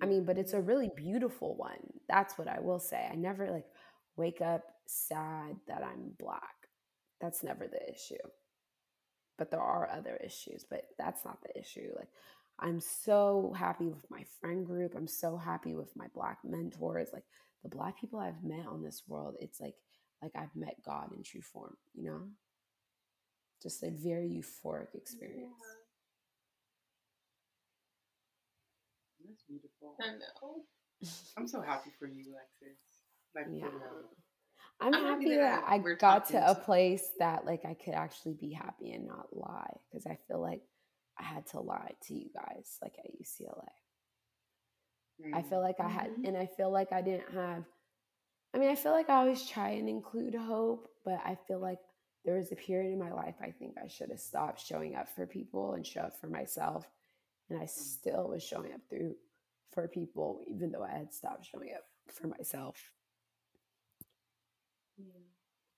I 0.00 0.06
mean, 0.06 0.24
but 0.24 0.38
it's 0.38 0.52
a 0.52 0.60
really 0.60 0.90
beautiful 0.96 1.56
one. 1.56 2.00
That's 2.08 2.38
what 2.38 2.48
I 2.48 2.60
will 2.60 2.78
say. 2.78 3.08
I 3.10 3.16
never 3.16 3.50
like 3.50 3.66
wake 4.16 4.40
up 4.40 4.64
sad 4.86 5.56
that 5.66 5.82
I'm 5.82 6.12
black. 6.18 6.54
That's 7.20 7.42
never 7.42 7.66
the 7.66 7.90
issue. 7.90 8.16
But 9.38 9.50
there 9.50 9.60
are 9.62 9.88
other 9.90 10.16
issues, 10.16 10.64
but 10.68 10.88
that's 10.98 11.24
not 11.24 11.42
the 11.42 11.58
issue. 11.58 11.92
Like 11.96 12.08
I'm 12.58 12.80
so 12.80 13.54
happy 13.56 13.86
with 13.88 14.10
my 14.10 14.24
friend 14.40 14.66
group. 14.66 14.94
I'm 14.96 15.06
so 15.06 15.36
happy 15.36 15.74
with 15.74 15.96
my 15.96 16.06
black 16.14 16.38
mentors. 16.44 17.10
Like 17.12 17.24
the 17.62 17.68
black 17.68 18.00
people 18.00 18.18
I've 18.18 18.42
met 18.42 18.66
on 18.66 18.82
this 18.82 19.04
world, 19.06 19.36
it's 19.40 19.60
like 19.60 19.74
like 20.22 20.32
I've 20.36 20.54
met 20.54 20.76
God 20.84 21.10
in 21.16 21.22
true 21.22 21.42
form, 21.42 21.76
you 21.94 22.04
know? 22.04 22.20
Just 23.62 23.82
a 23.82 23.90
very 23.90 24.28
euphoric 24.28 24.94
experience. 24.94 25.52
That's 29.26 29.42
beautiful. 29.42 29.96
I 30.00 30.12
know. 30.12 30.62
I'm 31.36 31.46
so 31.46 31.60
happy 31.60 31.90
for 31.98 32.06
you, 32.06 32.24
Alexis. 32.32 32.78
Like, 33.34 33.46
Yeah. 33.50 33.66
for. 33.66 34.06
I'm, 34.80 34.94
I'm 34.94 35.04
happy, 35.04 35.24
happy, 35.24 35.36
that, 35.36 35.64
I 35.66 35.78
got 35.78 36.26
to 36.28 36.50
a 36.50 36.54
place 36.54 37.10
that 37.18 37.44
like 37.44 37.64
I 37.64 37.74
could 37.74 37.94
actually 37.94 38.34
be 38.34 38.52
happy 38.52 38.92
and 38.92 39.08
not 39.08 39.26
lie 39.32 39.74
because 39.90 40.06
I 40.06 40.18
feel 40.28 40.40
like 40.40 40.62
I 41.18 41.24
had 41.24 41.46
to 41.48 41.60
lie 41.60 41.94
to 42.06 42.14
you 42.14 42.30
guys 42.32 42.78
like 42.80 42.94
at 42.98 43.10
UCLA. 43.10 43.64
Mm-hmm. 45.20 45.34
I 45.34 45.42
feel 45.42 45.60
like 45.60 45.80
I 45.80 45.88
had, 45.88 46.10
mm-hmm. 46.10 46.26
and 46.26 46.36
I 46.36 46.46
feel 46.46 46.70
like 46.70 46.92
I 46.92 47.02
didn't 47.02 47.32
have. 47.34 47.64
I 48.54 48.58
mean, 48.58 48.70
I 48.70 48.74
feel 48.74 48.92
like 48.92 49.10
I 49.10 49.16
always 49.16 49.46
try 49.46 49.70
and 49.70 49.88
include 49.88 50.34
hope, 50.34 50.88
but 51.04 51.20
I 51.24 51.36
feel 51.46 51.60
like 51.60 51.78
there 52.24 52.36
was 52.36 52.50
a 52.52 52.56
period 52.56 52.92
in 52.92 52.98
my 52.98 53.12
life 53.12 53.36
I 53.40 53.50
think 53.50 53.74
I 53.82 53.88
should 53.88 54.10
have 54.10 54.20
stopped 54.20 54.60
showing 54.64 54.94
up 54.96 55.08
for 55.08 55.26
people 55.26 55.74
and 55.74 55.86
show 55.86 56.00
up 56.02 56.18
for 56.20 56.28
myself, 56.28 56.86
and 57.50 57.58
I 57.58 57.64
mm. 57.64 57.70
still 57.70 58.28
was 58.28 58.42
showing 58.42 58.72
up 58.72 58.80
through 58.88 59.14
for 59.72 59.86
people 59.88 60.40
even 60.46 60.72
though 60.72 60.82
I 60.82 60.96
had 60.96 61.12
stopped 61.12 61.46
showing 61.46 61.70
up 61.74 61.84
for 62.12 62.26
myself. 62.28 62.76
Yeah. 64.96 65.12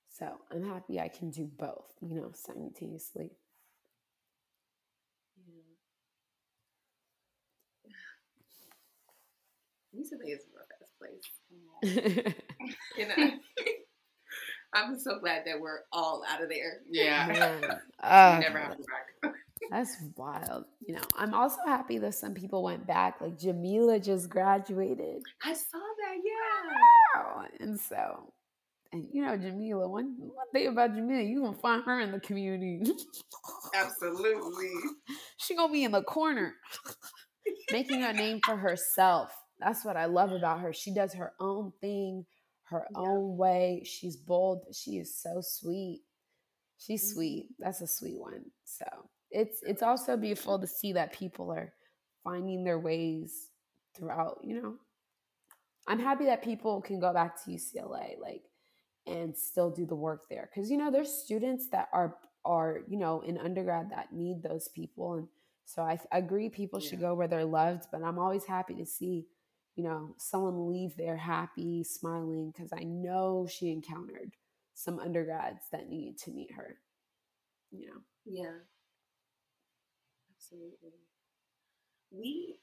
So 0.09 0.27
I'm 0.51 0.65
happy 0.65 1.01
I 1.01 1.09
can 1.09 1.31
do 1.31 1.47
both, 1.59 1.93
you 2.01 2.15
know, 2.15 2.31
simultaneously. 2.35 3.31
UCLA 9.95 10.35
is 10.35 10.47
a 10.47 10.57
rough 10.57 10.71
ass 10.81 10.91
place. 10.99 11.40
you 11.83 13.09
know, 13.09 13.31
I'm 14.75 14.99
so 14.99 15.19
glad 15.19 15.43
that 15.47 15.61
we're 15.61 15.81
all 15.93 16.23
out 16.29 16.43
of 16.43 16.49
there. 16.49 16.81
Yeah, 16.89 17.79
uh, 18.03 18.39
never 18.41 18.59
have 18.59 18.77
to 18.77 18.85
back. 19.23 19.35
that's 19.71 19.97
wild. 20.17 20.65
You 20.87 20.95
know, 20.95 21.03
I'm 21.17 21.35
also 21.35 21.59
happy 21.67 21.99
that 21.99 22.15
some 22.15 22.35
people 22.35 22.63
went 22.63 22.87
back. 22.87 23.21
Like 23.21 23.39
Jamila 23.39 23.99
just 23.99 24.29
graduated. 24.29 25.23
I 25.45 25.55
saw 25.55 25.79
that. 25.79 26.17
Yeah, 26.25 27.47
and 27.61 27.81
so 27.81 28.33
and 28.93 29.07
you 29.13 29.25
know, 29.25 29.37
Jamila, 29.37 29.89
one 29.89 30.15
one 30.19 30.47
thing 30.53 30.67
about 30.67 30.95
Jamila, 30.95 31.23
you 31.23 31.43
gonna 31.43 31.57
find 31.59 31.85
her 31.85 32.01
in 32.01 32.13
the 32.13 32.21
community. 32.21 32.83
Absolutely. 33.75 34.73
she 35.39 35.55
gonna 35.55 35.73
be 35.73 35.85
in 35.85 35.93
the 35.93 36.03
corner. 36.03 36.55
Making 37.71 38.05
a 38.05 38.13
name 38.13 38.41
for 38.45 38.57
herself. 38.57 39.33
That's 39.61 39.85
what 39.85 39.97
I 39.97 40.07
love 40.07 40.33
about 40.33 40.61
her. 40.61 40.73
She 40.73 40.93
does 40.93 41.13
her 41.15 41.33
own 41.41 41.73
thing, 41.81 42.27
her 42.65 42.87
yeah. 42.91 42.99
own 42.99 43.37
way. 43.37 43.83
She's 43.85 44.17
bold. 44.17 44.65
She 44.73 44.93
is 44.93 45.15
so 45.15 45.41
sweet. 45.41 46.03
She's 46.79 47.05
mm-hmm. 47.05 47.15
sweet. 47.15 47.49
That's 47.59 47.81
a 47.81 47.87
sweet 47.87 48.19
one. 48.19 48.45
So 48.65 48.87
it's 49.31 49.63
it's 49.63 49.83
also 49.83 50.17
beautiful 50.17 50.59
to 50.59 50.67
see 50.67 50.93
that 50.95 51.13
people 51.13 51.51
are 51.53 51.73
finding 52.25 52.65
their 52.65 52.79
ways 52.79 53.49
throughout, 53.97 54.41
you 54.43 54.61
know. 54.61 54.75
I'm 55.89 55.99
happy 55.99 56.27
that 56.27 56.45
people 56.45 56.81
can 56.81 57.01
go 57.01 57.13
back 57.13 57.43
to 57.45 57.51
UCLA. 57.51 58.19
Like 58.21 58.43
and 59.07 59.37
still 59.37 59.71
do 59.71 59.87
the 59.87 59.95
work 59.95 60.29
there 60.29 60.49
because 60.53 60.71
you 60.71 60.77
know 60.77 60.91
there's 60.91 61.13
students 61.13 61.69
that 61.69 61.89
are 61.93 62.17
are 62.45 62.81
you 62.89 62.99
know 62.99 63.21
in 63.23 63.39
undergrad 63.39 63.91
that 63.91 64.13
need 64.13 64.43
those 64.43 64.69
people 64.69 65.15
and 65.15 65.29
so 65.65 65.83
i, 65.83 65.99
I 66.13 66.19
agree 66.19 66.49
people 66.49 66.81
yeah. 66.81 66.89
should 66.89 67.01
go 67.01 67.15
where 67.15 67.29
they're 67.29 67.45
loved 67.45 67.87
but 67.91 68.03
i'm 68.03 68.19
always 68.19 68.45
happy 68.45 68.75
to 68.75 68.87
see 68.87 69.27
you 69.77 69.85
know 69.85 70.15
someone 70.19 70.69
leave 70.69 70.97
there 70.97 71.17
happy 71.17 71.83
smiling 71.85 72.51
because 72.51 72.73
i 72.73 72.83
know 72.83 73.47
she 73.49 73.71
encountered 73.71 74.33
some 74.75 74.99
undergrads 74.99 75.65
that 75.73 75.89
needed 75.89 76.17
to 76.19 76.31
meet 76.31 76.53
her 76.53 76.79
you 77.71 77.87
know 77.87 78.01
yeah 78.25 78.59
absolutely 80.37 80.95
we 82.11 82.57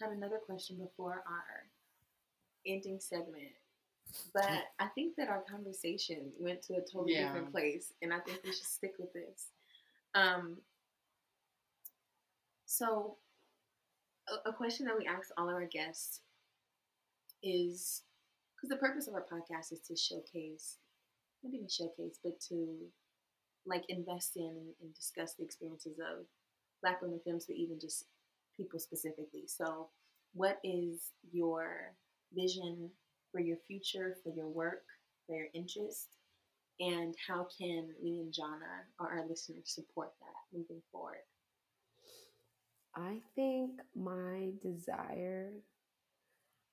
had 0.00 0.10
another 0.10 0.40
question 0.44 0.76
before 0.76 1.22
our 1.26 1.66
ending 2.66 2.98
segment 2.98 3.52
but 4.34 4.64
I 4.78 4.86
think 4.88 5.16
that 5.16 5.28
our 5.28 5.42
conversation 5.48 6.32
went 6.38 6.62
to 6.62 6.74
a 6.74 6.80
totally 6.80 7.14
yeah. 7.14 7.26
different 7.26 7.52
place, 7.52 7.92
and 8.02 8.12
I 8.12 8.18
think 8.20 8.40
we 8.44 8.52
should 8.52 8.66
stick 8.66 8.94
with 8.98 9.12
this. 9.12 9.48
Um, 10.14 10.58
so, 12.66 13.16
a, 14.28 14.50
a 14.50 14.52
question 14.52 14.86
that 14.86 14.98
we 14.98 15.06
ask 15.06 15.30
all 15.36 15.48
of 15.48 15.54
our 15.54 15.66
guests 15.66 16.20
is 17.42 18.02
because 18.56 18.70
the 18.70 18.76
purpose 18.76 19.08
of 19.08 19.14
our 19.14 19.24
podcast 19.24 19.72
is 19.72 19.80
to 19.88 19.96
showcase, 19.96 20.78
not 21.42 21.54
even 21.54 21.68
showcase, 21.68 22.18
but 22.22 22.40
to 22.48 22.76
like 23.66 23.84
invest 23.88 24.36
in 24.36 24.44
and, 24.44 24.74
and 24.80 24.94
discuss 24.94 25.34
the 25.34 25.44
experiences 25.44 25.98
of 25.98 26.26
Black 26.82 27.00
women 27.02 27.20
films, 27.24 27.46
but 27.46 27.56
even 27.56 27.78
just 27.80 28.06
people 28.56 28.78
specifically. 28.78 29.44
So, 29.46 29.88
what 30.34 30.58
is 30.64 31.12
your 31.32 31.92
vision 32.34 32.90
for 33.30 33.40
your 33.40 33.56
future, 33.66 34.16
for 34.22 34.30
your 34.30 34.48
work, 34.48 34.84
for 35.26 35.36
your 35.36 35.48
interest, 35.54 36.08
and 36.80 37.14
how 37.28 37.46
can 37.58 37.94
me 38.02 38.20
and 38.20 38.32
Jana 38.32 38.86
or 38.98 39.08
our 39.10 39.26
listeners 39.26 39.64
support 39.70 40.12
that 40.20 40.58
moving 40.58 40.82
forward? 40.90 41.22
I 42.94 43.20
think 43.34 43.80
my 43.94 44.50
desire, 44.62 45.52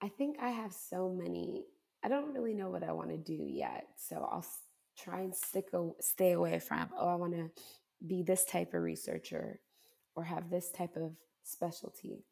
I 0.02 0.08
think 0.08 0.38
I 0.42 0.50
have 0.50 0.74
so 0.74 1.10
many, 1.10 1.66
I 2.04 2.08
don't 2.08 2.34
really 2.34 2.54
know 2.54 2.70
what 2.70 2.84
I 2.84 2.92
want 2.92 3.10
to 3.10 3.18
do 3.18 3.46
yet. 3.48 3.88
So 3.98 4.16
I'll 4.16 4.46
try 4.98 5.22
and 5.22 5.36
stick 5.36 5.66
a, 5.74 5.90
stay 6.00 6.34
away 6.34 6.60
from, 6.60 6.90
oh, 6.98 7.08
I 7.08 7.16
want 7.16 7.34
to 7.34 7.50
be 8.06 8.24
this 8.24 8.46
type 8.46 8.74
of 8.74 8.82
researcher 8.82 9.60
or 10.16 10.24
have 10.24 10.50
this 10.50 10.72
type 10.72 10.96
of 10.96 11.12
specialty 11.44 12.24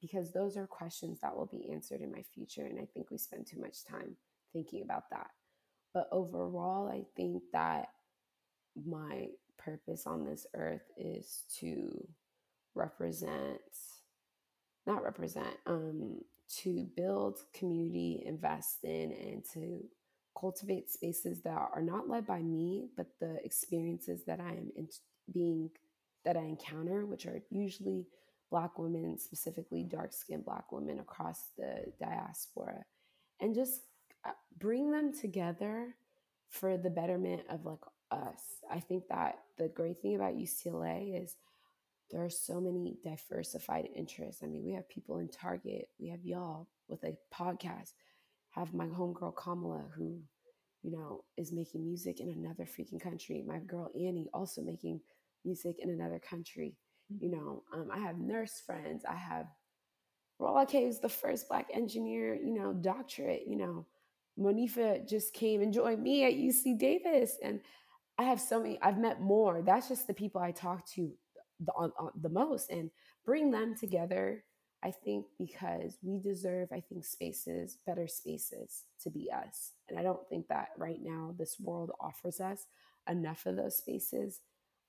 because 0.00 0.32
those 0.32 0.56
are 0.56 0.66
questions 0.66 1.18
that 1.20 1.36
will 1.36 1.46
be 1.46 1.70
answered 1.72 2.00
in 2.00 2.12
my 2.12 2.22
future. 2.34 2.66
And 2.66 2.78
I 2.78 2.86
think 2.92 3.10
we 3.10 3.18
spend 3.18 3.46
too 3.46 3.60
much 3.60 3.84
time 3.84 4.16
thinking 4.52 4.82
about 4.82 5.10
that. 5.10 5.28
But 5.92 6.08
overall, 6.12 6.88
I 6.88 7.04
think 7.16 7.42
that 7.52 7.88
my 8.86 9.28
purpose 9.58 10.06
on 10.06 10.24
this 10.24 10.46
earth 10.54 10.82
is 10.96 11.44
to 11.60 12.06
represent, 12.74 13.60
not 14.86 15.02
represent, 15.02 15.56
um, 15.66 16.20
to 16.62 16.86
build 16.96 17.38
community, 17.52 18.22
invest 18.24 18.84
in, 18.84 19.12
and 19.12 19.44
to 19.54 19.84
cultivate 20.38 20.90
spaces 20.90 21.42
that 21.42 21.56
are 21.56 21.82
not 21.82 22.08
led 22.08 22.26
by 22.26 22.40
me, 22.40 22.88
but 22.96 23.06
the 23.20 23.38
experiences 23.44 24.24
that 24.26 24.40
I 24.40 24.50
am 24.50 24.70
in, 24.76 24.88
being 25.32 25.70
that 26.24 26.36
I 26.36 26.40
encounter, 26.40 27.06
which 27.06 27.26
are 27.26 27.42
usually 27.50 28.06
Black 28.50 28.78
women, 28.78 29.18
specifically 29.18 29.82
dark 29.82 30.12
skinned 30.12 30.44
Black 30.44 30.70
women 30.70 31.00
across 31.00 31.48
the 31.56 31.92
diaspora, 31.98 32.84
and 33.40 33.54
just 33.54 33.80
uh, 34.24 34.30
bring 34.58 34.90
them 34.90 35.12
together 35.12 35.94
for 36.48 36.76
the 36.76 36.90
betterment 36.90 37.42
of 37.48 37.64
like 37.64 37.78
us. 38.10 38.42
I 38.70 38.80
think 38.80 39.08
that 39.08 39.40
the 39.58 39.68
great 39.68 40.00
thing 40.02 40.14
about 40.14 40.36
UCLA 40.36 41.20
is 41.22 41.36
there 42.10 42.24
are 42.24 42.30
so 42.30 42.60
many 42.60 42.96
diversified 43.02 43.88
interests. 43.94 44.42
I 44.42 44.46
mean, 44.46 44.64
we 44.64 44.72
have 44.72 44.88
people 44.88 45.18
in 45.18 45.28
Target, 45.28 45.88
we 45.98 46.08
have 46.08 46.24
y'all 46.24 46.68
with 46.88 47.02
a 47.04 47.16
podcast, 47.34 47.92
have 48.50 48.74
my 48.74 48.86
homegirl 48.86 49.36
Kamala, 49.36 49.84
who, 49.96 50.20
you 50.82 50.92
know, 50.92 51.24
is 51.36 51.52
making 51.52 51.84
music 51.84 52.20
in 52.20 52.30
another 52.30 52.64
freaking 52.64 53.00
country. 53.00 53.42
My 53.46 53.58
girl 53.58 53.90
Annie 53.94 54.28
also 54.32 54.62
making 54.62 55.00
music 55.44 55.76
in 55.78 55.90
another 55.90 56.18
country. 56.18 56.76
You 57.20 57.30
know, 57.30 57.62
um, 57.72 57.88
I 57.92 57.98
have 57.98 58.18
nurse 58.18 58.62
friends. 58.64 59.04
I 59.08 59.14
have 59.14 59.46
Rolla 60.38 60.66
K 60.66 60.84
is 60.84 61.00
the 61.00 61.08
first 61.08 61.48
black 61.48 61.68
engineer, 61.72 62.34
you 62.34 62.52
know, 62.52 62.72
doctorate. 62.72 63.44
You 63.46 63.56
know, 63.56 63.86
Monifa 64.38 65.08
just 65.08 65.32
came 65.32 65.62
and 65.62 65.72
joined 65.72 66.02
me 66.02 66.24
at 66.24 66.34
UC 66.34 66.78
Davis, 66.78 67.38
and 67.42 67.60
I 68.18 68.24
have 68.24 68.40
so 68.40 68.60
many. 68.60 68.78
I've 68.82 68.98
met 68.98 69.20
more. 69.20 69.62
That's 69.62 69.88
just 69.88 70.06
the 70.06 70.14
people 70.14 70.40
I 70.40 70.52
talk 70.52 70.86
to 70.92 71.12
the, 71.60 71.72
on, 71.72 71.92
on, 71.98 72.10
the 72.20 72.28
most, 72.28 72.70
and 72.70 72.90
bring 73.24 73.50
them 73.50 73.74
together. 73.78 74.44
I 74.82 74.90
think 74.90 75.24
because 75.38 75.96
we 76.02 76.20
deserve, 76.20 76.68
I 76.70 76.80
think, 76.80 77.06
spaces, 77.06 77.78
better 77.86 78.06
spaces 78.06 78.84
to 79.02 79.10
be 79.10 79.30
us. 79.32 79.72
And 79.88 79.98
I 79.98 80.02
don't 80.02 80.28
think 80.28 80.48
that 80.48 80.68
right 80.76 80.98
now 81.02 81.34
this 81.38 81.56
world 81.58 81.90
offers 82.00 82.38
us 82.38 82.66
enough 83.08 83.46
of 83.46 83.56
those 83.56 83.76
spaces. 83.76 84.40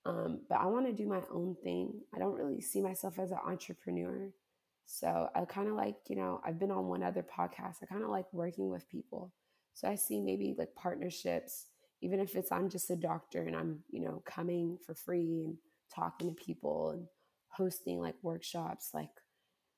Um, 0.05 0.41
but 0.49 0.59
I 0.59 0.66
want 0.66 0.86
to 0.86 0.91
do 0.91 1.07
my 1.07 1.22
own 1.32 1.55
thing. 1.63 2.01
I 2.13 2.20
don't 2.20 2.36
really 2.36 2.59
see 2.61 2.82
myself 2.82 3.20
as 3.20 3.32
an 3.32 3.39
entrepreneur. 3.45 4.32
So 4.86 5.30
I 5.34 5.45
kind 5.45 5.68
of 5.68 5.76
like, 5.76 5.95
you 6.07 6.16
know, 6.16 6.41
I've 6.45 6.59
been 6.59 6.72
on 6.72 6.88
one 6.88 7.01
other 7.01 7.24
podcast. 7.24 7.78
I 7.82 7.86
kind 7.88 8.03
of 8.03 8.09
like 8.09 8.32
working 8.32 8.70
with 8.70 8.89
people. 8.89 9.34
So 9.74 9.88
I 9.88 9.95
see 9.95 10.22
maybe 10.22 10.55
like 10.57 10.76
partnerships, 10.76 11.68
even 12.01 12.20
if 12.20 12.36
it's 12.36 12.51
I'm 12.51 12.70
just 12.70 12.89
a 12.91 12.95
doctor 12.95 13.43
and 13.43 13.55
I'm, 13.55 13.80
you 13.89 14.01
know, 14.01 14.22
coming 14.26 14.78
for 14.86 14.93
free 14.93 15.43
and 15.45 15.57
talking 15.96 16.28
to 16.28 16.43
people 16.43 16.91
and 16.91 17.08
hosting 17.50 18.00
like 18.00 18.16
workshops 18.22 18.89
like 18.93 19.10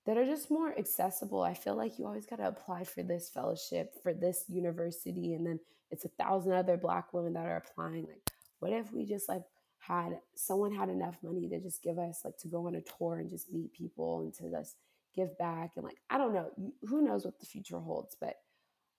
that 0.05 0.17
are 0.17 0.25
just 0.25 0.49
more 0.49 0.77
accessible. 0.77 1.41
I 1.41 1.53
feel 1.53 1.75
like 1.75 1.99
you 1.99 2.05
always 2.05 2.25
got 2.25 2.37
to 2.37 2.47
apply 2.47 2.85
for 2.85 3.03
this 3.03 3.29
fellowship 3.29 3.93
for 4.01 4.13
this 4.13 4.45
university 4.47 5.33
and 5.33 5.45
then 5.45 5.59
it's 5.91 6.05
a 6.05 6.09
thousand 6.09 6.53
other 6.53 6.77
black 6.77 7.13
women 7.13 7.33
that 7.33 7.45
are 7.45 7.57
applying. 7.57 8.07
Like 8.07 8.29
what 8.59 8.71
if 8.71 8.91
we 8.91 9.05
just 9.05 9.29
like 9.29 9.43
had 9.79 10.19
someone 10.35 10.73
had 10.73 10.89
enough 10.89 11.17
money 11.21 11.47
to 11.49 11.59
just 11.59 11.83
give 11.83 11.99
us 11.99 12.21
like 12.25 12.37
to 12.39 12.47
go 12.47 12.67
on 12.67 12.75
a 12.75 12.81
tour 12.81 13.19
and 13.19 13.29
just 13.29 13.53
meet 13.53 13.73
people 13.73 14.21
and 14.21 14.33
to 14.33 14.49
just 14.49 14.75
give 15.15 15.37
back 15.37 15.71
and 15.75 15.85
like 15.85 15.97
I 16.09 16.17
don't 16.17 16.33
know 16.33 16.51
who 16.83 17.01
knows 17.01 17.25
what 17.25 17.39
the 17.39 17.45
future 17.45 17.79
holds 17.79 18.15
but 18.19 18.35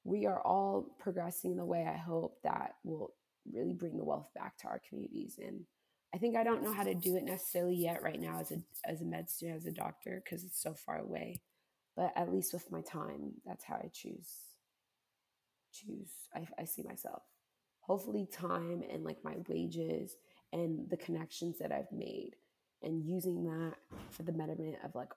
we 0.05 0.27
are 0.27 0.41
all 0.41 0.97
progressing 0.99 1.53
in 1.53 1.57
the 1.57 1.65
way 1.65 1.87
I 1.87 1.97
hope 1.97 2.39
that 2.43 2.75
will 2.85 3.13
really 3.53 3.75
bring 3.75 3.97
the 3.97 4.05
wealth 4.05 4.31
back 4.35 4.57
to 4.59 4.69
our 4.69 4.81
communities. 4.89 5.39
And 5.45 5.61
I 6.15 6.19
think 6.19 6.37
I 6.37 6.45
don't 6.45 6.63
know 6.63 6.73
how 6.73 6.85
to 6.85 6.95
do 6.95 7.17
it 7.17 7.25
necessarily 7.25 7.77
yet 7.77 8.03
right 8.03 8.21
now 8.21 8.41
as 8.41 8.51
a 8.51 8.61
as 8.85 9.03
a 9.03 9.05
med 9.05 9.29
student, 9.29 9.59
as 9.59 9.67
a 9.67 9.73
doctor, 9.73 10.23
because 10.25 10.45
it's 10.45 10.61
so 10.61 10.75
far 10.75 10.99
away. 10.99 11.43
But 11.97 12.13
at 12.17 12.33
least 12.33 12.53
with 12.53 12.71
my 12.71 12.81
time, 12.81 13.33
that's 13.45 13.65
how 13.65 13.75
I 13.75 13.91
choose 13.93 14.31
choose 15.73 16.11
I, 16.35 16.47
I 16.59 16.65
see 16.65 16.83
myself. 16.83 17.23
Hopefully 17.81 18.27
time 18.31 18.83
and 18.91 19.05
like 19.05 19.23
my 19.25 19.37
wages 19.49 20.17
and 20.53 20.89
the 20.91 20.97
connections 20.97 21.59
that 21.59 21.73
I've 21.73 21.93
made 21.93 22.37
and 22.83 23.05
using 23.05 23.45
that 23.45 23.75
for 24.11 24.23
the 24.23 24.33
betterment 24.33 24.77
of 24.85 24.95
like 24.95 25.13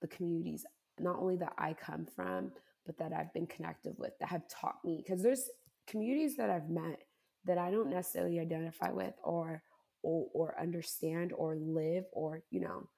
the 0.00 0.08
communities 0.08 0.64
not 0.98 1.18
only 1.18 1.36
that 1.36 1.54
I 1.58 1.74
come 1.74 2.06
from, 2.06 2.52
but 2.86 2.98
that 2.98 3.12
I've 3.12 3.32
been 3.32 3.46
connected 3.46 3.94
with 3.98 4.12
that 4.20 4.28
have 4.28 4.48
taught 4.48 4.84
me 4.84 5.02
because 5.04 5.22
there's 5.22 5.48
communities 5.86 6.36
that 6.36 6.50
I've 6.50 6.68
met 6.68 7.02
that 7.46 7.58
I 7.58 7.70
don't 7.70 7.90
necessarily 7.90 8.38
identify 8.38 8.90
with 8.90 9.14
or 9.22 9.62
or, 10.04 10.28
or 10.34 10.60
understand 10.60 11.32
or 11.34 11.56
live 11.56 12.04
or 12.12 12.42
you 12.50 12.60
know 12.60 12.88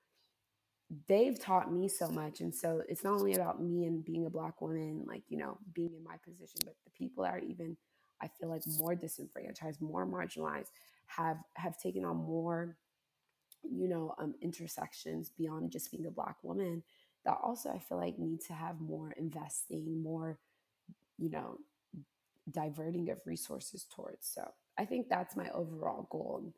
they've 1.08 1.40
taught 1.40 1.72
me 1.72 1.88
so 1.88 2.08
much 2.08 2.40
and 2.40 2.54
so 2.54 2.82
it's 2.88 3.04
not 3.04 3.14
only 3.14 3.34
about 3.34 3.62
me 3.62 3.86
and 3.86 4.04
being 4.04 4.26
a 4.26 4.30
black 4.30 4.60
woman 4.62 5.04
like 5.06 5.22
you 5.28 5.38
know 5.38 5.58
being 5.74 5.94
in 5.96 6.04
my 6.04 6.16
position 6.24 6.60
but 6.64 6.76
the 6.84 6.90
people 6.92 7.24
that 7.24 7.34
are 7.34 7.40
even 7.40 7.76
i 8.22 8.28
feel 8.28 8.48
like 8.48 8.62
more 8.78 8.94
disenfranchised 8.94 9.80
more 9.80 10.06
marginalized 10.06 10.70
have 11.06 11.38
have 11.56 11.78
taken 11.78 12.04
on 12.04 12.16
more 12.16 12.76
you 13.64 13.88
know 13.88 14.14
um, 14.18 14.34
intersections 14.42 15.30
beyond 15.30 15.72
just 15.72 15.90
being 15.90 16.06
a 16.06 16.10
black 16.10 16.36
woman 16.44 16.82
that 17.26 17.38
also 17.42 17.70
I 17.70 17.80
feel 17.80 17.98
like 17.98 18.18
need 18.18 18.40
to 18.46 18.54
have 18.54 18.80
more 18.80 19.12
investing, 19.18 20.02
more, 20.02 20.38
you 21.18 21.30
know, 21.30 21.58
diverting 22.50 23.10
of 23.10 23.18
resources 23.26 23.86
towards. 23.94 24.28
So 24.28 24.48
I 24.78 24.84
think 24.84 25.08
that's 25.08 25.36
my 25.36 25.50
overall 25.50 26.08
goal. 26.10 26.54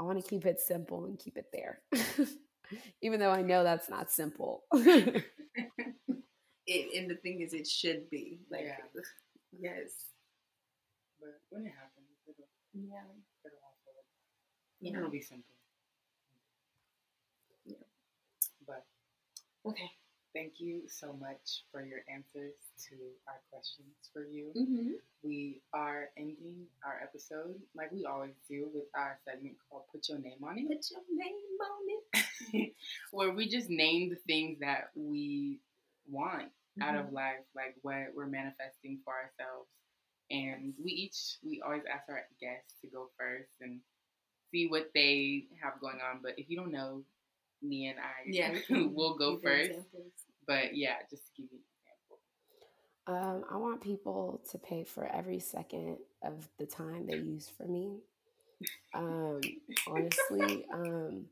And 0.00 0.06
I 0.06 0.06
want 0.06 0.24
to 0.24 0.28
keep 0.28 0.46
it 0.46 0.60
simple 0.60 1.04
and 1.04 1.18
keep 1.18 1.36
it 1.36 1.46
there. 1.52 1.82
Even 3.02 3.20
though 3.20 3.30
I 3.30 3.42
know 3.42 3.62
that's 3.62 3.90
not 3.90 4.10
simple. 4.10 4.64
it, 4.72 5.24
and 6.66 7.10
the 7.10 7.16
thing 7.16 7.40
is, 7.42 7.52
it 7.52 7.66
should 7.66 8.08
be. 8.08 8.38
Like, 8.50 8.64
yeah. 8.64 9.00
yes. 9.60 9.90
But 11.20 11.40
when 11.50 11.66
it 11.66 11.72
happens, 11.72 12.06
it'll, 12.26 12.48
yeah. 12.72 13.02
it'll 13.44 13.58
also, 13.62 13.90
yeah. 14.80 14.96
it'll 14.96 15.10
be 15.10 15.20
simple. 15.20 15.54
Yeah. 17.66 17.76
But, 18.66 18.86
okay. 19.66 19.90
Thank 20.32 20.60
you 20.60 20.82
so 20.86 21.12
much 21.20 21.64
for 21.72 21.84
your 21.84 22.00
answers 22.08 22.54
to 22.88 22.94
our 23.26 23.40
questions 23.50 23.90
for 24.12 24.22
you. 24.22 24.52
Mm-hmm. 24.56 24.90
We 25.24 25.60
are 25.74 26.10
ending 26.16 26.66
our 26.84 27.00
episode 27.02 27.56
like 27.74 27.90
we 27.90 28.04
always 28.04 28.36
do 28.48 28.68
with 28.72 28.84
our 28.94 29.18
segment 29.24 29.56
called 29.68 29.84
Put 29.90 30.08
Your 30.08 30.18
Name 30.18 30.38
on 30.44 30.56
It. 30.56 30.68
Put 30.68 30.86
your 30.90 31.02
name 31.10 31.34
on 31.66 32.62
it. 32.62 32.72
Where 33.10 33.32
we 33.32 33.48
just 33.48 33.70
name 33.70 34.10
the 34.10 34.22
things 34.28 34.58
that 34.60 34.90
we 34.94 35.58
want 36.08 36.44
mm-hmm. 36.78 36.82
out 36.82 36.94
of 36.94 37.06
mm-hmm. 37.06 37.16
life, 37.16 37.44
like 37.56 37.74
what 37.82 38.14
we're 38.14 38.26
manifesting 38.26 39.00
for 39.04 39.14
ourselves. 39.14 39.68
And 40.30 40.74
we 40.82 40.92
each, 40.92 41.38
we 41.42 41.60
always 41.66 41.82
ask 41.92 42.08
our 42.08 42.22
guests 42.40 42.74
to 42.82 42.86
go 42.88 43.08
first 43.18 43.50
and 43.60 43.80
see 44.52 44.68
what 44.68 44.90
they 44.94 45.46
have 45.60 45.80
going 45.80 45.98
on. 45.98 46.20
But 46.22 46.38
if 46.38 46.48
you 46.48 46.56
don't 46.56 46.70
know, 46.70 47.02
me 47.62 47.88
and 47.88 47.98
I 47.98 48.26
yeah, 48.26 48.54
will 48.70 49.16
go 49.16 49.38
first. 49.38 49.72
But 50.46 50.76
yeah, 50.76 50.94
just 51.10 51.26
to 51.26 51.42
give 51.42 51.50
you 51.52 51.58
an 53.06 53.14
example. 53.16 53.42
Um, 53.42 53.44
I 53.52 53.56
want 53.56 53.80
people 53.80 54.42
to 54.50 54.58
pay 54.58 54.84
for 54.84 55.06
every 55.06 55.38
second 55.38 55.98
of 56.22 56.48
the 56.58 56.66
time 56.66 57.06
they 57.06 57.16
use 57.16 57.50
for 57.56 57.66
me. 57.66 57.98
Um, 58.94 59.40
honestly, 59.86 60.66
um, 60.72 61.26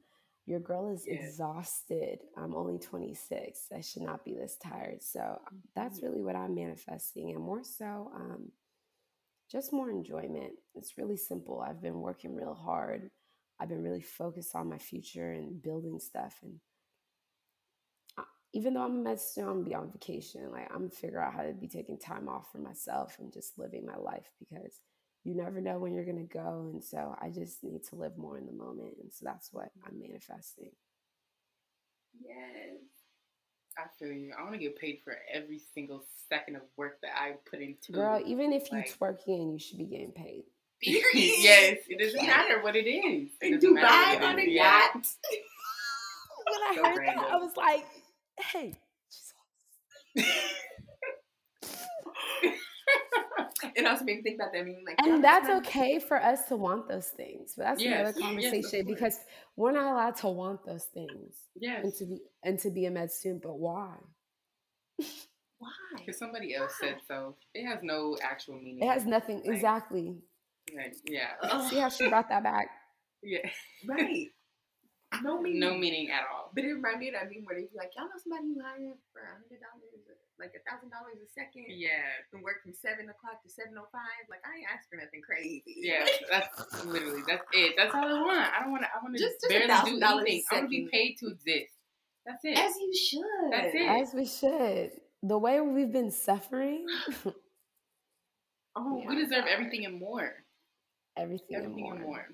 your 0.46 0.60
girl 0.60 0.92
is 0.92 1.04
yeah. 1.06 1.14
exhausted. 1.14 2.20
I'm 2.36 2.54
only 2.54 2.78
26. 2.78 3.66
I 3.74 3.80
should 3.80 4.02
not 4.02 4.24
be 4.24 4.34
this 4.34 4.56
tired. 4.56 5.02
So 5.02 5.40
that's 5.74 5.98
mm-hmm. 5.98 6.06
really 6.06 6.22
what 6.22 6.36
I'm 6.36 6.54
manifesting, 6.54 7.30
and 7.30 7.40
more 7.40 7.64
so, 7.64 8.10
um, 8.14 8.50
just 9.50 9.72
more 9.72 9.90
enjoyment. 9.90 10.52
It's 10.74 10.98
really 10.98 11.16
simple. 11.16 11.60
I've 11.60 11.82
been 11.82 12.00
working 12.00 12.34
real 12.34 12.54
hard 12.54 13.10
I've 13.60 13.68
been 13.68 13.82
really 13.82 14.02
focused 14.02 14.54
on 14.54 14.68
my 14.68 14.78
future 14.78 15.32
and 15.32 15.60
building 15.62 15.98
stuff. 15.98 16.38
And 16.42 16.60
uh, 18.16 18.22
even 18.52 18.74
though 18.74 18.84
I'm 18.84 19.00
a 19.00 19.02
med 19.02 19.20
student, 19.20 19.50
I'm 19.50 19.56
gonna 19.58 19.68
be 19.68 19.74
on 19.74 19.92
vacation. 19.92 20.50
Like 20.52 20.68
I'm 20.70 20.78
gonna 20.78 20.90
figure 20.90 21.20
out 21.20 21.34
how 21.34 21.42
to 21.42 21.52
be 21.52 21.68
taking 21.68 21.98
time 21.98 22.28
off 22.28 22.50
for 22.52 22.58
myself 22.58 23.16
and 23.18 23.32
just 23.32 23.58
living 23.58 23.84
my 23.84 23.96
life 23.96 24.30
because 24.38 24.80
you 25.24 25.34
never 25.34 25.60
know 25.60 25.78
when 25.78 25.92
you're 25.92 26.04
gonna 26.04 26.22
go. 26.22 26.70
And 26.72 26.82
so 26.82 27.16
I 27.20 27.30
just 27.30 27.64
need 27.64 27.84
to 27.88 27.96
live 27.96 28.16
more 28.16 28.38
in 28.38 28.46
the 28.46 28.52
moment. 28.52 28.94
And 29.02 29.12
so 29.12 29.24
that's 29.24 29.52
what 29.52 29.70
I'm 29.84 29.98
manifesting. 29.98 30.70
Yes. 32.20 32.78
I 33.78 33.86
feel 33.98 34.12
you. 34.12 34.32
I 34.36 34.42
want 34.42 34.54
to 34.54 34.58
get 34.58 34.76
paid 34.76 35.00
for 35.04 35.16
every 35.32 35.60
single 35.72 36.04
second 36.28 36.56
of 36.56 36.62
work 36.76 37.00
that 37.02 37.12
I 37.16 37.34
put 37.48 37.60
into. 37.60 37.92
Girl, 37.92 38.20
even 38.24 38.52
if 38.52 38.72
you 38.72 38.78
like, 38.78 38.98
twerking, 38.98 39.52
you 39.52 39.58
should 39.58 39.78
be 39.78 39.84
getting 39.84 40.10
paid. 40.10 40.44
Period. 40.82 41.04
yes, 41.14 41.78
it 41.88 41.98
doesn't 41.98 42.26
matter 42.26 42.62
what 42.62 42.76
it 42.76 42.88
is. 42.88 43.30
In 43.42 43.58
Dubai 43.58 44.22
on 44.22 44.38
a 44.38 44.42
yacht. 44.42 44.94
when 44.94 46.62
I 46.62 46.74
so 46.76 46.84
heard 46.84 46.98
random. 46.98 47.24
that, 47.24 47.32
I 47.32 47.36
was 47.36 47.56
like, 47.56 47.86
"Hey." 48.38 48.74
it 53.74 53.86
also 53.86 54.04
made 54.04 54.18
me 54.18 54.22
think 54.22 54.36
about 54.36 54.52
that. 54.52 54.60
I 54.60 54.64
mean, 54.64 54.84
like, 54.86 54.96
and 55.04 55.22
that's 55.22 55.48
okay 55.48 55.98
for 55.98 56.22
us 56.22 56.46
to 56.46 56.56
want 56.56 56.88
those 56.88 57.08
things, 57.08 57.54
but 57.56 57.64
that's 57.64 57.82
yes, 57.82 58.00
another 58.00 58.20
conversation 58.20 58.86
yes, 58.86 58.86
because 58.86 59.18
we're 59.56 59.72
not 59.72 59.92
allowed 59.92 60.16
to 60.16 60.28
want 60.28 60.64
those 60.64 60.84
things. 60.84 61.34
Yes, 61.56 61.84
and 61.84 61.94
to 61.94 62.04
be 62.06 62.20
and 62.42 62.58
to 62.60 62.70
be 62.70 62.86
a 62.86 62.90
med 62.90 63.10
student, 63.10 63.42
but 63.42 63.58
why? 63.58 63.94
Why? 64.96 65.70
Because 65.98 66.18
somebody 66.18 66.54
else 66.54 66.72
why? 66.80 66.88
said 66.88 66.98
so. 67.08 67.34
It 67.52 67.66
has 67.66 67.80
no 67.82 68.16
actual 68.22 68.54
meaning. 68.60 68.82
It 68.82 68.88
has 68.88 69.04
nothing. 69.04 69.38
Like, 69.38 69.56
exactly. 69.56 70.18
Like, 70.76 70.96
yeah. 71.06 71.68
See 71.68 71.78
how 71.78 71.88
she 71.88 72.08
brought 72.08 72.28
that 72.28 72.42
back? 72.42 72.68
Yeah. 73.18 73.50
Right. 73.82 74.30
No 75.22 75.40
meaning. 75.42 75.58
No 75.58 75.74
meaning 75.74 76.10
at 76.10 76.22
all. 76.30 76.52
But 76.54 76.62
it 76.62 76.70
reminded 76.70 77.00
me 77.00 77.08
of 77.10 77.14
that 77.18 77.26
meme 77.26 77.42
where 77.42 77.56
they 77.56 77.66
be 77.66 77.74
like, 77.74 77.90
y'all 77.96 78.06
know 78.06 78.14
somebody 78.20 78.46
who 78.46 78.62
hired 78.62 78.94
for 79.10 79.26
a 79.26 79.32
hundred 79.34 79.58
dollars, 79.58 79.90
like 80.38 80.54
a 80.54 80.62
thousand 80.68 80.94
dollars 80.94 81.18
a 81.18 81.26
second. 81.26 81.66
Yeah. 81.66 82.06
And 82.30 82.46
work 82.46 82.62
from 82.62 82.78
seven 82.78 83.10
o'clock 83.10 83.42
to 83.42 83.50
seven 83.50 83.74
o 83.74 83.82
oh 83.82 83.90
five. 83.90 84.22
Like 84.30 84.44
I 84.46 84.62
ain't 84.62 84.70
asking 84.70 85.02
nothing 85.02 85.18
crazy. 85.24 85.66
Yeah, 85.66 86.06
that's 86.30 86.86
literally 86.86 87.26
that's 87.26 87.42
it. 87.50 87.74
That's 87.74 87.90
all 87.90 88.06
I 88.06 88.22
want. 88.22 88.46
I 88.54 88.62
don't 88.62 88.70
want 88.70 88.86
to. 88.86 88.90
I 88.92 89.02
want 89.02 89.16
to 89.16 89.20
just, 89.20 89.42
just 89.42 89.50
barely 89.50 89.66
do 89.66 89.98
anything. 89.98 90.46
I 90.52 90.62
want 90.62 90.70
to 90.70 90.70
be 90.70 90.86
paid 90.92 91.18
to 91.24 91.32
exist. 91.34 91.74
That's 92.28 92.44
it. 92.44 92.54
As 92.58 92.76
you 92.76 92.92
should. 92.94 93.50
That's 93.50 93.74
it. 93.74 93.88
As 93.88 94.14
we 94.14 94.26
should. 94.26 94.90
The 95.22 95.38
way 95.38 95.60
we've 95.60 95.90
been 95.90 96.10
suffering. 96.12 96.86
oh, 98.76 99.00
yeah, 99.00 99.08
we 99.08 99.16
deserve 99.16 99.46
everything 99.48 99.86
and 99.86 99.98
more. 99.98 100.32
Everything, 101.18 101.56
Everything 101.56 101.90
and 101.90 102.00
more. 102.00 102.06
more. 102.06 102.26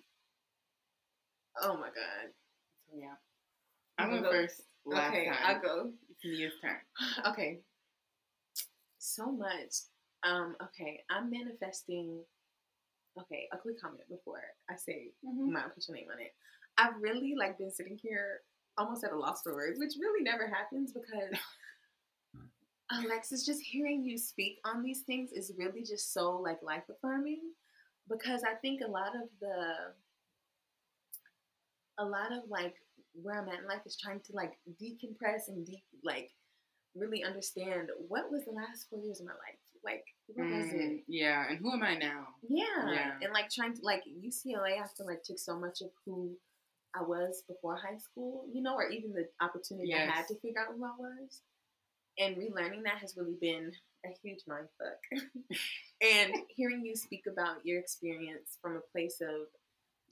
Oh 1.63 1.75
my 1.75 1.89
god. 1.89 2.31
So 2.87 2.99
yeah. 2.99 3.15
I'm 3.99 4.11
going 4.11 4.25
first. 4.25 4.63
okay, 4.87 5.27
time. 5.27 5.37
I'll 5.45 5.61
go. 5.61 5.91
It's 6.11 6.25
Nia's 6.25 6.53
turn. 6.63 6.77
okay. 7.33 7.61
So 8.99 9.33
much. 9.33 9.75
Um, 10.25 10.57
okay, 10.63 11.01
I'm 11.11 11.31
manifesting 11.31 12.21
okay, 13.21 13.49
a 13.53 13.59
quick 13.59 13.81
comment 13.81 14.09
before 14.09 14.43
I 14.71 14.77
say 14.77 15.11
mm-hmm. 15.25 15.53
my 15.53 15.63
put 15.63 15.87
your 15.89 15.97
name 15.97 16.09
on 16.13 16.21
it. 16.21 16.33
I've 16.77 17.01
really 17.01 17.35
like 17.39 17.59
been 17.59 17.71
sitting 17.71 17.99
here 18.03 18.41
almost 18.77 19.05
at 19.05 19.13
a 19.13 19.19
loss 19.19 19.43
for 19.43 19.55
words, 19.55 19.79
which 19.79 19.95
really 20.01 20.25
never 20.25 20.49
happens 20.49 20.93
because 20.93 21.39
Alexis, 23.05 23.47
just 23.47 23.63
hearing 23.63 24.05
you 24.05 24.19
speak 24.19 24.59
on 24.65 24.83
these 24.83 25.03
things 25.03 25.31
is 25.33 25.53
really 25.57 25.83
just 25.83 26.13
so 26.13 26.37
like 26.37 26.59
life 26.63 26.85
affirming 26.91 27.41
because 28.09 28.43
I 28.45 28.55
think 28.55 28.81
a 28.81 28.91
lot 28.91 29.15
of 29.15 29.29
the 29.41 29.95
a 31.99 32.05
lot 32.05 32.33
of 32.33 32.49
like 32.49 32.75
where 33.15 33.41
I'm 33.41 33.49
at 33.49 33.61
in 33.61 33.67
life 33.67 33.83
is 33.87 33.97
trying 33.97 34.21
to 34.21 34.33
like 34.33 34.53
decompress 34.83 35.49
and 35.49 35.65
deep 35.65 35.85
like 36.03 36.31
really 36.97 37.25
understand 37.25 37.89
what 38.09 38.31
was 38.31 38.45
the 38.45 38.53
last 38.53 38.87
four 38.89 39.01
years 39.01 39.21
of 39.21 39.27
my 39.27 39.33
life. 39.33 39.59
Like 39.85 40.05
what 40.27 40.47
mm, 40.47 40.59
was 40.59 40.73
it? 40.73 40.81
Mm, 40.81 41.03
yeah, 41.09 41.45
and 41.49 41.59
who 41.59 41.73
am 41.73 41.83
I 41.83 41.97
now? 41.97 42.29
Yeah. 42.49 42.93
yeah. 42.93 43.11
And 43.23 43.33
like 43.33 43.51
trying 43.51 43.75
to 43.75 43.81
like 43.83 44.03
UCLA 44.07 44.81
I 44.83 44.87
feel 44.97 45.07
like 45.07 45.23
took 45.23 45.39
so 45.39 45.59
much 45.59 45.81
of 45.83 45.91
who 46.05 46.37
I 46.95 47.03
was 47.03 47.43
before 47.49 47.77
high 47.77 47.99
school, 47.99 48.45
you 48.53 48.63
know, 48.63 48.75
or 48.75 48.89
even 48.89 49.13
the 49.13 49.27
opportunity 49.45 49.89
yes. 49.89 50.11
I 50.13 50.17
had 50.17 50.29
to 50.29 50.35
figure 50.37 50.61
out 50.61 50.75
who 50.77 50.85
I 50.85 50.95
was. 50.97 51.43
And 52.19 52.37
relearning 52.37 52.85
that 52.85 52.99
has 53.01 53.17
really 53.17 53.37
been 53.41 53.73
a 54.05 54.09
huge 54.23 54.41
mind 54.47 54.67
fuck. 54.79 55.29
and 56.03 56.35
hearing 56.49 56.85
you 56.85 56.95
speak 56.95 57.25
about 57.31 57.65
your 57.65 57.81
experience 57.81 58.59
from 58.63 58.77
a 58.77 58.93
place 58.93 59.21
of 59.21 59.49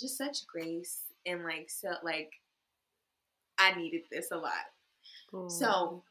just 0.01 0.19
such 0.19 0.47
grace 0.47 1.03
and 1.27 1.45
like 1.45 1.71
so 1.71 1.95
like 2.03 2.33
I 3.59 3.75
needed 3.75 4.03
this 4.11 4.31
a 4.33 4.37
lot. 4.37 4.53
So 5.49 6.03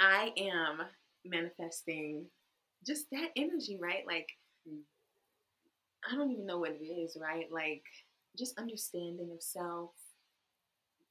I 0.00 0.32
am 0.36 0.82
manifesting 1.24 2.26
just 2.84 3.06
that 3.12 3.30
energy, 3.36 3.78
right? 3.80 4.04
Like 4.06 4.28
mm. 4.68 4.80
I 6.10 6.16
don't 6.16 6.32
even 6.32 6.46
know 6.46 6.58
what 6.58 6.72
it 6.72 6.84
is, 6.84 7.16
right? 7.20 7.46
Like 7.52 7.84
just 8.36 8.58
understanding 8.58 9.30
of 9.32 9.42
self, 9.42 9.90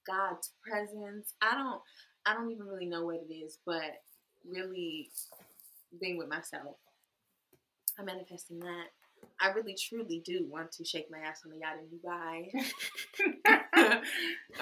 God's 0.05 0.51
presence. 0.67 1.33
I 1.41 1.53
don't 1.55 1.81
I 2.25 2.33
don't 2.33 2.51
even 2.51 2.65
really 2.65 2.85
know 2.85 3.05
what 3.05 3.15
it 3.15 3.33
is, 3.33 3.59
but 3.65 4.01
really 4.47 5.09
being 5.99 6.17
with 6.17 6.29
myself. 6.29 6.77
I'm 7.97 8.05
manifesting 8.05 8.59
that. 8.59 8.87
I 9.39 9.49
really 9.49 9.75
truly 9.75 10.21
do 10.25 10.47
want 10.49 10.71
to 10.73 10.85
shake 10.85 11.07
my 11.11 11.19
ass 11.19 11.41
on 11.45 11.51
the 11.51 11.59
yacht 11.59 11.77
in 11.79 11.87
Dubai. 11.97 12.51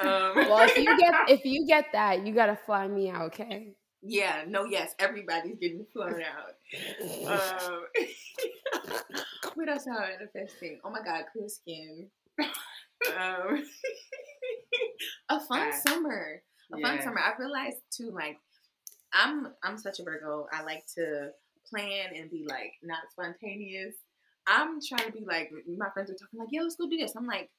um, 0.01 0.35
well, 0.35 0.67
if 0.67 0.77
you 0.77 0.97
get 0.97 1.13
if 1.27 1.45
you 1.45 1.65
get 1.67 1.85
that, 1.93 2.25
you 2.25 2.33
gotta 2.33 2.57
fly 2.65 2.87
me 2.87 3.09
out, 3.09 3.23
okay? 3.33 3.73
Yeah, 4.01 4.43
no, 4.47 4.63
yes, 4.65 4.95
everybody's 4.97 5.57
getting 5.59 5.85
flown 5.91 6.21
out. 6.21 6.55
um, 7.27 7.81
what 9.55 9.69
else 9.69 9.85
am 9.87 9.97
I 9.97 10.11
manifesting? 10.11 10.79
Oh 10.85 10.89
my 10.89 11.01
god, 11.03 11.25
clear 11.33 11.49
skin. 11.49 12.09
Um, 13.07 13.65
a 15.29 15.39
fun 15.41 15.73
summer. 15.85 16.41
A 16.73 16.79
fun 16.79 17.01
summer. 17.01 17.19
I 17.19 17.33
realized 17.39 17.77
too, 17.91 18.11
like 18.11 18.37
I'm 19.13 19.47
I'm 19.63 19.77
such 19.77 19.99
a 19.99 20.03
Virgo. 20.03 20.47
I 20.51 20.63
like 20.63 20.85
to 20.95 21.31
plan 21.69 22.15
and 22.15 22.29
be 22.29 22.45
like 22.47 22.73
not 22.83 22.99
spontaneous. 23.11 23.95
I'm 24.47 24.79
trying 24.81 25.11
to 25.11 25.11
be 25.11 25.25
like 25.25 25.51
my 25.77 25.89
friends 25.93 26.09
are 26.09 26.15
talking 26.15 26.39
like, 26.39 26.49
yeah, 26.51 26.61
let's 26.61 26.75
go 26.75 26.89
do 26.89 26.97
this. 26.97 27.15
I'm 27.15 27.27
like, 27.27 27.49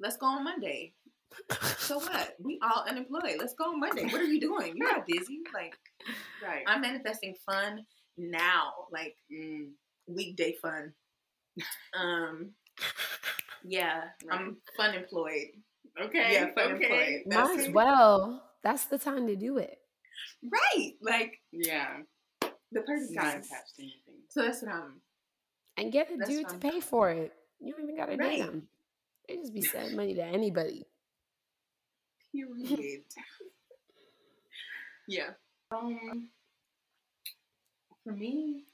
let's 0.00 0.16
go 0.16 0.26
on 0.26 0.44
Monday. 0.44 0.94
so 1.78 1.98
what? 2.00 2.36
We 2.42 2.58
all 2.62 2.84
unemployed. 2.88 3.36
Let's 3.38 3.54
go 3.54 3.72
on 3.72 3.80
Monday. 3.80 4.04
What 4.04 4.20
are 4.20 4.24
you 4.24 4.40
doing? 4.40 4.76
You're 4.76 4.92
not 4.92 5.06
busy. 5.06 5.40
Like, 5.54 5.76
right. 6.44 6.64
I'm 6.66 6.80
manifesting 6.80 7.34
fun 7.46 7.84
now. 8.16 8.72
Like 8.92 9.16
mm, 9.32 9.68
weekday 10.06 10.56
fun. 10.60 10.92
Um, 11.98 12.52
yeah, 13.64 14.04
right. 14.24 14.40
I'm 14.40 14.56
fun 14.76 14.94
employed. 14.94 15.48
Okay. 16.02 16.32
Yeah, 16.32 16.52
fun 16.54 16.72
okay. 16.72 17.22
employed. 17.24 17.48
Might 17.48 17.60
as 17.60 17.70
well. 17.70 18.42
That's 18.62 18.84
the 18.86 18.98
time 18.98 19.26
to 19.26 19.36
do 19.36 19.58
it. 19.58 19.78
Right. 20.42 20.92
Like, 21.00 21.40
yeah. 21.52 21.98
The 22.72 22.80
person 22.82 23.14
got 23.14 23.28
attached 23.28 23.76
to 23.76 23.82
anything. 23.82 24.22
So 24.28 24.42
that's 24.42 24.62
what 24.62 24.72
I'm. 24.72 25.00
And 25.76 25.92
get 25.92 26.10
a 26.10 26.24
dude 26.24 26.48
to 26.48 26.56
pay 26.56 26.80
for 26.80 27.10
it. 27.10 27.32
You 27.60 27.72
don't 27.72 27.84
even 27.84 27.96
got 27.96 28.06
to 28.06 28.16
right. 28.16 28.38
date 28.38 28.46
them. 28.46 28.68
They 29.28 29.36
just 29.36 29.54
be 29.54 29.62
sending 29.62 29.96
money 29.96 30.14
to 30.14 30.24
anybody. 30.24 30.86
Period. 32.32 33.02
yeah. 35.08 35.30
Um, 35.72 36.28
for 38.04 38.12
me, 38.12 38.64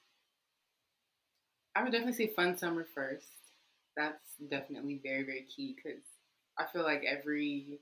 I 1.74 1.82
would 1.82 1.92
definitely 1.92 2.14
say 2.14 2.32
fun 2.34 2.56
summer 2.56 2.86
first. 2.94 3.26
That's 3.96 4.34
definitely 4.50 5.00
very, 5.02 5.24
very 5.24 5.46
key 5.54 5.74
because 5.76 6.02
I 6.58 6.64
feel 6.72 6.82
like 6.82 7.04
every 7.06 7.80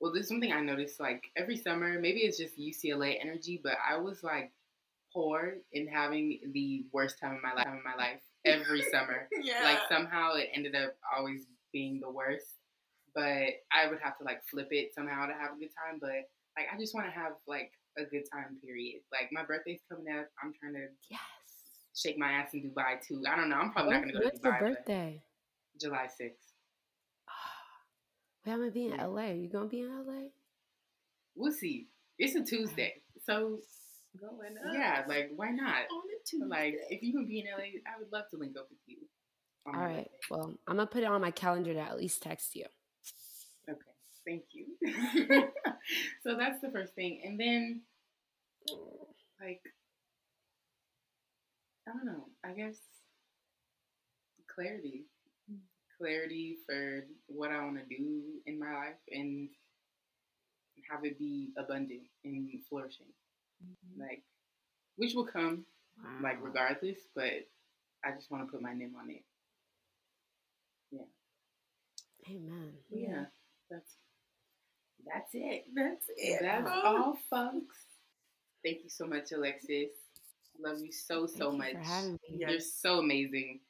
well, 0.00 0.12
there's 0.12 0.26
something 0.26 0.52
I 0.52 0.60
noticed 0.60 0.98
like 0.98 1.22
every 1.36 1.56
summer, 1.56 2.00
maybe 2.00 2.20
it's 2.20 2.36
just 2.36 2.58
UCLA 2.58 3.18
energy, 3.20 3.60
but 3.62 3.74
I 3.88 3.98
was 3.98 4.24
like 4.24 4.50
poor 5.14 5.58
in 5.72 5.86
having 5.86 6.40
the 6.52 6.84
worst 6.92 7.20
time 7.20 7.36
of 7.36 7.42
my 7.42 7.52
life 7.52 7.68
in 7.68 7.82
my 7.84 7.94
life 7.94 8.20
every 8.44 8.82
summer. 8.90 9.28
yeah. 9.42 9.62
Like 9.62 9.78
somehow 9.88 10.34
it 10.34 10.48
ended 10.54 10.74
up 10.74 10.96
always 11.16 11.46
being 11.72 12.00
the 12.00 12.10
worst. 12.10 12.46
But 13.14 13.62
I 13.70 13.88
would 13.88 14.00
have 14.02 14.18
to 14.18 14.24
like 14.24 14.42
flip 14.50 14.68
it 14.70 14.92
somehow 14.94 15.26
to 15.26 15.34
have 15.34 15.52
a 15.56 15.60
good 15.60 15.70
time. 15.70 15.98
But 16.00 16.26
like 16.56 16.66
I 16.72 16.78
just 16.78 16.94
want 16.94 17.06
to 17.06 17.12
have 17.12 17.32
like 17.46 17.70
a 17.96 18.04
good 18.04 18.24
time 18.32 18.56
period. 18.64 19.02
Like 19.12 19.28
my 19.30 19.44
birthday's 19.44 19.82
coming 19.88 20.12
up. 20.12 20.26
I'm 20.42 20.52
trying 20.58 20.74
to 20.74 20.86
yes 21.10 21.20
shake 21.94 22.18
my 22.18 22.32
ass 22.32 22.54
in 22.54 22.62
Dubai 22.62 23.06
too. 23.06 23.22
I 23.28 23.36
don't 23.36 23.50
know. 23.50 23.56
I'm 23.56 23.70
probably 23.70 23.92
not 23.92 24.00
gonna 24.00 24.12
go 24.14 24.20
to 24.20 24.26
Dubai. 24.26 24.32
What's 24.32 24.44
your 24.44 24.58
birthday? 24.58 25.22
July 25.80 26.08
sixth. 28.44 28.46
we 28.46 28.50
haven't 28.50 28.74
been 28.74 28.92
in 28.92 29.14
LA. 29.14 29.32
You 29.32 29.48
gonna 29.48 29.68
be 29.68 29.80
in 29.80 29.88
LA? 29.88 30.28
We'll 31.34 31.52
see. 31.52 31.88
It's 32.18 32.34
a 32.34 32.44
Tuesday, 32.44 32.94
so 33.24 33.58
going 34.20 34.56
up. 34.58 34.74
Yeah, 34.74 35.04
like 35.08 35.30
why 35.34 35.50
not? 35.50 35.86
On 35.90 36.02
a 36.02 36.24
Tuesday. 36.26 36.46
Like 36.46 36.74
if 36.90 37.02
you 37.02 37.12
can 37.12 37.26
be 37.26 37.40
in 37.40 37.46
LA, 37.46 37.80
I 37.86 37.98
would 37.98 38.12
love 38.12 38.24
to 38.30 38.36
link 38.36 38.56
up 38.58 38.68
with 38.70 38.78
you. 38.86 38.98
All 39.66 39.72
right. 39.72 39.96
Birthday. 39.96 40.10
Well, 40.30 40.54
I'm 40.66 40.76
gonna 40.76 40.86
put 40.86 41.02
it 41.02 41.06
on 41.06 41.20
my 41.20 41.30
calendar 41.30 41.72
to 41.72 41.80
at 41.80 41.96
least 41.96 42.22
text 42.22 42.54
you. 42.54 42.66
Okay. 43.68 43.78
Thank 44.26 44.44
you. 44.52 44.66
so 46.22 46.36
that's 46.36 46.60
the 46.60 46.70
first 46.70 46.94
thing, 46.94 47.22
and 47.24 47.40
then 47.40 47.82
like 49.40 49.60
I 51.88 51.92
don't 51.92 52.06
know. 52.06 52.26
I 52.44 52.52
guess 52.52 52.76
clarity. 54.54 55.06
Clarity 56.02 56.56
for 56.66 57.06
what 57.26 57.52
I 57.52 57.62
want 57.62 57.76
to 57.76 57.96
do 57.96 58.22
in 58.46 58.58
my 58.58 58.74
life 58.74 58.98
and 59.12 59.48
have 60.90 61.04
it 61.04 61.16
be 61.16 61.52
abundant 61.56 62.02
and 62.24 62.48
flourishing. 62.68 63.06
Mm-hmm. 63.64 64.02
Like, 64.02 64.22
which 64.96 65.14
will 65.14 65.26
come, 65.26 65.64
wow. 66.02 66.10
like, 66.20 66.42
regardless, 66.42 66.98
but 67.14 67.46
I 68.04 68.10
just 68.16 68.32
want 68.32 68.44
to 68.44 68.50
put 68.50 68.60
my 68.60 68.74
name 68.74 68.94
on 69.00 69.10
it. 69.10 69.22
Yeah. 70.90 72.34
Amen. 72.34 72.72
Yeah. 72.90 73.24
That's 73.70 73.94
that's 75.06 75.30
it. 75.34 75.64
That's 75.72 76.06
it. 76.16 76.40
That's 76.42 76.68
all, 76.84 77.16
folks. 77.30 77.76
Thank 78.64 78.82
you 78.82 78.90
so 78.90 79.06
much, 79.06 79.30
Alexis. 79.32 79.90
Love 80.60 80.80
you 80.80 80.92
so 80.92 81.26
so 81.26 81.56
Thank 81.56 81.76
much. 81.76 82.18
You 82.28 82.48
You're 82.48 82.60
so 82.60 82.98
amazing. 82.98 83.60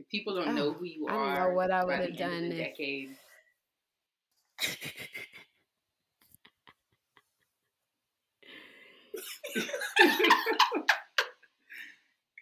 If 0.00 0.08
people 0.08 0.34
don't 0.34 0.48
oh, 0.48 0.52
know 0.52 0.72
who 0.72 0.86
you 0.86 1.06
I 1.08 1.12
are, 1.12 1.24
I 1.24 1.38
don't 1.40 1.48
know 1.50 1.54
what 1.56 1.70
I 1.70 1.84
would 1.84 1.98
have 1.98 2.16
done. 2.16 2.44
If... 2.44 2.56
Decade. 2.56 3.10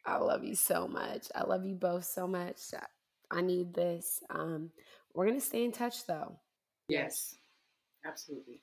I 0.06 0.18
love 0.18 0.44
you 0.44 0.54
so 0.54 0.86
much. 0.86 1.26
I 1.34 1.42
love 1.42 1.66
you 1.66 1.74
both 1.74 2.04
so 2.04 2.28
much. 2.28 2.58
I 3.28 3.40
need 3.40 3.74
this. 3.74 4.22
Um, 4.30 4.70
we're 5.12 5.26
gonna 5.26 5.40
stay 5.40 5.64
in 5.64 5.72
touch 5.72 6.06
though. 6.06 6.38
Yes, 6.88 7.34
absolutely. 8.06 8.60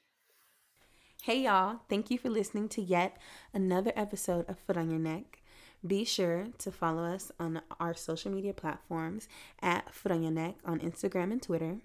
Hey 1.22 1.42
y'all, 1.42 1.82
thank 1.90 2.10
you 2.10 2.18
for 2.18 2.30
listening 2.30 2.70
to 2.70 2.82
yet 2.82 3.18
another 3.54 3.92
episode 3.98 4.50
of 4.50 4.58
Foot 4.60 4.78
on 4.78 4.90
Your 4.90 5.00
Neck. 5.00 5.42
Be 5.86 6.04
sure 6.04 6.48
to 6.58 6.72
follow 6.72 7.04
us 7.04 7.32
on 7.40 7.62
our 7.80 7.94
social 7.94 8.32
media 8.32 8.54
platforms 8.54 9.28
at 9.62 9.86
Neck 10.10 10.56
on 10.66 10.80
Instagram 10.80 11.32
and 11.32 11.42
Twitter. 11.42 11.78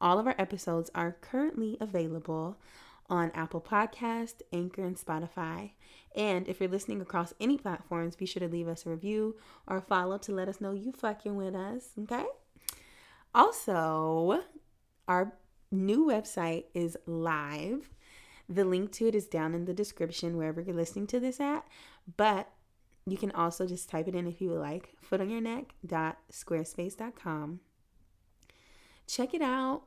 All 0.00 0.18
of 0.18 0.26
our 0.26 0.34
episodes 0.38 0.90
are 0.94 1.16
currently 1.20 1.78
available 1.80 2.58
on 3.08 3.30
Apple 3.34 3.60
Podcast, 3.60 4.42
Anchor, 4.52 4.82
and 4.82 4.96
Spotify. 4.96 5.70
And 6.14 6.46
if 6.48 6.60
you're 6.60 6.68
listening 6.68 7.00
across 7.00 7.32
any 7.40 7.56
platforms, 7.56 8.16
be 8.16 8.26
sure 8.26 8.40
to 8.40 8.48
leave 8.48 8.68
us 8.68 8.84
a 8.84 8.90
review 8.90 9.36
or 9.66 9.80
follow 9.80 10.18
to 10.18 10.32
let 10.32 10.48
us 10.48 10.60
know 10.60 10.72
you 10.72 10.92
fucking 10.92 11.36
with 11.36 11.54
us, 11.54 11.90
okay? 12.00 12.24
Also, 13.34 14.42
our 15.08 15.32
new 15.70 16.06
website 16.06 16.64
is 16.74 16.98
live 17.06 17.88
the 18.48 18.64
link 18.64 18.92
to 18.92 19.06
it 19.06 19.14
is 19.14 19.26
down 19.26 19.54
in 19.54 19.64
the 19.64 19.74
description 19.74 20.36
wherever 20.36 20.60
you're 20.60 20.74
listening 20.74 21.06
to 21.08 21.20
this 21.20 21.40
at. 21.40 21.66
But 22.16 22.51
you 23.06 23.16
can 23.16 23.30
also 23.32 23.66
just 23.66 23.88
type 23.88 24.06
it 24.08 24.14
in 24.14 24.26
if 24.26 24.40
you 24.40 24.50
would 24.50 24.60
like 24.60 24.94
footonyourneck.squarespace.com. 25.10 27.60
Check 29.06 29.34
it 29.34 29.42
out, 29.42 29.82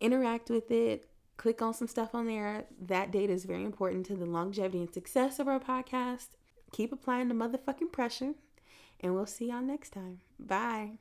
interact 0.00 0.50
with 0.50 0.70
it, 0.70 1.08
click 1.36 1.62
on 1.62 1.74
some 1.74 1.88
stuff 1.88 2.14
on 2.14 2.26
there. 2.26 2.66
That 2.80 3.10
data 3.10 3.32
is 3.32 3.44
very 3.44 3.64
important 3.64 4.06
to 4.06 4.14
the 4.14 4.26
longevity 4.26 4.78
and 4.78 4.92
success 4.92 5.38
of 5.38 5.48
our 5.48 5.58
podcast. 5.58 6.28
Keep 6.72 6.92
applying 6.92 7.28
the 7.28 7.34
motherfucking 7.34 7.92
pressure, 7.92 8.34
and 9.00 9.14
we'll 9.14 9.26
see 9.26 9.48
y'all 9.48 9.60
next 9.60 9.90
time. 9.90 10.20
Bye. 10.38 10.98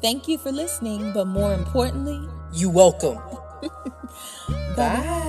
Thank 0.00 0.28
you 0.28 0.38
for 0.38 0.52
listening, 0.52 1.12
but 1.12 1.26
more 1.26 1.52
importantly, 1.54 2.20
you 2.52 2.70
welcome. 2.70 3.18
Bye. 4.76 5.27